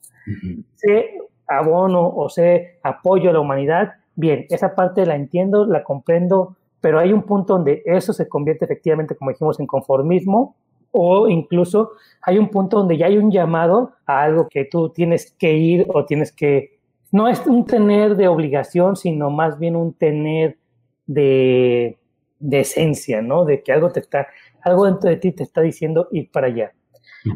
sé 0.75 1.17
abono 1.57 2.07
o 2.07 2.29
sé 2.29 2.79
apoyo 2.83 3.29
a 3.29 3.33
la 3.33 3.39
humanidad, 3.39 3.93
bien, 4.15 4.45
esa 4.49 4.75
parte 4.75 5.05
la 5.05 5.15
entiendo, 5.15 5.65
la 5.65 5.83
comprendo, 5.83 6.55
pero 6.79 6.99
hay 6.99 7.13
un 7.13 7.23
punto 7.23 7.53
donde 7.53 7.83
eso 7.85 8.13
se 8.13 8.27
convierte 8.27 8.65
efectivamente, 8.65 9.15
como 9.15 9.31
dijimos, 9.31 9.59
en 9.59 9.67
conformismo 9.67 10.55
o 10.91 11.29
incluso 11.29 11.91
hay 12.21 12.37
un 12.37 12.49
punto 12.49 12.77
donde 12.77 12.97
ya 12.97 13.05
hay 13.07 13.17
un 13.17 13.31
llamado 13.31 13.93
a 14.05 14.23
algo 14.23 14.47
que 14.49 14.65
tú 14.65 14.89
tienes 14.89 15.31
que 15.31 15.53
ir 15.53 15.85
o 15.93 16.05
tienes 16.05 16.31
que, 16.31 16.79
no 17.11 17.27
es 17.27 17.45
un 17.45 17.65
tener 17.65 18.15
de 18.15 18.27
obligación, 18.27 18.95
sino 18.95 19.29
más 19.29 19.57
bien 19.57 19.75
un 19.75 19.93
tener 19.93 20.57
de, 21.07 21.97
de 22.39 22.59
esencia, 22.59 23.21
¿no? 23.21 23.45
De 23.45 23.63
que 23.63 23.71
algo 23.71 23.89
te 23.89 23.99
está, 23.99 24.27
algo 24.61 24.85
dentro 24.85 25.09
de 25.09 25.17
ti 25.17 25.31
te 25.31 25.43
está 25.43 25.61
diciendo 25.61 26.07
ir 26.11 26.29
para 26.31 26.47
allá. 26.47 26.71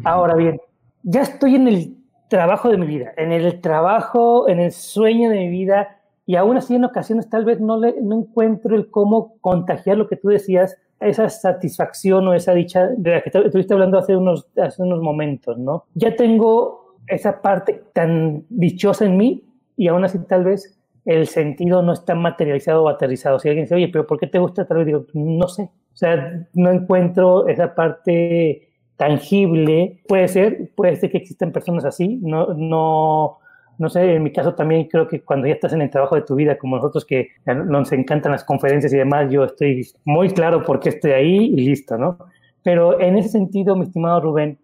Ahora 0.04 0.34
bien, 0.34 0.60
ya 1.02 1.22
estoy 1.22 1.56
en 1.56 1.68
el 1.68 1.96
trabajo 2.28 2.68
de 2.68 2.78
mi 2.78 2.86
vida, 2.86 3.12
en 3.16 3.32
el 3.32 3.60
trabajo, 3.60 4.48
en 4.48 4.60
el 4.60 4.72
sueño 4.72 5.30
de 5.30 5.38
mi 5.38 5.48
vida, 5.48 6.00
y 6.26 6.36
aún 6.36 6.56
así 6.56 6.74
en 6.74 6.84
ocasiones 6.84 7.30
tal 7.30 7.44
vez 7.44 7.60
no, 7.60 7.78
le, 7.78 8.00
no 8.00 8.18
encuentro 8.18 8.74
el 8.74 8.90
cómo 8.90 9.36
contagiar 9.40 9.96
lo 9.96 10.08
que 10.08 10.16
tú 10.16 10.28
decías, 10.28 10.76
esa 10.98 11.28
satisfacción 11.28 12.26
o 12.26 12.34
esa 12.34 12.54
dicha 12.54 12.88
de 12.96 13.10
la 13.10 13.20
que 13.20 13.30
estuviste 13.30 13.74
hablando 13.74 13.98
hace 13.98 14.16
unos, 14.16 14.48
hace 14.56 14.82
unos 14.82 15.00
momentos, 15.02 15.58
¿no? 15.58 15.84
Ya 15.94 16.16
tengo 16.16 16.96
esa 17.06 17.40
parte 17.42 17.84
tan 17.92 18.44
dichosa 18.48 19.04
en 19.04 19.16
mí 19.16 19.44
y 19.76 19.88
aún 19.88 20.04
así 20.04 20.18
tal 20.20 20.44
vez 20.44 20.78
el 21.04 21.28
sentido 21.28 21.82
no 21.82 21.92
está 21.92 22.14
materializado 22.14 22.82
o 22.82 22.88
aterrizado. 22.88 23.38
Si 23.38 23.48
alguien 23.48 23.64
dice, 23.64 23.76
oye, 23.76 23.88
pero 23.88 24.06
¿por 24.06 24.18
qué 24.18 24.26
te 24.26 24.38
gusta? 24.38 24.66
Tal 24.66 24.78
vez 24.78 24.86
digo, 24.86 25.06
no 25.14 25.46
sé. 25.46 25.62
O 25.62 25.96
sea, 25.96 26.46
no 26.54 26.70
encuentro 26.70 27.46
esa 27.46 27.74
parte 27.74 28.68
tangible. 28.96 30.02
Puede 30.08 30.28
ser, 30.28 30.70
puede 30.74 30.96
ser 30.96 31.10
que 31.10 31.18
existen 31.18 31.52
personas 31.52 31.84
así. 31.84 32.18
No, 32.22 32.54
no, 32.54 33.38
no 33.78 33.88
sé, 33.88 34.14
en 34.14 34.22
mi 34.22 34.32
caso 34.32 34.54
también 34.54 34.88
creo 34.88 35.06
que 35.08 35.22
cuando 35.22 35.46
ya 35.46 35.54
estás 35.54 35.72
en 35.72 35.82
el 35.82 35.90
trabajo 35.90 36.14
de 36.14 36.22
tu 36.22 36.34
vida, 36.34 36.58
como 36.58 36.76
nosotros 36.76 37.04
que 37.04 37.28
nos 37.46 37.92
encantan 37.92 38.32
las 38.32 38.44
conferencias 38.44 38.92
y 38.92 38.96
demás, 38.96 39.30
yo 39.30 39.44
estoy 39.44 39.86
muy 40.04 40.30
claro 40.30 40.62
por 40.62 40.80
qué 40.80 40.90
estoy 40.90 41.12
ahí 41.12 41.36
y 41.46 41.66
listo, 41.66 41.96
¿no? 41.98 42.18
Pero 42.62 43.00
en 43.00 43.16
ese 43.16 43.28
sentido, 43.28 43.76
mi 43.76 43.84
estimado 43.84 44.20
Rubén, 44.20 44.58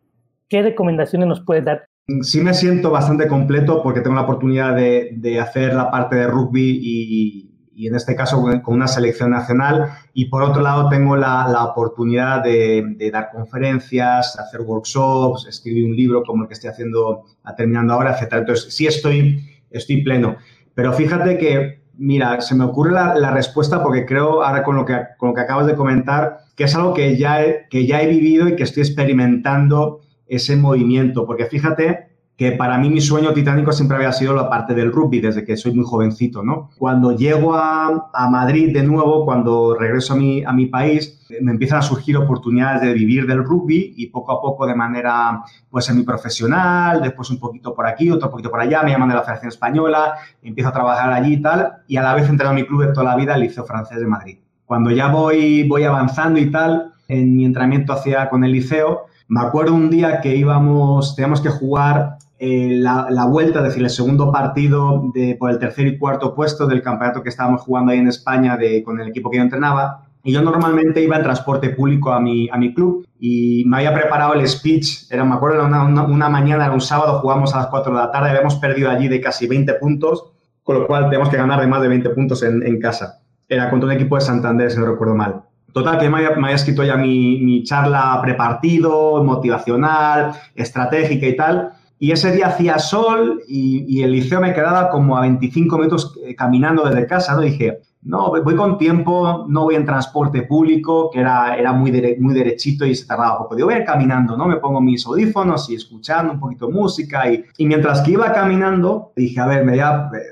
¿qué 0.48 0.62
recomendaciones 0.62 1.28
nos 1.28 1.40
puedes 1.40 1.64
dar 1.64 1.84
sí 2.22 2.40
me 2.40 2.54
siento 2.54 2.90
bastante 2.90 3.28
completo 3.28 3.82
porque 3.82 4.00
tengo 4.00 4.16
la 4.16 4.22
oportunidad 4.22 4.74
de, 4.76 5.40
hacer 5.40 5.74
la 5.74 5.90
parte 5.90 6.16
de 6.16 6.26
rugby 6.26 6.78
y, 6.82 7.51
en 7.86 7.94
este 7.94 8.14
caso 8.14 8.40
con 8.40 8.74
una 8.74 8.86
selección 8.88 9.30
nacional 9.30 9.88
y 10.14 10.26
por 10.26 10.42
otro 10.42 10.62
lado 10.62 10.88
tengo 10.88 11.16
la, 11.16 11.64
oportunidad 11.64 12.42
de, 12.42 13.10
dar 13.12 13.30
conferencias, 13.30 14.38
hacer 14.38 14.60
workshops, 14.60 15.46
escribir 15.48 15.86
un 15.86 15.96
libro 15.96 16.22
como 16.22 16.42
el 16.42 16.48
que 16.48 16.54
estoy 16.54 16.70
haciendo, 16.70 17.24
terminando 17.56 17.94
ahora, 17.94 18.16
etc. 18.16 18.34
Entonces 18.34 18.74
sí 18.74 18.86
estoy, 18.86 19.62
estoy 19.70 20.02
pleno. 20.02 20.36
Pero 20.74 20.92
fíjate 20.92 21.38
que, 21.38 21.82
mira, 21.96 22.40
se 22.40 22.54
me 22.54 22.64
ocurre 22.64 22.92
la, 22.92 23.30
respuesta 23.30 23.82
porque 23.82 24.06
creo 24.06 24.42
ahora 24.42 24.62
con 24.62 24.76
lo, 24.76 24.84
que, 24.84 24.96
con 25.18 25.30
lo 25.30 25.34
que 25.34 25.40
acabas 25.40 25.66
de 25.66 25.74
comentar 25.74 26.38
que 26.56 26.64
es 26.64 26.74
algo 26.74 26.94
que 26.94 27.16
ya, 27.16 27.66
que 27.68 27.86
ya 27.86 28.02
he 28.02 28.06
vivido 28.06 28.48
y 28.48 28.56
que 28.56 28.62
estoy 28.62 28.82
experimentando 28.82 30.00
ese 30.26 30.56
movimiento, 30.56 31.26
porque 31.26 31.46
fíjate 31.46 32.11
que 32.42 32.50
para 32.50 32.76
mí 32.76 32.90
mi 32.90 33.00
sueño 33.00 33.32
titánico 33.32 33.70
siempre 33.70 33.96
había 33.96 34.10
sido 34.10 34.34
la 34.34 34.50
parte 34.50 34.74
del 34.74 34.90
rugby 34.90 35.20
desde 35.20 35.44
que 35.44 35.56
soy 35.56 35.72
muy 35.74 35.84
jovencito, 35.84 36.42
¿no? 36.42 36.70
Cuando 36.76 37.12
llego 37.12 37.54
a, 37.54 38.10
Madrid 38.28 38.74
de 38.74 38.82
nuevo, 38.82 39.24
cuando 39.24 39.76
regreso 39.78 40.14
a 40.14 40.16
mi, 40.16 40.42
a 40.42 40.52
mi 40.52 40.66
país, 40.66 41.20
me 41.40 41.52
empiezan 41.52 41.78
a 41.78 41.82
surgir 41.82 42.16
oportunidades 42.16 42.82
de 42.82 42.94
vivir 42.94 43.28
del 43.28 43.44
rugby 43.44 43.94
y 43.96 44.08
poco 44.08 44.32
a 44.32 44.40
poco 44.40 44.66
de 44.66 44.74
manera, 44.74 45.44
pues, 45.70 45.84
semiprofesional, 45.84 47.00
después 47.00 47.30
un 47.30 47.38
poquito 47.38 47.72
por 47.72 47.86
aquí, 47.86 48.10
otro 48.10 48.28
poquito 48.28 48.50
por 48.50 48.58
allá, 48.58 48.82
me 48.82 48.90
llaman 48.90 49.10
de 49.10 49.14
la 49.14 49.22
Federación 49.22 49.50
Española, 49.50 50.14
empiezo 50.42 50.70
a 50.70 50.72
trabajar 50.72 51.12
allí 51.12 51.34
y 51.34 51.42
tal, 51.42 51.74
y 51.86 51.96
a 51.96 52.02
la 52.02 52.12
vez 52.12 52.28
entro 52.28 52.48
a 52.48 52.52
mi 52.52 52.66
club 52.66 52.86
de 52.88 52.92
toda 52.92 53.04
la 53.04 53.14
vida, 53.14 53.36
el 53.36 53.42
Liceo 53.42 53.64
Francés 53.64 54.00
de 54.00 54.06
Madrid. 54.08 54.38
Cuando 54.66 54.90
ya 54.90 55.06
voy, 55.06 55.68
voy 55.68 55.84
avanzando 55.84 56.40
y 56.40 56.50
tal, 56.50 56.92
en 57.06 57.36
mi 57.36 57.44
entrenamiento 57.44 57.92
hacia 57.92 58.28
con 58.28 58.42
el 58.42 58.50
liceo, 58.50 59.06
me 59.28 59.40
acuerdo 59.40 59.74
un 59.74 59.90
día 59.90 60.20
que 60.20 60.34
íbamos, 60.34 61.14
teníamos 61.14 61.40
que 61.40 61.50
jugar 61.50 62.18
eh, 62.44 62.70
la, 62.72 63.24
vuelta, 63.26 63.60
es 63.60 63.66
decir, 63.66 63.84
el 63.84 63.90
segundo 63.90 64.32
partido 64.32 65.10
de, 65.14 65.36
por 65.38 65.50
el 65.50 65.60
tercer 65.60 65.86
y 65.86 65.96
cuarto 65.96 66.34
puesto 66.34 66.66
del 66.66 66.82
campeonato 66.82 67.22
que 67.22 67.28
estábamos 67.28 67.62
jugando 67.62 67.92
ahí 67.92 67.98
en 67.98 68.08
España 68.08 68.56
de, 68.56 68.82
con 68.82 69.00
el 69.00 69.08
equipo 69.08 69.30
que 69.30 69.36
yo 69.36 69.44
entrenaba. 69.44 70.06
Y 70.24 70.32
yo 70.32 70.42
normalmente 70.42 71.00
iba 71.00 71.16
en 71.16 71.22
transporte 71.22 71.70
público 71.70 72.12
a 72.12 72.18
mi, 72.18 72.48
a 72.50 72.56
mi 72.56 72.74
club 72.74 73.06
y 73.20 73.62
me 73.66 73.76
había 73.76 73.94
preparado 73.94 74.34
el 74.34 74.48
speech. 74.48 75.10
Era, 75.10 75.24
me 75.24 75.34
acuerdo, 75.36 75.64
una, 75.64 75.84
una, 75.84 76.28
mañana, 76.28 76.64
era 76.64 76.74
un 76.74 76.80
sábado, 76.80 77.20
jugamos 77.20 77.54
a 77.54 77.58
las 77.58 77.66
4 77.68 77.94
de 77.94 77.98
la 78.00 78.10
tarde, 78.10 78.30
habíamos 78.30 78.56
perdido 78.56 78.90
allí 78.90 79.06
de 79.06 79.20
casi 79.20 79.46
20 79.46 79.74
puntos, 79.74 80.32
con 80.64 80.80
lo 80.80 80.86
cual 80.88 81.10
tenemos 81.10 81.28
que 81.28 81.36
ganar 81.36 81.60
de 81.60 81.68
más 81.68 81.80
de 81.80 81.88
20 81.88 82.10
puntos 82.10 82.42
en, 82.42 82.66
en 82.66 82.80
casa. 82.80 83.20
Era 83.48 83.70
contra 83.70 83.86
un 83.86 83.92
equipo 83.92 84.16
de 84.16 84.20
Santander, 84.20 84.70
si 84.70 84.80
no 84.80 84.86
recuerdo 84.86 85.14
mal. 85.14 85.42
Total, 85.72 85.98
que 85.98 86.08
me 86.10 86.26
había, 86.26 86.54
escrito 86.54 86.84
ya 86.84 86.96
mi, 86.96 87.62
charla 87.64 88.18
prepartido, 88.22 89.24
motivacional, 89.24 90.32
estratégica 90.54 91.26
y 91.26 91.36
tal. 91.36 91.72
Y 92.02 92.10
ese 92.10 92.32
día 92.32 92.48
hacía 92.48 92.80
sol 92.80 93.44
y, 93.46 94.02
el 94.02 94.10
liceo 94.10 94.40
me 94.40 94.52
quedaba 94.52 94.90
como 94.90 95.16
a 95.16 95.20
25 95.20 95.78
minutos 95.78 96.18
eh, 96.24 96.34
caminando 96.34 96.82
desde 96.84 97.06
casa. 97.06 97.36
¿no? 97.36 97.42
Dije, 97.42 97.78
no, 98.02 98.28
voy 98.42 98.56
con 98.56 98.76
tiempo, 98.76 99.46
no 99.48 99.62
voy 99.62 99.76
en 99.76 99.86
transporte 99.86 100.42
público, 100.42 101.10
que 101.12 101.20
era, 101.20 101.56
era 101.56 101.72
muy, 101.72 101.92
muy 102.18 102.34
derechito 102.34 102.84
y 102.84 102.96
se 102.96 103.06
tardaba 103.06 103.38
poco. 103.38 103.54
Digo, 103.54 103.68
voy 103.68 103.84
caminando, 103.84 104.36
¿no? 104.36 104.46
Me 104.46 104.56
pongo 104.56 104.80
mis 104.80 105.06
audífonos 105.06 105.70
y 105.70 105.76
escuchando 105.76 106.32
un 106.32 106.40
poquito 106.40 106.68
música. 106.68 107.30
Y, 107.30 107.44
y 107.56 107.66
mientras 107.66 108.00
que 108.00 108.10
iba 108.10 108.32
caminando, 108.32 109.12
dije, 109.14 109.38
a 109.38 109.46
ver, 109.46 109.64
me 109.64 109.76
eh, 109.76 109.82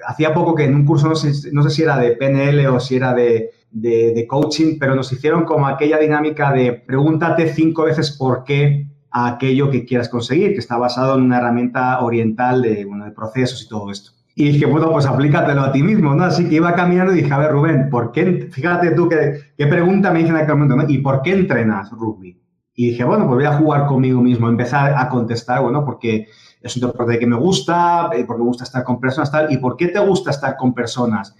hacía 0.08 0.34
poco 0.34 0.56
que 0.56 0.64
en 0.64 0.74
un 0.74 0.84
curso, 0.84 1.08
no 1.08 1.14
sé, 1.14 1.52
no 1.52 1.62
sé 1.62 1.70
si 1.70 1.82
era 1.82 1.96
de 1.98 2.16
PNL 2.16 2.66
o 2.66 2.80
si 2.80 2.96
era 2.96 3.14
de, 3.14 3.52
de, 3.70 4.26
coaching, 4.26 4.76
pero 4.80 4.96
nos 4.96 5.12
hicieron 5.12 5.44
como 5.44 5.68
aquella 5.68 5.98
dinámica 5.98 6.52
de 6.52 6.72
pregúntate 6.72 7.46
cinco 7.54 7.84
veces 7.84 8.10
por 8.10 8.42
qué 8.42 8.89
a 9.10 9.28
aquello 9.28 9.70
que 9.70 9.84
quieras 9.84 10.08
conseguir, 10.08 10.52
que 10.52 10.58
está 10.58 10.76
basado 10.78 11.16
en 11.16 11.24
una 11.24 11.38
herramienta 11.38 12.00
oriental 12.00 12.62
de, 12.62 12.84
bueno, 12.84 13.04
de 13.04 13.12
procesos 13.12 13.62
y 13.62 13.68
todo 13.68 13.90
esto. 13.90 14.12
Y 14.34 14.52
dije, 14.52 14.66
bueno, 14.66 14.90
pues 14.90 15.06
aplícatelo 15.06 15.60
a 15.62 15.72
ti 15.72 15.82
mismo, 15.82 16.14
¿no? 16.14 16.24
Así 16.24 16.48
que 16.48 16.56
iba 16.56 16.74
caminando 16.74 17.12
y 17.12 17.22
dije, 17.22 17.32
a 17.32 17.38
ver, 17.38 17.50
Rubén, 17.50 17.90
¿por 17.90 18.12
qué? 18.12 18.48
Fíjate 18.50 18.92
tú 18.92 19.08
qué, 19.08 19.40
qué 19.58 19.66
pregunta 19.66 20.12
me 20.12 20.20
dicen 20.20 20.36
en 20.36 20.42
aquel 20.42 20.54
momento, 20.54 20.76
¿no? 20.76 20.88
¿Y 20.88 20.98
por 20.98 21.22
qué 21.22 21.32
entrenas 21.32 21.90
rugby? 21.90 22.40
Y 22.74 22.90
dije, 22.90 23.04
bueno, 23.04 23.26
pues 23.26 23.36
voy 23.36 23.44
a 23.44 23.58
jugar 23.58 23.86
conmigo 23.86 24.22
mismo, 24.22 24.48
empezar 24.48 24.94
a 24.96 25.08
contestar, 25.08 25.60
bueno, 25.60 25.84
porque 25.84 26.28
es 26.62 26.76
un 26.76 26.88
deporte 26.88 27.18
que 27.18 27.26
me 27.26 27.36
gusta, 27.36 28.10
eh, 28.12 28.24
porque 28.26 28.42
me 28.42 28.48
gusta 28.48 28.64
estar 28.64 28.84
con 28.84 29.00
personas, 29.00 29.30
tal. 29.30 29.52
¿Y 29.52 29.58
por 29.58 29.76
qué 29.76 29.88
te 29.88 29.98
gusta 29.98 30.30
estar 30.30 30.56
con 30.56 30.74
personas? 30.74 31.34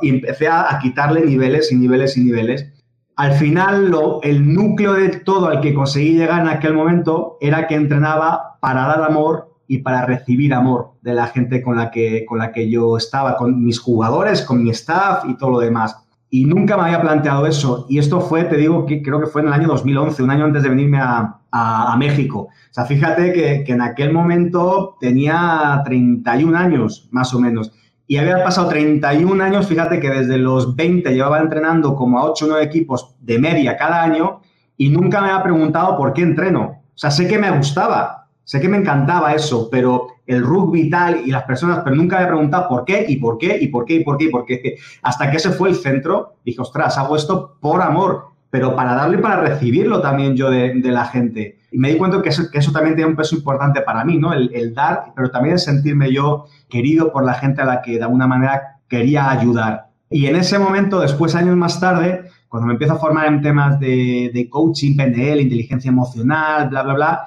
y 0.00 0.08
empecé 0.08 0.48
a, 0.48 0.78
quitarle 0.80 1.26
niveles 1.26 1.70
y 1.72 1.76
niveles 1.76 2.16
y 2.16 2.24
niveles. 2.24 2.72
Al 3.18 3.32
final, 3.32 3.90
lo, 3.90 4.22
el 4.22 4.54
núcleo 4.54 4.92
de 4.92 5.08
todo 5.08 5.48
al 5.48 5.60
que 5.60 5.74
conseguí 5.74 6.12
llegar 6.12 6.40
en 6.40 6.46
aquel 6.46 6.72
momento 6.72 7.36
era 7.40 7.66
que 7.66 7.74
entrenaba 7.74 8.58
para 8.60 8.86
dar 8.86 9.02
amor 9.02 9.56
y 9.66 9.78
para 9.78 10.06
recibir 10.06 10.54
amor 10.54 10.92
de 11.02 11.14
la 11.14 11.26
gente 11.26 11.60
con 11.60 11.76
la 11.76 11.90
que, 11.90 12.24
con 12.24 12.38
la 12.38 12.52
que 12.52 12.70
yo 12.70 12.96
estaba, 12.96 13.36
con 13.36 13.64
mis 13.64 13.80
jugadores, 13.80 14.42
con 14.42 14.62
mi 14.62 14.70
staff 14.70 15.24
y 15.28 15.36
todo 15.36 15.50
lo 15.50 15.58
demás. 15.58 15.96
Y 16.30 16.44
nunca 16.44 16.76
me 16.76 16.84
había 16.84 17.00
planteado 17.00 17.44
eso. 17.44 17.86
Y 17.88 17.98
esto 17.98 18.20
fue, 18.20 18.44
te 18.44 18.56
digo, 18.56 18.86
que 18.86 19.02
creo 19.02 19.18
que 19.18 19.26
fue 19.26 19.42
en 19.42 19.48
el 19.48 19.54
año 19.54 19.66
2011, 19.66 20.22
un 20.22 20.30
año 20.30 20.44
antes 20.44 20.62
de 20.62 20.68
venirme 20.68 20.98
a, 21.00 21.40
a, 21.50 21.96
México. 21.96 22.42
O 22.42 22.72
sea, 22.72 22.84
fíjate 22.84 23.32
que, 23.32 23.64
que, 23.64 23.72
en 23.72 23.80
aquel 23.80 24.12
momento 24.12 24.96
tenía 25.00 25.82
31 25.84 26.56
años, 26.56 27.08
más 27.10 27.34
o 27.34 27.40
menos. 27.40 27.72
Y 28.10 28.16
había 28.16 28.42
pasado 28.42 28.68
31 28.68 29.44
años, 29.44 29.66
fíjate 29.66 30.00
que 30.00 30.08
desde 30.08 30.38
los 30.38 30.74
20 30.74 31.12
llevaba 31.12 31.40
entrenando 31.40 31.94
como 31.94 32.18
a 32.18 32.24
8 32.24 32.46
o 32.46 32.48
9 32.48 32.64
equipos 32.64 33.14
de 33.20 33.38
media 33.38 33.76
cada 33.76 34.02
año 34.02 34.40
y 34.78 34.88
nunca 34.88 35.20
me 35.20 35.28
había 35.28 35.42
preguntado 35.42 35.94
por 35.94 36.14
qué 36.14 36.22
entreno. 36.22 36.62
O 36.62 36.98
sea, 36.98 37.10
sé 37.10 37.28
que 37.28 37.38
me 37.38 37.50
gustaba, 37.50 38.28
sé 38.44 38.62
que 38.62 38.68
me 38.68 38.78
encantaba 38.78 39.34
eso, 39.34 39.68
pero 39.70 40.06
el 40.26 40.42
rugby 40.42 40.88
tal 40.88 41.20
y 41.26 41.30
las 41.30 41.42
personas, 41.42 41.80
pero 41.84 41.96
nunca 41.96 42.16
me 42.16 42.22
había 42.22 42.32
preguntado 42.32 42.68
por 42.70 42.86
qué 42.86 43.04
y 43.06 43.16
por 43.16 43.36
qué 43.36 43.58
y 43.60 43.68
por 43.68 43.84
qué 43.84 43.96
y 43.96 44.04
por 44.04 44.16
qué 44.16 44.24
y 44.24 44.30
por 44.30 44.46
qué. 44.46 44.76
Hasta 45.02 45.30
que 45.30 45.36
ese 45.36 45.50
fue 45.50 45.68
el 45.68 45.74
centro, 45.74 46.36
dije, 46.46 46.62
ostras, 46.62 46.96
hago 46.96 47.14
esto 47.14 47.58
por 47.60 47.82
amor, 47.82 48.28
pero 48.50 48.74
para 48.74 48.94
darle 48.94 49.18
y 49.18 49.20
para 49.20 49.40
recibirlo 49.40 50.00
también 50.00 50.36
yo 50.36 50.50
de, 50.50 50.80
la 50.84 51.04
gente. 51.04 51.58
Y 51.70 51.78
me 51.78 51.90
di 51.90 51.98
cuenta 51.98 52.22
que 52.22 52.30
eso, 52.30 52.44
que 52.50 52.58
eso, 52.58 52.72
también 52.72 52.96
tiene 52.96 53.10
un 53.10 53.16
peso 53.16 53.36
importante 53.36 53.82
para 53.82 54.04
mí, 54.04 54.16
¿no? 54.16 54.32
El, 54.32 54.74
dar, 54.74 55.12
pero 55.14 55.30
también 55.30 55.54
el 55.54 55.58
sentirme 55.58 56.12
yo 56.12 56.46
querido 56.68 57.12
por 57.12 57.24
la 57.24 57.34
gente 57.34 57.62
a 57.62 57.66
la 57.66 57.82
que 57.82 57.98
de 57.98 58.02
alguna 58.02 58.26
manera 58.26 58.80
quería 58.88 59.30
ayudar. 59.30 59.88
Y 60.10 60.26
en 60.26 60.36
ese 60.36 60.58
momento, 60.58 61.00
después, 61.00 61.34
años 61.34 61.56
más 61.56 61.78
tarde, 61.78 62.22
cuando 62.48 62.66
me 62.66 62.72
empiezo 62.72 62.94
a 62.94 62.98
formar 62.98 63.26
en 63.26 63.42
temas 63.42 63.78
de, 63.78 64.48
coaching, 64.50 64.96
PNL, 64.96 65.42
inteligencia 65.42 65.90
emocional, 65.90 66.70
bla, 66.70 66.82
bla, 66.82 66.94
bla, 66.94 67.24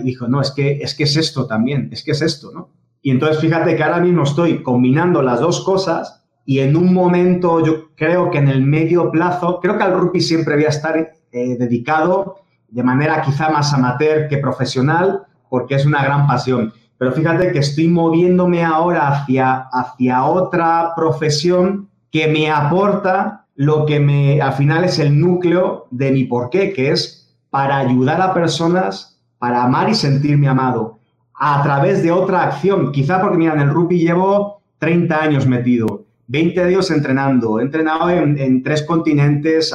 y 0.00 0.04
dijo, 0.04 0.28
no, 0.28 0.40
es 0.40 0.50
que, 0.52 0.78
es 0.80 0.94
que 0.94 1.04
es 1.04 1.16
esto 1.16 1.46
también, 1.46 1.90
es 1.92 2.02
que 2.02 2.12
es 2.12 2.22
esto, 2.22 2.50
¿no? 2.52 2.70
Y 3.02 3.10
entonces 3.10 3.40
fíjate 3.40 3.74
que 3.74 3.82
ahora 3.82 3.98
mismo 3.98 4.22
estoy 4.22 4.62
combinando 4.62 5.22
las 5.22 5.40
dos 5.40 5.64
cosas 5.64 6.21
y 6.44 6.60
en 6.60 6.76
un 6.76 6.92
momento 6.92 7.64
yo 7.64 7.94
creo 7.94 8.30
que 8.30 8.38
en 8.38 8.48
el 8.48 8.62
medio 8.62 9.10
plazo, 9.10 9.60
creo 9.60 9.76
que 9.76 9.84
al 9.84 9.98
rugby 9.98 10.20
siempre 10.20 10.54
voy 10.54 10.64
a 10.64 10.70
estar 10.70 10.96
eh, 10.96 11.56
dedicado 11.58 12.36
de 12.68 12.82
manera 12.82 13.22
quizá 13.22 13.50
más 13.50 13.72
amateur 13.72 14.28
que 14.28 14.38
profesional 14.38 15.22
porque 15.48 15.74
es 15.74 15.86
una 15.86 16.02
gran 16.02 16.26
pasión 16.26 16.72
pero 17.02 17.14
fíjate 17.14 17.50
que 17.50 17.58
estoy 17.58 17.88
moviéndome 17.88 18.62
ahora 18.62 19.08
hacia, 19.08 19.66
hacia 19.72 20.22
otra 20.22 20.92
profesión 20.94 21.88
que 22.12 22.28
me 22.28 22.48
aporta 22.48 23.46
lo 23.56 23.86
que 23.86 23.98
me, 23.98 24.40
al 24.40 24.52
final 24.52 24.84
es 24.84 25.00
el 25.00 25.18
núcleo 25.18 25.88
de 25.90 26.12
mi 26.12 26.22
porqué, 26.22 26.72
que 26.72 26.92
es 26.92 27.36
para 27.50 27.78
ayudar 27.78 28.20
a 28.20 28.32
personas, 28.32 29.20
para 29.40 29.64
amar 29.64 29.90
y 29.90 29.96
sentirme 29.96 30.46
amado, 30.46 31.00
a 31.34 31.60
través 31.64 32.04
de 32.04 32.12
otra 32.12 32.44
acción. 32.44 32.92
Quizá 32.92 33.20
porque, 33.20 33.38
mira, 33.38 33.54
en 33.54 33.62
el 33.62 33.70
rugby 33.70 33.98
llevo 33.98 34.62
30 34.78 35.20
años 35.20 35.44
metido, 35.44 36.01
20 36.26 36.64
de 36.64 36.70
ellos 36.70 36.90
entrenando, 36.90 37.60
he 37.60 37.62
entrenado 37.62 38.10
en, 38.10 38.62
tres 38.62 38.82
continentes 38.82 39.72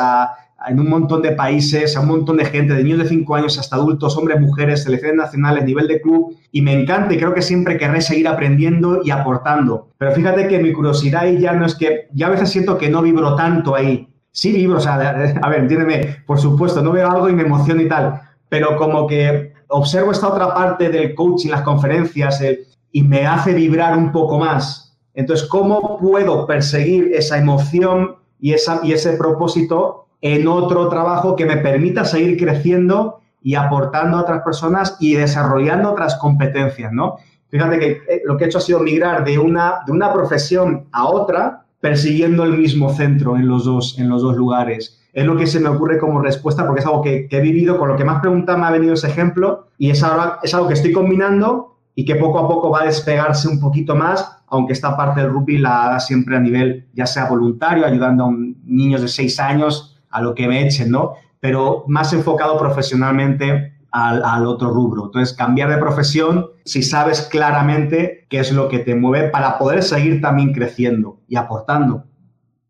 en 0.67 0.79
un 0.79 0.89
montón 0.89 1.21
de 1.21 1.33
países, 1.33 1.95
a 1.95 2.01
un 2.01 2.07
montón 2.07 2.37
de 2.37 2.45
gente, 2.45 2.73
de 2.73 2.83
niños 2.83 2.99
de 2.99 3.09
5 3.09 3.35
años 3.35 3.59
hasta 3.59 3.75
adultos, 3.75 4.17
hombres, 4.17 4.39
mujeres, 4.39 4.83
selecciones 4.83 5.17
nacionales, 5.17 5.63
nivel 5.65 5.87
de 5.87 6.01
club, 6.01 6.35
y 6.51 6.61
me 6.61 6.73
encanta 6.73 7.13
y 7.13 7.17
creo 7.17 7.33
que 7.33 7.41
siempre 7.41 7.77
querré 7.77 8.01
seguir 8.01 8.27
aprendiendo 8.27 9.01
y 9.03 9.11
aportando. 9.11 9.89
Pero 9.97 10.11
fíjate 10.13 10.47
que 10.47 10.59
mi 10.59 10.73
curiosidad 10.73 11.23
ahí 11.23 11.39
ya 11.39 11.53
no 11.53 11.65
es 11.65 11.75
que, 11.75 12.07
ya 12.13 12.27
a 12.27 12.31
veces 12.31 12.49
siento 12.49 12.77
que 12.77 12.89
no 12.89 13.01
vibro 13.01 13.35
tanto 13.35 13.75
ahí. 13.75 14.07
Sí 14.31 14.51
vibro, 14.51 14.77
o 14.77 14.81
sea, 14.81 14.95
a 15.41 15.49
ver, 15.49 15.59
entiéndeme, 15.59 16.17
por 16.25 16.39
supuesto, 16.39 16.81
no 16.81 16.91
veo 16.91 17.09
algo 17.09 17.29
y 17.29 17.33
me 17.33 17.43
emociono 17.43 17.81
y 17.81 17.87
tal, 17.87 18.19
pero 18.49 18.77
como 18.77 19.05
que 19.05 19.53
observo 19.67 20.11
esta 20.11 20.29
otra 20.29 20.53
parte 20.53 20.89
del 20.89 21.13
coaching, 21.13 21.49
las 21.49 21.61
conferencias, 21.61 22.41
y 22.91 23.03
me 23.03 23.25
hace 23.25 23.53
vibrar 23.53 23.97
un 23.97 24.11
poco 24.11 24.39
más. 24.39 24.86
Entonces, 25.17 25.47
¿cómo 25.47 25.97
puedo 25.97 26.45
perseguir 26.45 27.11
esa 27.11 27.39
emoción 27.39 28.17
y, 28.39 28.53
esa, 28.53 28.81
y 28.83 28.93
ese 28.93 29.13
propósito 29.13 30.05
en 30.21 30.47
otro 30.47 30.89
trabajo 30.89 31.35
que 31.35 31.47
me 31.47 31.57
permita 31.57 32.05
seguir 32.05 32.37
creciendo 32.37 33.19
y 33.41 33.55
aportando 33.55 34.17
a 34.17 34.21
otras 34.21 34.43
personas 34.43 34.95
y 34.99 35.15
desarrollando 35.15 35.91
otras 35.91 36.17
competencias, 36.17 36.93
¿no? 36.93 37.17
Fíjate 37.49 37.79
que 37.79 37.91
eh, 38.07 38.21
lo 38.25 38.37
que 38.37 38.43
he 38.43 38.47
hecho 38.47 38.59
ha 38.59 38.61
sido 38.61 38.79
migrar 38.79 39.25
de 39.25 39.39
una, 39.39 39.79
de 39.87 39.91
una 39.91 40.13
profesión 40.13 40.85
a 40.91 41.07
otra 41.07 41.65
persiguiendo 41.79 42.43
el 42.43 42.55
mismo 42.55 42.93
centro 42.93 43.37
en 43.37 43.47
los, 43.47 43.65
dos, 43.65 43.97
en 43.97 44.09
los 44.09 44.21
dos 44.21 44.35
lugares. 44.35 45.01
Es 45.13 45.25
lo 45.25 45.35
que 45.35 45.47
se 45.47 45.59
me 45.59 45.69
ocurre 45.69 45.97
como 45.97 46.21
respuesta 46.21 46.63
porque 46.63 46.81
es 46.81 46.85
algo 46.85 47.01
que, 47.01 47.27
he 47.31 47.41
vivido, 47.41 47.79
con 47.79 47.89
lo 47.89 47.95
que 47.95 48.05
más 48.05 48.21
preguntas 48.21 48.55
me 48.55 48.67
ha 48.67 48.71
venido 48.71 48.93
ese 48.93 49.07
ejemplo 49.07 49.65
y 49.79 49.89
es, 49.89 50.03
ahora, 50.03 50.37
es 50.43 50.53
algo 50.53 50.67
que 50.67 50.75
estoy 50.75 50.91
combinando 50.91 51.75
y 51.95 52.05
que 52.05 52.13
poco 52.13 52.37
a 52.37 52.47
poco 52.47 52.69
va 52.69 52.81
a 52.81 52.85
despegarse 52.85 53.47
un 53.47 53.59
poquito 53.59 53.95
más, 53.95 54.36
aunque 54.47 54.73
esta 54.73 54.95
parte 54.95 55.21
del 55.21 55.31
rugby 55.31 55.57
la 55.57 55.85
haga 55.85 55.99
siempre 55.99 56.35
a 56.35 56.39
nivel 56.39 56.87
ya 56.93 57.05
sea 57.05 57.29
voluntario, 57.29 57.85
ayudando 57.85 58.25
a 58.25 58.31
niños 58.63 59.01
de 59.01 59.07
6 59.07 59.39
años 59.39 59.99
a 60.09 60.21
lo 60.21 60.33
que 60.33 60.47
me 60.47 60.65
echen, 60.65 60.91
¿no? 60.91 61.13
Pero 61.39 61.83
más 61.87 62.13
enfocado 62.13 62.57
profesionalmente 62.57 63.73
al, 63.91 64.45
otro 64.45 64.69
rubro. 64.69 65.05
Entonces, 65.05 65.35
cambiar 65.35 65.69
de 65.69 65.77
profesión 65.77 66.47
si 66.65 66.83
sabes 66.83 67.21
claramente 67.21 68.25
qué 68.29 68.39
es 68.39 68.51
lo 68.51 68.67
que 68.67 68.79
te 68.79 68.95
mueve 68.95 69.29
para 69.29 69.57
poder 69.57 69.83
seguir 69.83 70.21
también 70.21 70.53
creciendo 70.53 71.19
y 71.27 71.35
aportando. 71.35 72.03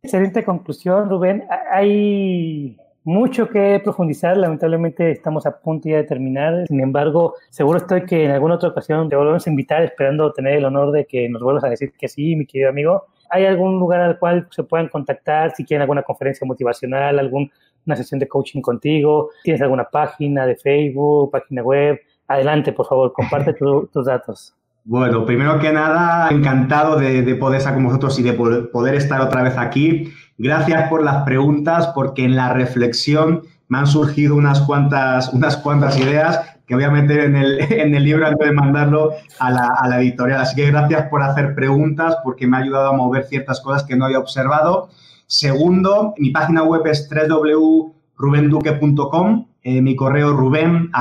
Excelente 0.01 0.43
conclusión, 0.45 1.09
Rubén. 1.09 1.43
Hay 1.71 2.78
mucho 3.08 3.47
que 3.47 3.80
profundizar. 3.82 4.36
Lamentablemente 4.36 5.12
estamos 5.12 5.45
a 5.45 5.58
punto 5.60 5.88
ya 5.88 5.95
de 5.95 6.03
terminar. 6.03 6.66
Sin 6.68 6.82
embargo, 6.82 7.36
seguro 7.49 7.78
estoy 7.78 8.05
que 8.05 8.26
en 8.26 8.32
alguna 8.32 8.55
otra 8.55 8.68
ocasión 8.70 9.08
te 9.08 9.16
volvemos 9.16 9.47
a 9.47 9.49
invitar, 9.49 9.82
esperando 9.82 10.34
tener 10.34 10.58
el 10.58 10.66
honor 10.66 10.91
de 10.91 11.05
que 11.05 11.30
nos 11.30 11.41
vuelvas 11.41 11.64
a 11.64 11.70
decir 11.70 11.93
que 11.97 12.10
sí, 12.10 12.36
mi 12.36 12.45
querido 12.45 12.70
amigo. 12.70 13.05
¿Hay 13.30 13.45
algún 13.45 13.80
lugar 13.80 14.01
al 14.01 14.20
cual 14.20 14.47
se 14.51 14.64
puedan 14.64 14.89
contactar 14.89 15.55
si 15.55 15.64
quieren 15.64 15.84
alguna 15.84 16.03
conferencia 16.03 16.45
motivacional, 16.45 17.18
alguna 17.18 17.49
sesión 17.95 18.20
de 18.20 18.28
coaching 18.28 18.60
contigo? 18.60 19.30
¿Tienes 19.41 19.62
alguna 19.62 19.86
página 19.86 20.45
de 20.45 20.58
Facebook, 20.58 21.32
página 21.32 21.64
web? 21.64 21.99
Adelante, 22.28 22.74
por 22.74 22.88
favor, 22.88 23.14
comparte 23.14 23.53
tus 23.93 24.05
datos. 24.05 24.53
Bueno, 24.84 25.26
primero 25.26 25.60
que 25.60 25.72
nada, 25.72 26.30
encantado 26.30 26.97
de, 26.97 27.36
poder 27.36 27.60
estar 27.60 27.74
con 27.74 27.86
vosotros 27.86 28.20
y 28.20 28.24
de 28.24 28.34
poder 28.34 28.95
estar 28.95 29.22
otra 29.22 29.43
vez 29.43 29.58
aquí. 29.58 30.14
Gracias 30.38 30.89
por 30.89 31.03
las 31.03 31.23
preguntas, 31.23 31.88
porque 31.95 32.23
en 32.23 32.35
la 32.35 32.53
reflexión 32.53 33.41
me 33.69 33.79
han 33.79 33.88
surgido 33.88 34.35
unas 34.35 34.61
cuantas, 34.61 35.33
unas 35.33 35.57
cuantas 35.57 35.99
ideas 35.99 36.57
que 36.67 36.75
voy 36.75 36.83
a 36.83 36.91
meter 36.91 37.21
en 37.21 37.35
el, 37.35 37.59
en 37.71 37.95
el 37.95 38.03
libro 38.03 38.27
antes 38.27 38.47
de 38.47 38.53
mandarlo 38.53 39.13
a 39.39 39.49
la, 39.49 39.69
a 39.79 39.88
la, 39.88 39.99
editorial. 39.99 40.41
Así 40.41 40.55
que 40.55 40.67
gracias 40.67 41.07
por 41.09 41.23
hacer 41.23 41.55
preguntas 41.55 42.15
porque 42.23 42.45
me 42.45 42.57
ha 42.57 42.59
ayudado 42.59 42.89
a 42.89 42.93
mover 42.93 43.23
ciertas 43.23 43.59
cosas 43.61 43.83
que 43.83 43.95
no 43.95 44.05
había 44.05 44.19
observado. 44.19 44.89
Segundo, 45.25 46.13
mi 46.17 46.29
página 46.29 46.61
web 46.63 46.85
es 46.85 47.09
www.rubenduque.com, 47.09 49.47
eh, 49.63 49.81
mi 49.81 49.95
correo 49.95 50.33
ruben 50.33 50.91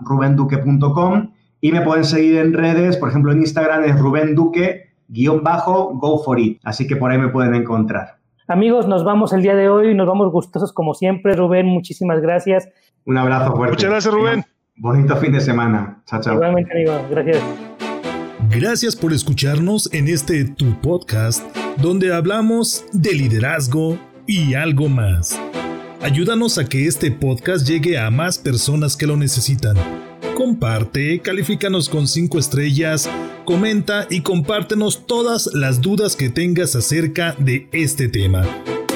rubenduque.com 0.00 1.32
y 1.60 1.72
me 1.72 1.80
pueden 1.80 2.04
seguir 2.04 2.38
en 2.38 2.54
redes, 2.54 2.96
por 2.96 3.08
ejemplo 3.08 3.32
en 3.32 3.40
Instagram 3.40 3.82
es 3.84 3.98
rubenduque 3.98 4.92
guion 5.08 5.42
bajo 5.42 5.94
go 5.94 6.22
for 6.22 6.38
it. 6.38 6.60
Así 6.64 6.86
que 6.86 6.94
por 6.96 7.10
ahí 7.10 7.18
me 7.18 7.28
pueden 7.28 7.54
encontrar. 7.54 8.17
Amigos, 8.48 8.88
nos 8.88 9.04
vamos 9.04 9.34
el 9.34 9.42
día 9.42 9.54
de 9.54 9.68
hoy, 9.68 9.94
nos 9.94 10.08
vamos 10.08 10.32
gustosos 10.32 10.72
como 10.72 10.94
siempre. 10.94 11.34
Rubén, 11.34 11.66
muchísimas 11.66 12.22
gracias. 12.22 12.66
Un 13.04 13.18
abrazo 13.18 13.54
fuerte. 13.54 13.74
Muchas 13.74 13.90
gracias, 13.90 14.14
Rubén. 14.14 14.44
Bonito 14.76 15.16
fin 15.16 15.32
de 15.32 15.40
semana. 15.40 16.02
Chao, 16.06 16.22
chao. 16.22 16.34
Igualmente, 16.34 16.72
amigo. 16.72 16.92
Gracias. 17.10 17.42
Gracias 18.48 18.96
por 18.96 19.12
escucharnos 19.12 19.92
en 19.92 20.08
este 20.08 20.46
Tu 20.46 20.80
Podcast, 20.80 21.44
donde 21.76 22.14
hablamos 22.14 22.86
de 22.92 23.12
liderazgo 23.12 23.98
y 24.26 24.54
algo 24.54 24.88
más. 24.88 25.38
Ayúdanos 26.00 26.56
a 26.56 26.64
que 26.64 26.86
este 26.86 27.10
podcast 27.10 27.66
llegue 27.66 27.98
a 27.98 28.10
más 28.10 28.38
personas 28.38 28.96
que 28.96 29.06
lo 29.06 29.16
necesitan. 29.16 29.76
Comparte, 30.38 31.18
califícanos 31.18 31.88
con 31.88 32.06
5 32.06 32.38
estrellas, 32.38 33.10
comenta 33.44 34.06
y 34.08 34.20
compártenos 34.20 35.04
todas 35.04 35.50
las 35.52 35.80
dudas 35.80 36.14
que 36.14 36.30
tengas 36.30 36.76
acerca 36.76 37.34
de 37.40 37.68
este 37.72 38.08
tema. 38.08 38.46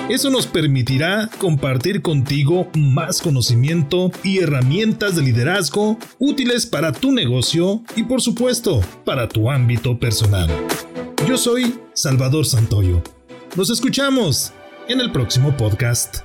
Eso 0.09 0.31
nos 0.31 0.47
permitirá 0.47 1.29
compartir 1.39 2.01
contigo 2.01 2.71
más 2.77 3.21
conocimiento 3.21 4.13
y 4.23 4.39
herramientas 4.39 5.17
de 5.17 5.23
liderazgo 5.23 5.99
útiles 6.21 6.65
para 6.65 6.93
tu 6.93 7.11
negocio 7.11 7.83
y 7.97 8.05
por 8.05 8.23
supuesto 8.23 8.81
para 9.05 9.29
tu 9.29 9.51
ámbito 9.51 9.99
personal. 9.99 10.49
Yo 11.27 11.37
soy 11.37 11.75
Salvador 11.93 12.47
Santoyo. 12.47 13.03
Nos 13.57 13.69
escuchamos 13.69 14.53
en 14.87 15.01
el 15.01 15.11
próximo 15.11 15.57
podcast. 15.57 16.19